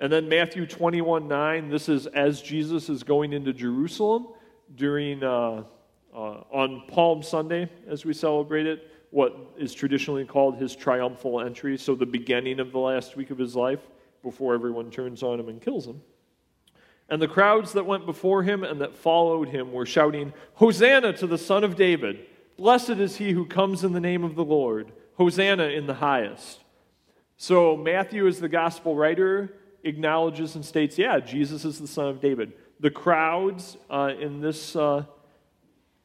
And 0.00 0.12
then 0.12 0.28
Matthew 0.28 0.66
21 0.66 1.28
9, 1.28 1.68
this 1.68 1.88
is 1.88 2.06
as 2.06 2.42
Jesus 2.42 2.88
is 2.88 3.02
going 3.02 3.32
into 3.32 3.52
Jerusalem 3.52 4.28
during, 4.74 5.22
uh, 5.22 5.64
uh, 6.14 6.42
on 6.50 6.82
Palm 6.88 7.22
Sunday, 7.22 7.70
as 7.88 8.04
we 8.04 8.12
celebrate 8.12 8.66
it, 8.66 8.90
what 9.10 9.36
is 9.58 9.74
traditionally 9.74 10.24
called 10.24 10.56
his 10.56 10.76
triumphal 10.76 11.40
entry, 11.40 11.76
so 11.76 11.94
the 11.94 12.06
beginning 12.06 12.60
of 12.60 12.72
the 12.72 12.78
last 12.78 13.16
week 13.16 13.30
of 13.30 13.38
his 13.38 13.56
life 13.56 13.80
before 14.22 14.54
everyone 14.54 14.90
turns 14.90 15.22
on 15.22 15.40
him 15.40 15.48
and 15.48 15.60
kills 15.60 15.86
him. 15.86 16.00
And 17.08 17.20
the 17.20 17.28
crowds 17.28 17.72
that 17.72 17.86
went 17.86 18.06
before 18.06 18.44
him 18.44 18.62
and 18.62 18.80
that 18.80 18.96
followed 18.96 19.48
him 19.48 19.72
were 19.72 19.86
shouting, 19.86 20.32
Hosanna 20.54 21.12
to 21.14 21.26
the 21.26 21.38
Son 21.38 21.64
of 21.64 21.74
David! 21.74 22.26
Blessed 22.56 22.90
is 22.90 23.16
he 23.16 23.32
who 23.32 23.46
comes 23.46 23.82
in 23.82 23.92
the 23.92 24.00
name 24.00 24.22
of 24.22 24.36
the 24.36 24.44
Lord! 24.44 24.92
Hosanna 25.14 25.64
in 25.64 25.86
the 25.86 25.94
highest. 25.94 26.60
So 27.36 27.76
Matthew 27.76 28.26
as 28.26 28.38
the 28.38 28.48
gospel 28.48 28.94
writer 28.94 29.54
acknowledges 29.82 30.54
and 30.54 30.64
states, 30.64 30.98
yeah, 30.98 31.18
Jesus 31.18 31.64
is 31.64 31.78
the 31.78 31.88
son 31.88 32.06
of 32.06 32.20
David. 32.20 32.52
The 32.78 32.90
crowds 32.90 33.76
uh, 33.90 34.12
in 34.18 34.40
this 34.40 34.76
uh, 34.76 35.04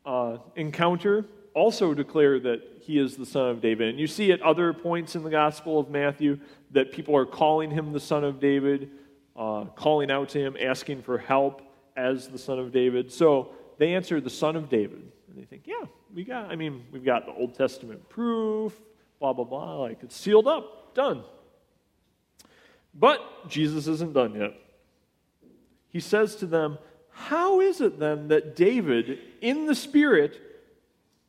uh, 0.05 0.37
encounter 0.55 1.25
also 1.53 1.93
declare 1.93 2.39
that 2.39 2.61
he 2.81 2.99
is 2.99 3.15
the 3.15 3.25
son 3.25 3.49
of 3.49 3.61
David. 3.61 3.89
And 3.89 3.99
you 3.99 4.07
see 4.07 4.31
at 4.31 4.41
other 4.41 4.73
points 4.73 5.15
in 5.15 5.23
the 5.23 5.29
Gospel 5.29 5.79
of 5.79 5.89
Matthew 5.89 6.37
that 6.71 6.91
people 6.91 7.15
are 7.15 7.25
calling 7.25 7.71
him 7.71 7.93
the 7.93 7.99
son 7.99 8.23
of 8.23 8.39
David, 8.39 8.91
uh, 9.35 9.65
calling 9.75 10.11
out 10.11 10.29
to 10.29 10.39
him, 10.39 10.55
asking 10.61 11.01
for 11.01 11.17
help 11.17 11.61
as 11.95 12.27
the 12.27 12.37
son 12.37 12.59
of 12.59 12.71
David. 12.71 13.11
So 13.11 13.53
they 13.77 13.95
answer 13.95 14.19
the 14.19 14.29
son 14.29 14.55
of 14.55 14.69
David. 14.69 15.11
And 15.29 15.37
they 15.37 15.45
think, 15.45 15.63
yeah, 15.65 15.85
we 16.13 16.23
got, 16.23 16.51
I 16.51 16.55
mean, 16.55 16.83
we've 16.91 17.05
got 17.05 17.25
the 17.25 17.31
Old 17.31 17.55
Testament 17.55 18.07
proof, 18.09 18.73
blah, 19.19 19.33
blah, 19.33 19.45
blah. 19.45 19.77
Like 19.77 20.03
it's 20.03 20.15
sealed 20.15 20.47
up, 20.47 20.93
done. 20.93 21.23
But 22.93 23.49
Jesus 23.49 23.87
isn't 23.87 24.13
done 24.13 24.35
yet. 24.35 24.53
He 25.89 25.99
says 26.01 26.35
to 26.37 26.45
them, 26.45 26.77
How 27.15 27.61
is 27.61 27.79
it 27.81 27.97
then 27.97 28.27
that 28.27 28.55
David, 28.55 29.19
in 29.41 29.65
the 29.65 29.73
Spirit, 29.73 30.39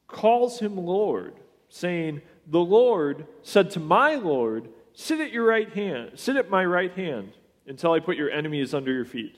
calls 0.09 0.59
him 0.59 0.77
Lord, 0.77 1.35
saying, 1.69 2.23
The 2.47 2.61
Lord 2.61 3.27
said 3.43 3.71
to 3.73 3.81
my 3.81 4.17
Lord, 4.17 4.69
Sit 4.93 5.21
at 5.21 5.31
your 5.31 5.47
right 5.47 5.73
hand, 5.73 6.13
sit 6.17 6.37
at 6.37 6.51
my 6.51 6.65
right 6.65 6.93
hand, 6.93 7.33
until 7.67 7.93
I 7.93 8.01
put 8.01 8.17
your 8.17 8.31
enemies 8.31 8.75
under 8.75 8.93
your 8.93 9.05
feet. 9.05 9.37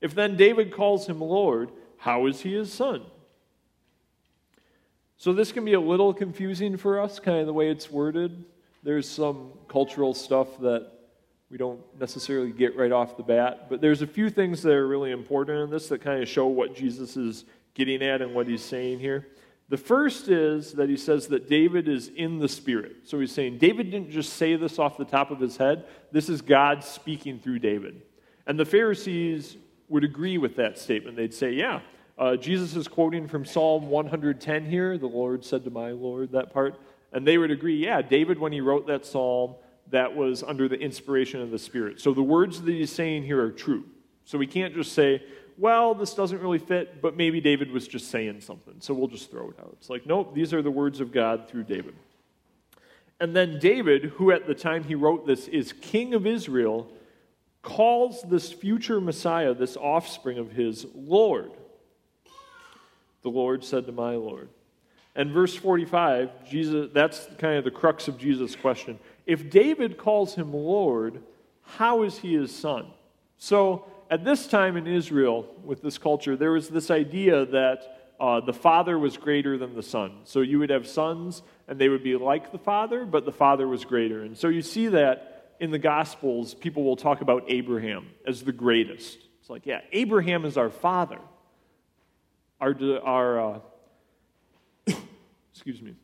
If 0.00 0.14
then 0.14 0.36
David 0.36 0.72
calls 0.72 1.06
him 1.06 1.20
Lord, 1.20 1.70
how 1.96 2.26
is 2.26 2.42
he 2.42 2.52
his 2.52 2.72
son? 2.72 3.02
So 5.16 5.32
this 5.32 5.52
can 5.52 5.64
be 5.64 5.72
a 5.72 5.80
little 5.80 6.12
confusing 6.12 6.76
for 6.76 7.00
us, 7.00 7.18
kind 7.18 7.38
of 7.38 7.46
the 7.46 7.52
way 7.52 7.70
it's 7.70 7.90
worded. 7.90 8.44
There's 8.82 9.08
some 9.08 9.52
cultural 9.68 10.14
stuff 10.14 10.58
that 10.60 10.92
we 11.50 11.56
don't 11.56 11.80
necessarily 11.98 12.52
get 12.52 12.76
right 12.76 12.92
off 12.92 13.16
the 13.16 13.22
bat. 13.22 13.68
But 13.70 13.80
there's 13.80 14.02
a 14.02 14.06
few 14.06 14.28
things 14.30 14.62
that 14.62 14.72
are 14.72 14.86
really 14.86 15.10
important 15.10 15.58
in 15.60 15.70
this 15.70 15.88
that 15.88 16.02
kind 16.02 16.22
of 16.22 16.28
show 16.28 16.46
what 16.46 16.76
Jesus 16.76 17.16
is 17.16 17.44
getting 17.74 18.02
at 18.02 18.20
and 18.20 18.34
what 18.34 18.46
he's 18.46 18.62
saying 18.62 19.00
here. 19.00 19.28
The 19.70 19.76
first 19.76 20.28
is 20.28 20.72
that 20.72 20.88
he 20.88 20.96
says 20.96 21.28
that 21.28 21.48
David 21.48 21.88
is 21.88 22.08
in 22.08 22.38
the 22.38 22.48
Spirit. 22.48 22.96
So 23.04 23.20
he's 23.20 23.32
saying 23.32 23.58
David 23.58 23.90
didn't 23.90 24.10
just 24.10 24.34
say 24.34 24.56
this 24.56 24.78
off 24.78 24.96
the 24.96 25.04
top 25.04 25.30
of 25.30 25.40
his 25.40 25.56
head, 25.56 25.86
this 26.10 26.28
is 26.28 26.40
God 26.40 26.82
speaking 26.82 27.38
through 27.38 27.58
David. 27.58 28.02
And 28.46 28.58
the 28.58 28.64
Pharisees 28.64 29.56
would 29.88 30.04
agree 30.04 30.38
with 30.38 30.56
that 30.56 30.78
statement. 30.78 31.16
They'd 31.16 31.34
say, 31.34 31.52
yeah, 31.52 31.80
uh, 32.18 32.36
Jesus 32.36 32.74
is 32.76 32.88
quoting 32.88 33.28
from 33.28 33.44
Psalm 33.44 33.88
110 33.88 34.64
here, 34.64 34.98
the 34.98 35.06
Lord 35.06 35.44
said 35.44 35.64
to 35.64 35.70
my 35.70 35.92
Lord, 35.92 36.32
that 36.32 36.52
part. 36.52 36.80
And 37.12 37.26
they 37.26 37.38
would 37.38 37.50
agree, 37.50 37.76
yeah, 37.76 38.02
David, 38.02 38.38
when 38.38 38.52
he 38.52 38.60
wrote 38.60 38.86
that 38.86 39.06
psalm, 39.06 39.54
that 39.90 40.14
was 40.14 40.42
under 40.42 40.68
the 40.68 40.78
inspiration 40.78 41.40
of 41.40 41.50
the 41.50 41.58
Spirit. 41.58 42.00
So 42.00 42.12
the 42.12 42.22
words 42.22 42.62
that 42.62 42.70
he's 42.70 42.92
saying 42.92 43.24
here 43.24 43.42
are 43.42 43.50
true. 43.50 43.84
So 44.24 44.38
we 44.38 44.46
can't 44.46 44.74
just 44.74 44.92
say, 44.92 45.22
well, 45.56 45.94
this 45.94 46.14
doesn't 46.14 46.40
really 46.40 46.58
fit, 46.58 47.02
but 47.02 47.16
maybe 47.16 47.40
David 47.40 47.72
was 47.72 47.88
just 47.88 48.10
saying 48.10 48.40
something, 48.42 48.74
so 48.78 48.94
we'll 48.94 49.08
just 49.08 49.30
throw 49.30 49.50
it 49.50 49.58
out. 49.58 49.70
It's 49.72 49.90
like, 49.90 50.06
nope, 50.06 50.34
these 50.34 50.54
are 50.54 50.62
the 50.62 50.70
words 50.70 51.00
of 51.00 51.12
God 51.12 51.48
through 51.48 51.64
David. 51.64 51.94
And 53.20 53.34
then 53.34 53.58
David, 53.58 54.04
who 54.04 54.30
at 54.30 54.46
the 54.46 54.54
time 54.54 54.84
he 54.84 54.94
wrote 54.94 55.26
this 55.26 55.48
is 55.48 55.72
king 55.72 56.14
of 56.14 56.26
Israel, 56.26 56.88
calls 57.62 58.22
this 58.22 58.52
future 58.52 59.00
Messiah, 59.00 59.52
this 59.54 59.76
offspring 59.76 60.38
of 60.38 60.52
his, 60.52 60.86
Lord. 60.94 61.50
The 63.22 63.30
Lord 63.30 63.64
said 63.64 63.86
to 63.86 63.92
my 63.92 64.14
Lord. 64.14 64.48
And 65.16 65.32
verse 65.32 65.56
45, 65.56 66.48
Jesus, 66.48 66.90
that's 66.94 67.26
kind 67.38 67.58
of 67.58 67.64
the 67.64 67.72
crux 67.72 68.06
of 68.06 68.16
Jesus' 68.18 68.54
question. 68.54 69.00
If 69.28 69.50
David 69.50 69.98
calls 69.98 70.34
him 70.34 70.54
Lord, 70.54 71.22
how 71.62 72.02
is 72.02 72.18
he 72.18 72.34
his 72.34 72.54
son? 72.54 72.86
So, 73.36 73.84
at 74.10 74.24
this 74.24 74.46
time 74.46 74.78
in 74.78 74.86
Israel, 74.86 75.46
with 75.62 75.82
this 75.82 75.98
culture, 75.98 76.34
there 76.34 76.52
was 76.52 76.70
this 76.70 76.90
idea 76.90 77.44
that 77.44 78.14
uh, 78.18 78.40
the 78.40 78.54
father 78.54 78.98
was 78.98 79.18
greater 79.18 79.58
than 79.58 79.74
the 79.74 79.82
son. 79.82 80.20
So 80.24 80.40
you 80.40 80.58
would 80.60 80.70
have 80.70 80.88
sons, 80.88 81.42
and 81.68 81.78
they 81.78 81.90
would 81.90 82.02
be 82.02 82.16
like 82.16 82.52
the 82.52 82.58
father, 82.58 83.04
but 83.04 83.26
the 83.26 83.32
father 83.32 83.68
was 83.68 83.84
greater. 83.84 84.22
And 84.22 84.34
so 84.34 84.48
you 84.48 84.62
see 84.62 84.88
that 84.88 85.54
in 85.60 85.70
the 85.70 85.78
Gospels, 85.78 86.54
people 86.54 86.82
will 86.84 86.96
talk 86.96 87.20
about 87.20 87.44
Abraham 87.48 88.08
as 88.26 88.42
the 88.42 88.52
greatest. 88.52 89.18
It's 89.40 89.50
like, 89.50 89.66
yeah, 89.66 89.82
Abraham 89.92 90.46
is 90.46 90.56
our 90.56 90.70
father. 90.70 91.18
Our, 92.62 92.74
our 93.04 93.40
uh, 93.40 93.60
excuse 95.52 95.82
me. 95.82 95.94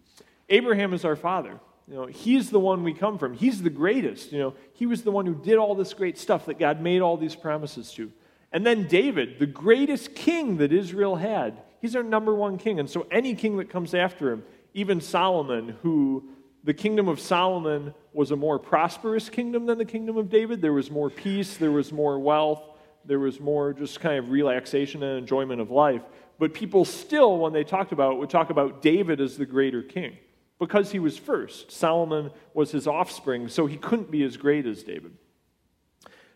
Abraham 0.50 0.92
is 0.92 1.06
our 1.06 1.16
father. 1.16 1.58
You 1.86 1.94
know, 1.94 2.06
he's 2.06 2.50
the 2.50 2.60
one 2.60 2.82
we 2.82 2.94
come 2.94 3.18
from. 3.18 3.34
He's 3.34 3.62
the 3.62 3.70
greatest. 3.70 4.32
You 4.32 4.38
know, 4.38 4.54
he 4.72 4.86
was 4.86 5.02
the 5.02 5.10
one 5.10 5.26
who 5.26 5.34
did 5.34 5.56
all 5.56 5.74
this 5.74 5.92
great 5.92 6.16
stuff 6.16 6.46
that 6.46 6.58
God 6.58 6.80
made 6.80 7.02
all 7.02 7.16
these 7.16 7.36
promises 7.36 7.92
to. 7.92 8.10
And 8.52 8.64
then 8.64 8.86
David, 8.86 9.38
the 9.38 9.46
greatest 9.46 10.14
king 10.14 10.58
that 10.58 10.72
Israel 10.72 11.16
had, 11.16 11.60
he's 11.80 11.94
our 11.94 12.02
number 12.02 12.34
one 12.34 12.56
king. 12.56 12.80
And 12.80 12.88
so 12.88 13.06
any 13.10 13.34
king 13.34 13.58
that 13.58 13.68
comes 13.68 13.92
after 13.92 14.32
him, 14.32 14.44
even 14.72 15.00
Solomon, 15.00 15.76
who 15.82 16.24
the 16.62 16.72
kingdom 16.72 17.08
of 17.08 17.20
Solomon 17.20 17.92
was 18.14 18.30
a 18.30 18.36
more 18.36 18.58
prosperous 18.58 19.28
kingdom 19.28 19.66
than 19.66 19.76
the 19.76 19.84
kingdom 19.84 20.16
of 20.16 20.30
David. 20.30 20.62
There 20.62 20.72
was 20.72 20.90
more 20.90 21.10
peace, 21.10 21.56
there 21.58 21.72
was 21.72 21.92
more 21.92 22.18
wealth, 22.18 22.62
there 23.04 23.18
was 23.18 23.40
more 23.40 23.74
just 23.74 24.00
kind 24.00 24.18
of 24.18 24.30
relaxation 24.30 25.02
and 25.02 25.18
enjoyment 25.18 25.60
of 25.60 25.70
life. 25.70 26.02
But 26.38 26.54
people 26.54 26.84
still, 26.84 27.38
when 27.38 27.52
they 27.52 27.64
talked 27.64 27.92
about 27.92 28.12
it, 28.12 28.18
would 28.18 28.30
talk 28.30 28.48
about 28.48 28.80
David 28.80 29.20
as 29.20 29.36
the 29.36 29.46
greater 29.46 29.82
king 29.82 30.16
because 30.64 30.92
he 30.92 30.98
was 30.98 31.18
first. 31.18 31.70
Solomon 31.70 32.30
was 32.54 32.70
his 32.70 32.86
offspring, 32.86 33.48
so 33.48 33.66
he 33.66 33.76
couldn't 33.76 34.10
be 34.10 34.22
as 34.22 34.38
great 34.38 34.64
as 34.64 34.82
David. 34.82 35.14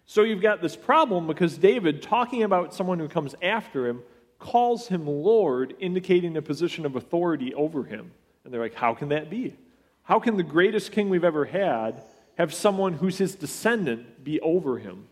So 0.05 0.23
you've 0.23 0.43
got 0.43 0.61
this 0.61 0.77
problem 0.77 1.27
because 1.27 1.57
David, 1.57 2.03
talking 2.03 2.43
about 2.43 2.75
someone 2.75 2.99
who 2.99 3.09
comes 3.09 3.35
after 3.41 3.87
him, 3.87 4.03
calls 4.39 4.89
him 4.89 5.07
Lord, 5.07 5.75
indicating 5.81 6.37
a 6.37 6.43
position 6.43 6.85
of 6.85 6.95
authority 6.95 7.55
over 7.55 7.85
him. 7.85 8.11
And 8.45 8.53
they're 8.53 8.61
like, 8.61 8.75
how 8.75 8.93
can 8.93 9.09
that 9.09 9.31
be? 9.31 9.57
How 10.03 10.21
can 10.21 10.37
the 10.37 10.43
greatest 10.43 10.93
king 10.93 11.09
we've 11.09 11.25
ever 11.25 11.47
had 11.47 12.03
have 12.37 12.53
someone 12.53 12.93
who's 12.93 13.17
his 13.17 13.35
descendant 13.35 14.23
be 14.23 14.41
over 14.41 14.79
him? 14.79 15.07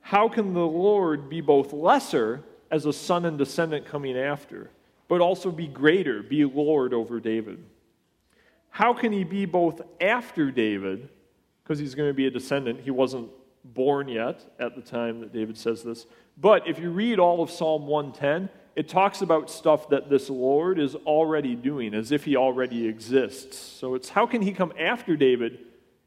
How 0.00 0.28
can 0.28 0.52
the 0.52 0.66
Lord 0.66 1.28
be 1.28 1.40
both 1.40 1.72
lesser 1.72 2.42
as 2.72 2.86
a 2.86 2.92
son 2.92 3.24
and 3.24 3.38
descendant 3.38 3.86
coming 3.86 4.18
after? 4.18 4.70
But 5.08 5.20
also 5.20 5.50
be 5.50 5.66
greater, 5.66 6.22
be 6.22 6.44
Lord 6.44 6.92
over 6.94 7.18
David. 7.18 7.64
How 8.70 8.92
can 8.92 9.10
he 9.12 9.24
be 9.24 9.46
both 9.46 9.80
after 10.00 10.50
David, 10.50 11.08
because 11.62 11.78
he's 11.78 11.94
going 11.94 12.10
to 12.10 12.14
be 12.14 12.26
a 12.26 12.30
descendant? 12.30 12.80
He 12.80 12.90
wasn't 12.90 13.30
born 13.64 14.08
yet 14.08 14.40
at 14.58 14.76
the 14.76 14.82
time 14.82 15.20
that 15.20 15.32
David 15.32 15.56
says 15.56 15.82
this. 15.82 16.06
But 16.36 16.68
if 16.68 16.78
you 16.78 16.90
read 16.90 17.18
all 17.18 17.42
of 17.42 17.50
Psalm 17.50 17.86
110, 17.86 18.48
it 18.76 18.88
talks 18.88 19.22
about 19.22 19.50
stuff 19.50 19.88
that 19.88 20.08
this 20.08 20.30
Lord 20.30 20.78
is 20.78 20.94
already 20.94 21.56
doing, 21.56 21.94
as 21.94 22.12
if 22.12 22.24
he 22.24 22.36
already 22.36 22.86
exists. 22.86 23.56
So 23.56 23.94
it's 23.94 24.08
how 24.08 24.26
can 24.26 24.42
he 24.42 24.52
come 24.52 24.72
after 24.78 25.16
David 25.16 25.58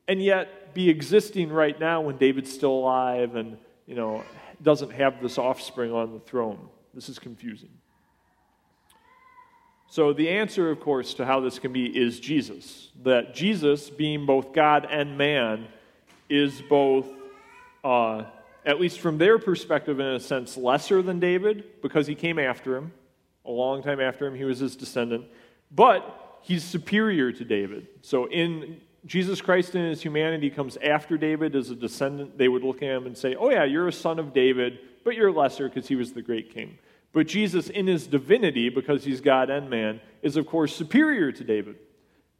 and 0.08 0.24
yet 0.24 0.74
be 0.74 0.89
existing 0.89 1.49
right 1.49 1.78
now 1.78 1.99
when 1.99 2.18
David's 2.18 2.54
still 2.54 2.72
alive 2.72 3.36
and, 3.36 3.58
you 3.86 3.95
know, 3.95 4.24
doesn't 4.62 4.91
have 4.91 5.22
this 5.22 5.38
offspring 5.38 5.91
on 5.91 6.14
the 6.14 6.20
throne? 6.20 6.70
This 6.93 7.10
is 7.10 7.20
confusing. 7.20 7.72
So, 9.91 10.13
the 10.13 10.29
answer, 10.29 10.71
of 10.71 10.79
course, 10.79 11.15
to 11.15 11.25
how 11.25 11.41
this 11.41 11.59
can 11.59 11.73
be 11.73 11.85
is 11.85 12.21
Jesus. 12.21 12.87
That 13.03 13.35
Jesus, 13.35 13.89
being 13.89 14.25
both 14.25 14.53
God 14.53 14.87
and 14.89 15.17
man, 15.17 15.67
is 16.29 16.61
both, 16.69 17.07
uh, 17.83 18.23
at 18.65 18.79
least 18.79 19.01
from 19.01 19.17
their 19.17 19.37
perspective, 19.37 19.99
in 19.99 20.05
a 20.05 20.19
sense, 20.21 20.55
lesser 20.55 21.01
than 21.01 21.19
David 21.19 21.81
because 21.81 22.07
he 22.07 22.15
came 22.15 22.39
after 22.39 22.77
him. 22.77 22.93
A 23.43 23.51
long 23.51 23.83
time 23.83 23.99
after 23.99 24.25
him, 24.25 24.33
he 24.33 24.45
was 24.45 24.59
his 24.59 24.77
descendant. 24.77 25.25
But 25.69 26.39
he's 26.41 26.63
superior 26.63 27.33
to 27.33 27.43
David. 27.43 27.85
So, 28.01 28.29
in 28.29 28.79
Jesus 29.05 29.41
Christ 29.41 29.75
in 29.75 29.83
his 29.83 30.01
humanity 30.01 30.49
comes 30.49 30.77
after 30.77 31.17
David 31.17 31.53
as 31.53 31.69
a 31.69 31.75
descendant, 31.75 32.37
they 32.37 32.47
would 32.47 32.63
look 32.63 32.77
at 32.77 32.87
him 32.87 33.07
and 33.07 33.17
say, 33.17 33.35
Oh, 33.35 33.49
yeah, 33.49 33.65
you're 33.65 33.89
a 33.89 33.91
son 33.91 34.19
of 34.19 34.33
David, 34.33 34.79
but 35.03 35.15
you're 35.15 35.33
lesser 35.33 35.67
because 35.67 35.89
he 35.89 35.97
was 35.97 36.13
the 36.13 36.21
great 36.21 36.53
king. 36.53 36.77
But 37.14 37.28
Jesus, 37.28 37.70
in 37.70 37.88
his 37.88 38.07
divinity, 38.07 38.70
because 38.70 39.03
he's 39.03 39.22
God 39.22 39.49
and 39.49 39.70
man, 39.70 39.99
is 40.22 40.38
of 40.38 40.47
course 40.47 40.76
superior 40.76 41.32
to 41.32 41.43
David. 41.43 41.76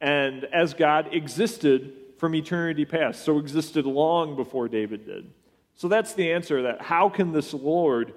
And 0.00 0.44
as 0.44 0.74
God 0.74 1.12
existed 1.12 1.92
from 2.18 2.34
eternity 2.34 2.84
past, 2.84 3.24
so 3.24 3.38
existed 3.38 3.84
long 3.84 4.34
before 4.36 4.68
David 4.68 5.06
did. 5.06 5.30
So 5.74 5.88
that's 5.88 6.14
the 6.14 6.32
answer 6.32 6.62
that 6.62 6.80
how 6.80 7.08
can 7.08 7.32
this 7.32 7.52
Lord 7.52 8.14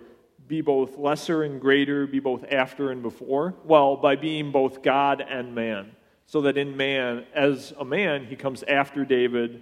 be 0.48 0.62
both 0.62 0.98
lesser 0.98 1.44
and 1.44 1.60
greater, 1.60 2.06
be 2.06 2.20
both 2.20 2.46
after 2.52 2.92
and 2.92 3.02
before? 3.02 3.56
Well, 3.64 3.98
by 3.98 4.16
being 4.16 4.52
both 4.52 4.82
God 4.84 5.22
and 5.28 5.56
man. 5.56 5.92
So 6.28 6.42
that 6.42 6.58
in 6.58 6.78
man, 6.78 7.26
as 7.34 7.74
a 7.80 7.86
man, 7.86 8.26
he 8.26 8.36
comes 8.36 8.64
after 8.64 9.06
David. 9.06 9.62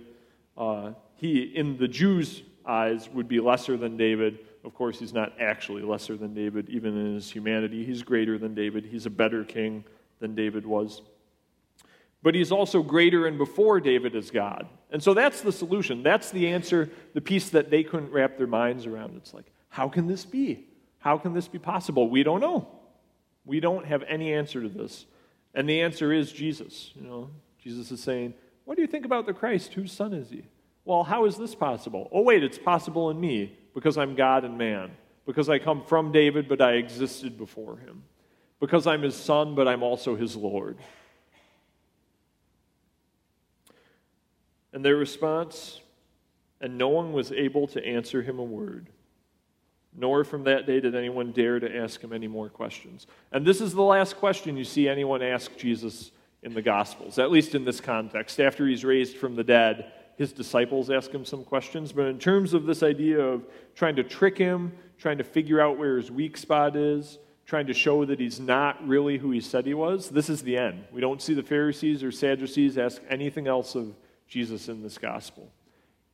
Uh, 0.57 0.91
he, 1.15 1.41
in 1.41 1.77
the 1.77 1.87
Jews' 1.87 2.41
eyes, 2.65 3.09
would 3.09 3.27
be 3.27 3.39
lesser 3.39 3.77
than 3.77 3.97
David 3.97 4.39
of 4.63 4.73
course, 4.73 4.99
he's 4.99 5.13
not 5.13 5.33
actually 5.39 5.81
lesser 5.81 6.15
than 6.15 6.33
David, 6.33 6.69
even 6.69 6.97
in 6.97 7.15
his 7.15 7.29
humanity. 7.29 7.85
He's 7.85 8.01
greater 8.01 8.37
than 8.37 8.55
David. 8.55 8.85
He's 8.85 9.05
a 9.05 9.09
better 9.09 9.43
king 9.43 9.83
than 10.19 10.35
David 10.35 10.65
was. 10.65 11.01
But 12.21 12.35
he's 12.35 12.51
also 12.51 12.81
greater 12.81 13.27
and 13.27 13.37
before 13.37 13.81
David 13.81 14.15
as 14.15 14.31
God. 14.31 14.67
And 14.89 15.03
so 15.03 15.13
that's 15.13 15.41
the 15.41 15.51
solution. 15.51 16.03
That's 16.03 16.31
the 16.31 16.47
answer, 16.47 16.89
the 17.13 17.19
piece 17.19 17.49
that 17.49 17.69
they 17.69 17.83
couldn't 17.83 18.11
wrap 18.11 18.37
their 18.37 18.47
minds 18.47 18.85
around. 18.85 19.17
It's 19.17 19.33
like, 19.33 19.51
how 19.67 19.89
can 19.89 20.07
this 20.07 20.23
be? 20.23 20.67
How 20.99 21.17
can 21.17 21.33
this 21.33 21.49
be 21.49 21.59
possible? 21.59 22.09
We 22.09 22.23
don't 22.23 22.39
know. 22.39 22.67
We 23.45 23.59
don't 23.59 23.85
have 23.85 24.03
any 24.03 24.33
answer 24.33 24.61
to 24.61 24.69
this. 24.69 25.05
And 25.53 25.67
the 25.67 25.81
answer 25.81 26.13
is 26.13 26.31
Jesus. 26.31 26.91
You 26.95 27.01
know, 27.01 27.29
Jesus 27.61 27.91
is 27.91 28.01
saying, 28.01 28.33
What 28.63 28.75
do 28.75 28.81
you 28.81 28.87
think 28.87 29.05
about 29.05 29.25
the 29.25 29.33
Christ? 29.33 29.73
Whose 29.73 29.91
son 29.91 30.13
is 30.13 30.29
he? 30.29 30.43
Well, 30.85 31.03
how 31.03 31.25
is 31.25 31.35
this 31.35 31.53
possible? 31.53 32.09
Oh, 32.11 32.21
wait, 32.21 32.43
it's 32.43 32.57
possible 32.57 33.09
in 33.09 33.19
me 33.19 33.57
because 33.73 33.97
I'm 33.97 34.15
God 34.15 34.43
and 34.45 34.57
man, 34.57 34.91
because 35.25 35.49
I 35.49 35.59
come 35.59 35.83
from 35.83 36.11
David, 36.11 36.47
but 36.47 36.61
I 36.61 36.73
existed 36.73 37.37
before 37.37 37.77
him, 37.77 38.03
because 38.59 38.87
I'm 38.87 39.01
his 39.01 39.15
son, 39.15 39.55
but 39.55 39.67
I'm 39.67 39.83
also 39.83 40.15
his 40.15 40.35
Lord. 40.35 40.77
And 44.73 44.83
their 44.83 44.95
response, 44.95 45.79
and 46.59 46.77
no 46.77 46.89
one 46.89 47.13
was 47.13 47.31
able 47.31 47.67
to 47.67 47.85
answer 47.85 48.21
him 48.21 48.39
a 48.39 48.43
word. 48.43 48.89
Nor 49.95 50.23
from 50.23 50.45
that 50.45 50.65
day 50.65 50.79
did 50.79 50.95
anyone 50.95 51.31
dare 51.31 51.59
to 51.59 51.77
ask 51.77 52.01
him 52.01 52.13
any 52.13 52.27
more 52.27 52.49
questions. 52.49 53.05
And 53.31 53.45
this 53.45 53.61
is 53.61 53.73
the 53.73 53.83
last 53.83 54.17
question 54.17 54.57
you 54.57 54.63
see 54.63 54.87
anyone 54.87 55.21
ask 55.21 55.55
Jesus 55.55 56.11
in 56.41 56.55
the 56.55 56.63
Gospels, 56.63 57.19
at 57.19 57.31
least 57.31 57.53
in 57.53 57.63
this 57.63 57.79
context. 57.79 58.39
After 58.39 58.65
he's 58.65 58.83
raised 58.83 59.17
from 59.17 59.35
the 59.35 59.43
dead, 59.43 59.91
his 60.17 60.31
disciples 60.31 60.89
ask 60.89 61.11
him 61.11 61.25
some 61.25 61.43
questions. 61.43 61.91
But 61.91 62.05
in 62.07 62.19
terms 62.19 62.53
of 62.53 62.65
this 62.65 62.83
idea 62.83 63.19
of 63.19 63.45
trying 63.75 63.95
to 63.95 64.03
trick 64.03 64.37
him, 64.37 64.73
trying 64.97 65.17
to 65.17 65.23
figure 65.23 65.59
out 65.59 65.77
where 65.77 65.97
his 65.97 66.11
weak 66.11 66.37
spot 66.37 66.75
is, 66.75 67.17
trying 67.45 67.67
to 67.67 67.73
show 67.73 68.05
that 68.05 68.19
he's 68.19 68.39
not 68.39 68.85
really 68.87 69.17
who 69.17 69.31
he 69.31 69.41
said 69.41 69.65
he 69.65 69.73
was, 69.73 70.09
this 70.09 70.29
is 70.29 70.43
the 70.43 70.57
end. 70.57 70.85
We 70.91 71.01
don't 71.01 71.21
see 71.21 71.33
the 71.33 71.43
Pharisees 71.43 72.03
or 72.03 72.11
Sadducees 72.11 72.77
ask 72.77 73.01
anything 73.09 73.47
else 73.47 73.75
of 73.75 73.93
Jesus 74.27 74.69
in 74.69 74.81
this 74.81 74.97
gospel. 74.97 75.51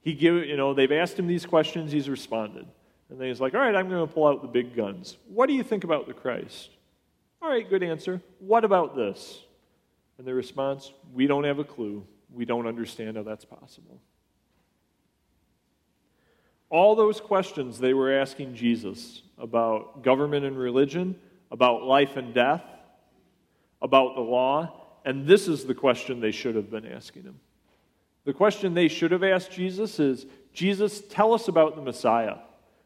He 0.02 0.14
give, 0.14 0.46
you 0.46 0.58
know, 0.58 0.74
they've 0.74 0.92
asked 0.92 1.20
him 1.20 1.28
these 1.28 1.46
questions, 1.46 1.92
he's 1.92 2.10
responded. 2.10 2.66
And 3.10 3.20
then 3.20 3.28
he's 3.28 3.42
like, 3.42 3.54
all 3.54 3.62
right, 3.62 3.76
I'm 3.76 3.90
going 3.90 4.08
to 4.08 4.12
pull 4.12 4.28
out 4.28 4.42
the 4.42 4.48
big 4.48 4.76
guns. 4.76 5.18
What 5.28 5.48
do 5.48 5.54
you 5.54 5.64
think 5.64 5.84
about 5.84 6.08
the 6.08 6.14
Christ? 6.14 6.70
All 7.42 7.50
right, 7.50 7.68
good 7.68 7.84
answer. 7.84 8.22
What 8.40 8.64
about 8.64 8.96
this? 8.96 9.42
And 10.18 10.28
the 10.28 10.34
response, 10.34 10.92
we 11.14 11.28
don't 11.28 11.44
have 11.44 11.60
a 11.60 11.64
clue. 11.64 12.06
We 12.34 12.46
don't 12.46 12.68
understand 12.68 13.18
how 13.18 13.24
that's 13.24 13.46
possible. 13.46 14.00
All 16.70 16.96
those 16.96 17.20
questions 17.20 17.80
they 17.80 17.94
were 17.94 18.14
asking 18.14 18.56
Jesus 18.56 19.24
about 19.38 20.04
government 20.04 20.46
and 20.46 20.58
religion, 20.58 21.16
about 21.52 21.84
life 21.84 22.16
and 22.16 22.34
death, 22.34 22.64
about 23.82 24.16
the 24.16 24.22
law, 24.22 24.80
and 25.06 25.26
this 25.26 25.48
is 25.48 25.66
the 25.66 25.74
question 25.74 26.20
they 26.20 26.32
should 26.32 26.56
have 26.56 26.70
been 26.70 26.86
asking 26.86 27.24
him. 27.24 27.40
The 28.26 28.34
question 28.34 28.74
they 28.74 28.90
should 28.90 29.12
have 29.12 29.24
asked 29.24 29.52
Jesus 29.52 30.00
is 30.00 30.28
Jesus, 30.54 31.02
tell 31.10 31.34
us 31.34 31.48
about 31.48 31.76
the 31.76 31.82
Messiah. 31.82 32.36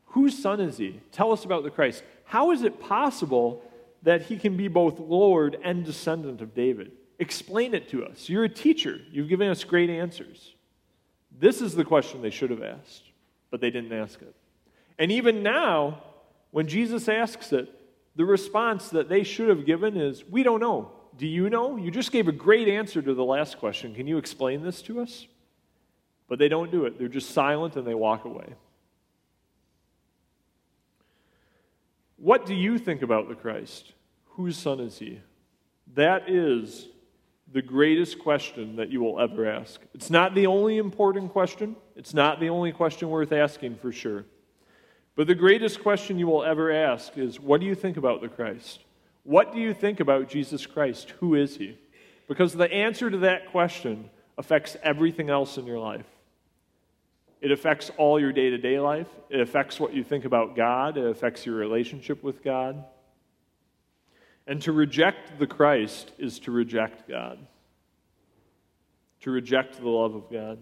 Whose 0.08 0.42
son 0.42 0.62
is 0.62 0.78
he? 0.78 1.02
Tell 1.12 1.32
us 1.32 1.44
about 1.44 1.64
the 1.64 1.72
Christ. 1.72 2.04
How 2.24 2.52
is 2.52 2.62
it 2.62 2.80
possible 2.80 3.64
that 4.04 4.24
he 4.24 4.38
can 4.38 4.56
be 4.56 4.68
both 4.68 5.00
Lord 5.00 5.58
and 5.64 5.84
descendant 5.84 6.42
of 6.42 6.54
David? 6.54 6.92
Explain 7.24 7.74
it 7.74 7.88
to 7.88 8.06
us. 8.06 8.28
You're 8.28 8.44
a 8.44 8.50
teacher, 8.50 9.00
you've 9.10 9.30
given 9.30 9.48
us 9.48 9.64
great 9.64 9.90
answers. 9.90 10.56
This 11.40 11.62
is 11.62 11.74
the 11.74 11.86
question 11.86 12.22
they 12.22 12.30
should 12.30 12.50
have 12.50 12.62
asked, 12.62 13.04
but 13.50 13.62
they 13.62 13.72
didn't 13.72 13.94
ask 13.94 14.22
it. 14.22 14.36
And 15.00 15.10
even 15.10 15.42
now, 15.42 16.04
when 16.52 16.68
Jesus 16.68 17.08
asks 17.08 17.54
it, 17.54 17.70
the 18.18 18.26
response 18.26 18.90
that 18.90 19.08
they 19.08 19.24
should 19.24 19.48
have 19.48 19.66
given 19.66 19.96
is, 19.96 20.26
We 20.26 20.44
don't 20.44 20.60
know. 20.60 20.92
Do 21.18 21.26
you 21.26 21.50
know? 21.50 21.78
You 21.78 21.92
just 21.92 22.12
gave 22.12 22.28
a 22.28 22.34
great 22.34 22.68
answer 22.68 23.02
to 23.02 23.14
the 23.14 23.24
last 23.24 23.58
question. 23.58 23.96
Can 23.96 24.06
you 24.06 24.18
explain 24.18 24.62
this 24.62 24.82
to 24.82 25.00
us? 25.00 25.26
But 26.28 26.40
they 26.40 26.50
don't 26.50 26.72
do 26.72 26.84
it. 26.84 27.00
They're 27.00 27.08
just 27.08 27.32
silent 27.32 27.78
and 27.78 27.88
they 27.88 27.94
walk 27.94 28.26
away. 28.26 28.54
What 32.18 32.46
do 32.46 32.54
you 32.54 32.78
think 32.78 33.02
about 33.02 33.30
the 33.30 33.36
Christ? 33.36 33.94
Whose 34.32 34.58
son 34.58 34.82
is 34.82 35.00
he? 35.00 35.22
That 35.96 36.30
is 36.30 36.90
the 37.54 37.62
greatest 37.62 38.18
question 38.18 38.76
that 38.78 38.90
you 38.90 39.00
will 39.00 39.20
ever 39.20 39.48
ask. 39.48 39.80
It's 39.94 40.10
not 40.10 40.34
the 40.34 40.48
only 40.48 40.78
important 40.78 41.32
question, 41.32 41.76
it's 41.96 42.14
not 42.14 42.40
the 42.40 42.50
only 42.50 42.72
question 42.72 43.10
worth 43.10 43.32
asking 43.32 43.76
for 43.78 43.92
sure. 43.92 44.26
But 45.16 45.28
the 45.28 45.36
greatest 45.36 45.84
question 45.84 46.18
you 46.18 46.26
will 46.26 46.44
ever 46.44 46.72
ask 46.72 47.16
is 47.18 47.40
what 47.40 47.62
do 47.62 47.68
you 47.68 47.76
think 47.76 47.98
about 47.98 48.22
the 48.22 48.28
Christ? 48.28 48.80
What 49.24 49.54
do 49.54 49.60
you 49.60 49.74
think 49.74 50.00
about 50.00 50.28
Jesus 50.28 50.66
Christ? 50.66 51.12
Who 51.20 51.36
is 51.36 51.56
he? 51.56 51.78
Because 52.28 52.54
the 52.54 52.72
answer 52.74 53.12
to 53.12 53.18
that 53.20 53.52
question 53.52 54.10
affects 54.38 54.76
everything 54.82 55.30
else 55.30 55.58
in 55.58 55.68
your 55.68 55.80
life. 55.80 56.08
It 57.40 57.52
affects 57.52 57.92
all 57.98 58.20
your 58.20 58.32
day 58.32 58.50
to 58.50 58.58
day 58.58 58.80
life. 58.80 59.08
It 59.30 59.40
affects 59.40 59.80
what 59.80 59.94
you 59.94 60.04
think 60.04 60.26
about 60.26 60.56
God. 60.56 60.98
It 60.98 61.06
affects 61.06 61.46
your 61.46 61.56
relationship 61.56 62.24
with 62.24 62.44
God. 62.44 62.84
And 64.46 64.62
to 64.64 64.72
reject 64.72 65.40
the 65.40 65.48
Christ 65.48 66.12
is 66.18 66.40
to 66.40 66.52
reject 66.52 67.08
God, 67.08 67.40
to 69.22 69.32
reject 69.32 69.80
the 69.80 69.90
love 69.90 70.16
of 70.16 70.30
God. 70.32 70.60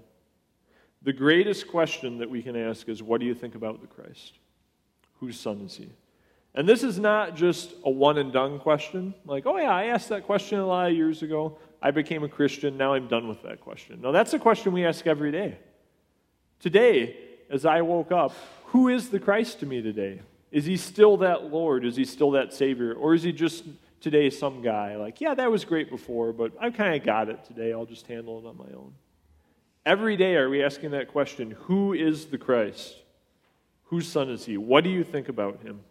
The 1.01 1.13
greatest 1.13 1.67
question 1.67 2.19
that 2.19 2.29
we 2.29 2.43
can 2.43 2.55
ask 2.55 2.87
is 2.87 3.01
what 3.01 3.19
do 3.19 3.25
you 3.25 3.33
think 3.33 3.55
about 3.55 3.81
the 3.81 3.87
Christ? 3.87 4.33
Whose 5.19 5.39
son 5.39 5.61
is 5.61 5.75
he? 5.75 5.89
And 6.53 6.67
this 6.67 6.83
is 6.83 6.99
not 6.99 7.35
just 7.35 7.73
a 7.85 7.89
one 7.89 8.17
and 8.17 8.31
done 8.31 8.59
question, 8.59 9.13
like, 9.25 9.45
oh 9.45 9.57
yeah, 9.57 9.71
I 9.71 9.85
asked 9.85 10.09
that 10.09 10.25
question 10.25 10.59
a 10.59 10.65
lot 10.65 10.89
of 10.89 10.95
years 10.95 11.23
ago. 11.23 11.57
I 11.81 11.91
became 11.91 12.23
a 12.23 12.29
Christian. 12.29 12.77
Now 12.77 12.93
I'm 12.93 13.07
done 13.07 13.27
with 13.27 13.41
that 13.43 13.61
question. 13.61 14.01
No, 14.01 14.11
that's 14.11 14.33
a 14.33 14.39
question 14.39 14.73
we 14.73 14.85
ask 14.85 15.07
every 15.07 15.31
day. 15.31 15.57
Today, 16.59 17.15
as 17.49 17.65
I 17.65 17.81
woke 17.81 18.11
up, 18.11 18.33
who 18.65 18.89
is 18.89 19.09
the 19.09 19.19
Christ 19.19 19.61
to 19.61 19.65
me 19.65 19.81
today? 19.81 20.21
Is 20.51 20.65
he 20.65 20.77
still 20.77 21.17
that 21.17 21.45
Lord? 21.45 21.85
Is 21.85 21.95
he 21.95 22.05
still 22.05 22.31
that 22.31 22.53
Savior? 22.53 22.93
Or 22.93 23.13
is 23.13 23.23
he 23.23 23.31
just 23.31 23.63
today 24.01 24.29
some 24.29 24.61
guy 24.61 24.97
like, 24.97 25.21
yeah, 25.21 25.33
that 25.33 25.49
was 25.49 25.63
great 25.63 25.89
before, 25.89 26.33
but 26.33 26.51
I 26.59 26.71
kind 26.71 26.95
of 26.95 27.03
got 27.03 27.29
it 27.29 27.45
today. 27.45 27.71
I'll 27.71 27.85
just 27.85 28.07
handle 28.07 28.39
it 28.39 28.47
on 28.47 28.57
my 28.57 28.75
own. 28.75 28.93
Every 29.85 30.17
day 30.17 30.35
are 30.35 30.49
we 30.49 30.63
asking 30.63 30.91
that 30.91 31.07
question 31.07 31.51
Who 31.61 31.93
is 31.93 32.25
the 32.25 32.37
Christ? 32.37 32.95
Whose 33.85 34.07
son 34.07 34.29
is 34.29 34.45
he? 34.45 34.57
What 34.57 34.83
do 34.83 34.89
you 34.89 35.03
think 35.03 35.29
about 35.29 35.61
him? 35.61 35.81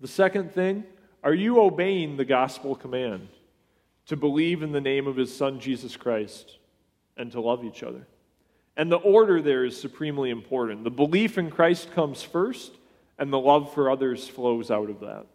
The 0.00 0.08
second 0.08 0.52
thing, 0.52 0.84
are 1.24 1.34
you 1.34 1.60
obeying 1.60 2.16
the 2.16 2.24
gospel 2.24 2.74
command 2.76 3.28
to 4.06 4.16
believe 4.16 4.62
in 4.62 4.72
the 4.72 4.80
name 4.80 5.06
of 5.06 5.16
his 5.16 5.34
son 5.34 5.60
Jesus 5.60 5.96
Christ 5.96 6.58
and 7.16 7.32
to 7.32 7.40
love 7.40 7.64
each 7.64 7.82
other? 7.82 8.06
And 8.78 8.90
the 8.90 8.96
order 8.96 9.42
there 9.42 9.64
is 9.64 9.78
supremely 9.78 10.30
important. 10.30 10.84
The 10.84 10.90
belief 10.90 11.36
in 11.36 11.50
Christ 11.50 11.92
comes 11.92 12.22
first, 12.22 12.72
and 13.18 13.32
the 13.32 13.38
love 13.38 13.74
for 13.74 13.90
others 13.90 14.28
flows 14.28 14.70
out 14.70 14.88
of 14.88 15.00
that. 15.00 15.26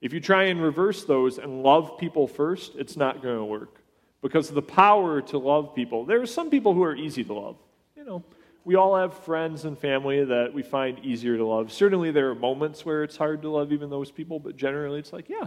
If 0.00 0.14
you 0.14 0.20
try 0.20 0.44
and 0.44 0.62
reverse 0.62 1.04
those 1.04 1.36
and 1.36 1.62
love 1.62 1.98
people 1.98 2.26
first, 2.26 2.72
it's 2.76 2.96
not 2.96 3.22
going 3.22 3.36
to 3.36 3.44
work. 3.44 3.82
Because 4.22 4.48
the 4.48 4.62
power 4.62 5.20
to 5.20 5.38
love 5.38 5.74
people, 5.74 6.06
there 6.06 6.20
are 6.22 6.26
some 6.26 6.48
people 6.48 6.72
who 6.72 6.82
are 6.82 6.96
easy 6.96 7.22
to 7.24 7.34
love. 7.34 7.56
You 7.94 8.04
know, 8.04 8.24
we 8.64 8.74
all 8.74 8.96
have 8.96 9.12
friends 9.12 9.66
and 9.66 9.78
family 9.78 10.24
that 10.24 10.52
we 10.52 10.62
find 10.62 10.98
easier 11.00 11.36
to 11.36 11.44
love. 11.44 11.70
Certainly, 11.70 12.12
there 12.12 12.30
are 12.30 12.34
moments 12.34 12.86
where 12.86 13.04
it's 13.04 13.16
hard 13.16 13.42
to 13.42 13.50
love 13.50 13.70
even 13.70 13.90
those 13.90 14.10
people, 14.10 14.40
but 14.40 14.56
generally, 14.56 14.98
it's 14.98 15.12
like, 15.12 15.28
yeah, 15.28 15.46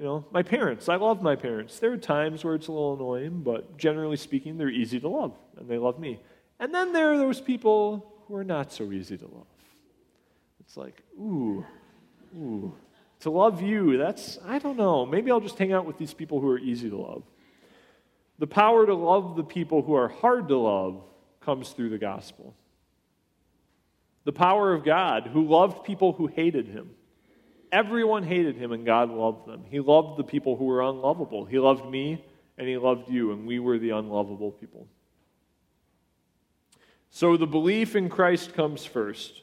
you 0.00 0.06
know, 0.06 0.24
my 0.30 0.42
parents, 0.42 0.88
I 0.88 0.96
love 0.96 1.20
my 1.20 1.36
parents. 1.36 1.78
There 1.78 1.92
are 1.92 1.98
times 1.98 2.42
where 2.42 2.54
it's 2.54 2.68
a 2.68 2.72
little 2.72 2.94
annoying, 2.94 3.42
but 3.42 3.76
generally 3.76 4.16
speaking, 4.16 4.56
they're 4.56 4.70
easy 4.70 4.98
to 4.98 5.08
love, 5.08 5.34
and 5.58 5.68
they 5.68 5.76
love 5.76 5.98
me. 5.98 6.22
And 6.58 6.74
then 6.74 6.94
there 6.94 7.12
are 7.12 7.18
those 7.18 7.38
people 7.38 8.10
who 8.26 8.34
are 8.34 8.44
not 8.44 8.72
so 8.72 8.92
easy 8.92 9.18
to 9.18 9.26
love. 9.26 9.46
It's 10.60 10.78
like, 10.78 11.02
ooh, 11.18 11.66
ooh. 12.34 12.74
To 13.20 13.30
love 13.30 13.60
you, 13.60 13.98
that's, 13.98 14.38
I 14.46 14.58
don't 14.58 14.78
know. 14.78 15.04
Maybe 15.04 15.30
I'll 15.30 15.38
just 15.38 15.58
hang 15.58 15.74
out 15.74 15.84
with 15.84 15.98
these 15.98 16.14
people 16.14 16.40
who 16.40 16.48
are 16.48 16.58
easy 16.58 16.88
to 16.88 16.96
love. 16.96 17.22
The 18.38 18.46
power 18.46 18.86
to 18.86 18.94
love 18.94 19.36
the 19.36 19.44
people 19.44 19.82
who 19.82 19.92
are 19.92 20.08
hard 20.08 20.48
to 20.48 20.56
love 20.56 21.04
comes 21.42 21.72
through 21.72 21.90
the 21.90 21.98
gospel. 21.98 22.54
The 24.24 24.32
power 24.32 24.72
of 24.72 24.82
God, 24.82 25.26
who 25.26 25.46
loved 25.46 25.84
people 25.84 26.14
who 26.14 26.26
hated 26.26 26.68
him. 26.68 26.92
Everyone 27.72 28.22
hated 28.22 28.56
him, 28.56 28.72
and 28.72 28.84
God 28.84 29.10
loved 29.10 29.46
them. 29.46 29.64
He 29.68 29.80
loved 29.80 30.18
the 30.18 30.24
people 30.24 30.56
who 30.56 30.64
were 30.64 30.82
unlovable. 30.82 31.44
He 31.44 31.58
loved 31.58 31.88
me, 31.88 32.24
and 32.58 32.68
He 32.68 32.76
loved 32.76 33.08
you, 33.08 33.32
and 33.32 33.46
we 33.46 33.58
were 33.58 33.78
the 33.78 33.90
unlovable 33.90 34.50
people. 34.50 34.86
So 37.10 37.36
the 37.36 37.46
belief 37.46 37.96
in 37.96 38.08
Christ 38.08 38.54
comes 38.54 38.84
first. 38.84 39.42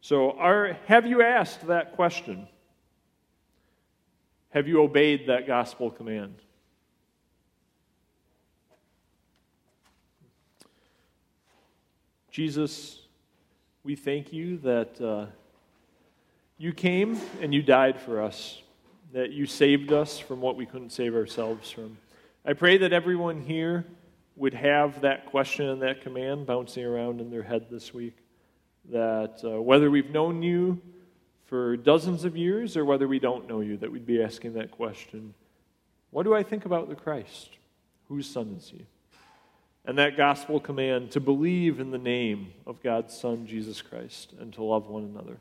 So, 0.00 0.32
are, 0.32 0.76
have 0.86 1.06
you 1.06 1.22
asked 1.22 1.66
that 1.66 1.96
question? 1.96 2.46
Have 4.50 4.68
you 4.68 4.82
obeyed 4.82 5.26
that 5.26 5.46
gospel 5.46 5.90
command? 5.90 6.36
Jesus, 12.30 13.00
we 13.82 13.96
thank 13.96 14.32
you 14.32 14.58
that 14.58 15.00
uh, 15.00 15.26
you 16.58 16.72
came 16.72 17.20
and 17.40 17.52
you 17.52 17.62
died 17.62 18.00
for 18.00 18.22
us, 18.22 18.62
that 19.12 19.30
you 19.32 19.46
saved 19.46 19.92
us 19.92 20.18
from 20.18 20.40
what 20.40 20.56
we 20.56 20.66
couldn't 20.66 20.90
save 20.90 21.14
ourselves 21.14 21.70
from. 21.70 21.98
I 22.44 22.52
pray 22.52 22.78
that 22.78 22.92
everyone 22.92 23.42
here 23.42 23.84
would 24.36 24.54
have 24.54 25.00
that 25.00 25.26
question 25.26 25.68
and 25.68 25.82
that 25.82 26.02
command 26.02 26.46
bouncing 26.46 26.84
around 26.84 27.20
in 27.20 27.30
their 27.30 27.42
head 27.42 27.66
this 27.70 27.92
week. 27.92 28.16
That 28.90 29.40
uh, 29.44 29.60
whether 29.60 29.90
we've 29.90 30.10
known 30.10 30.42
you 30.42 30.80
for 31.46 31.76
dozens 31.76 32.24
of 32.24 32.36
years 32.36 32.76
or 32.76 32.84
whether 32.84 33.08
we 33.08 33.18
don't 33.18 33.48
know 33.48 33.60
you, 33.60 33.76
that 33.78 33.90
we'd 33.90 34.06
be 34.06 34.22
asking 34.22 34.54
that 34.54 34.70
question 34.70 35.34
What 36.10 36.22
do 36.22 36.34
I 36.34 36.42
think 36.42 36.64
about 36.64 36.88
the 36.88 36.94
Christ? 36.94 37.50
Whose 38.08 38.28
son 38.28 38.54
is 38.56 38.70
he? 38.70 38.86
and 39.86 39.98
that 39.98 40.16
gospel 40.16 40.58
command 40.58 41.12
to 41.12 41.20
believe 41.20 41.78
in 41.78 41.92
the 41.92 41.98
name 41.98 42.52
of 42.66 42.82
God's 42.82 43.16
Son, 43.16 43.46
Jesus 43.46 43.80
Christ, 43.80 44.34
and 44.40 44.52
to 44.54 44.62
love 44.64 44.88
one 44.88 45.04
another. 45.04 45.38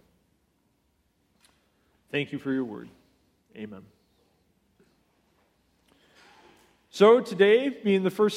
Thank 2.11 2.31
you 2.31 2.39
for 2.39 2.51
your 2.51 2.63
word. 2.63 2.89
Amen. 3.55 3.83
So, 6.89 7.19
today, 7.19 7.69
being 7.69 8.03
the 8.03 8.09
first 8.09 8.33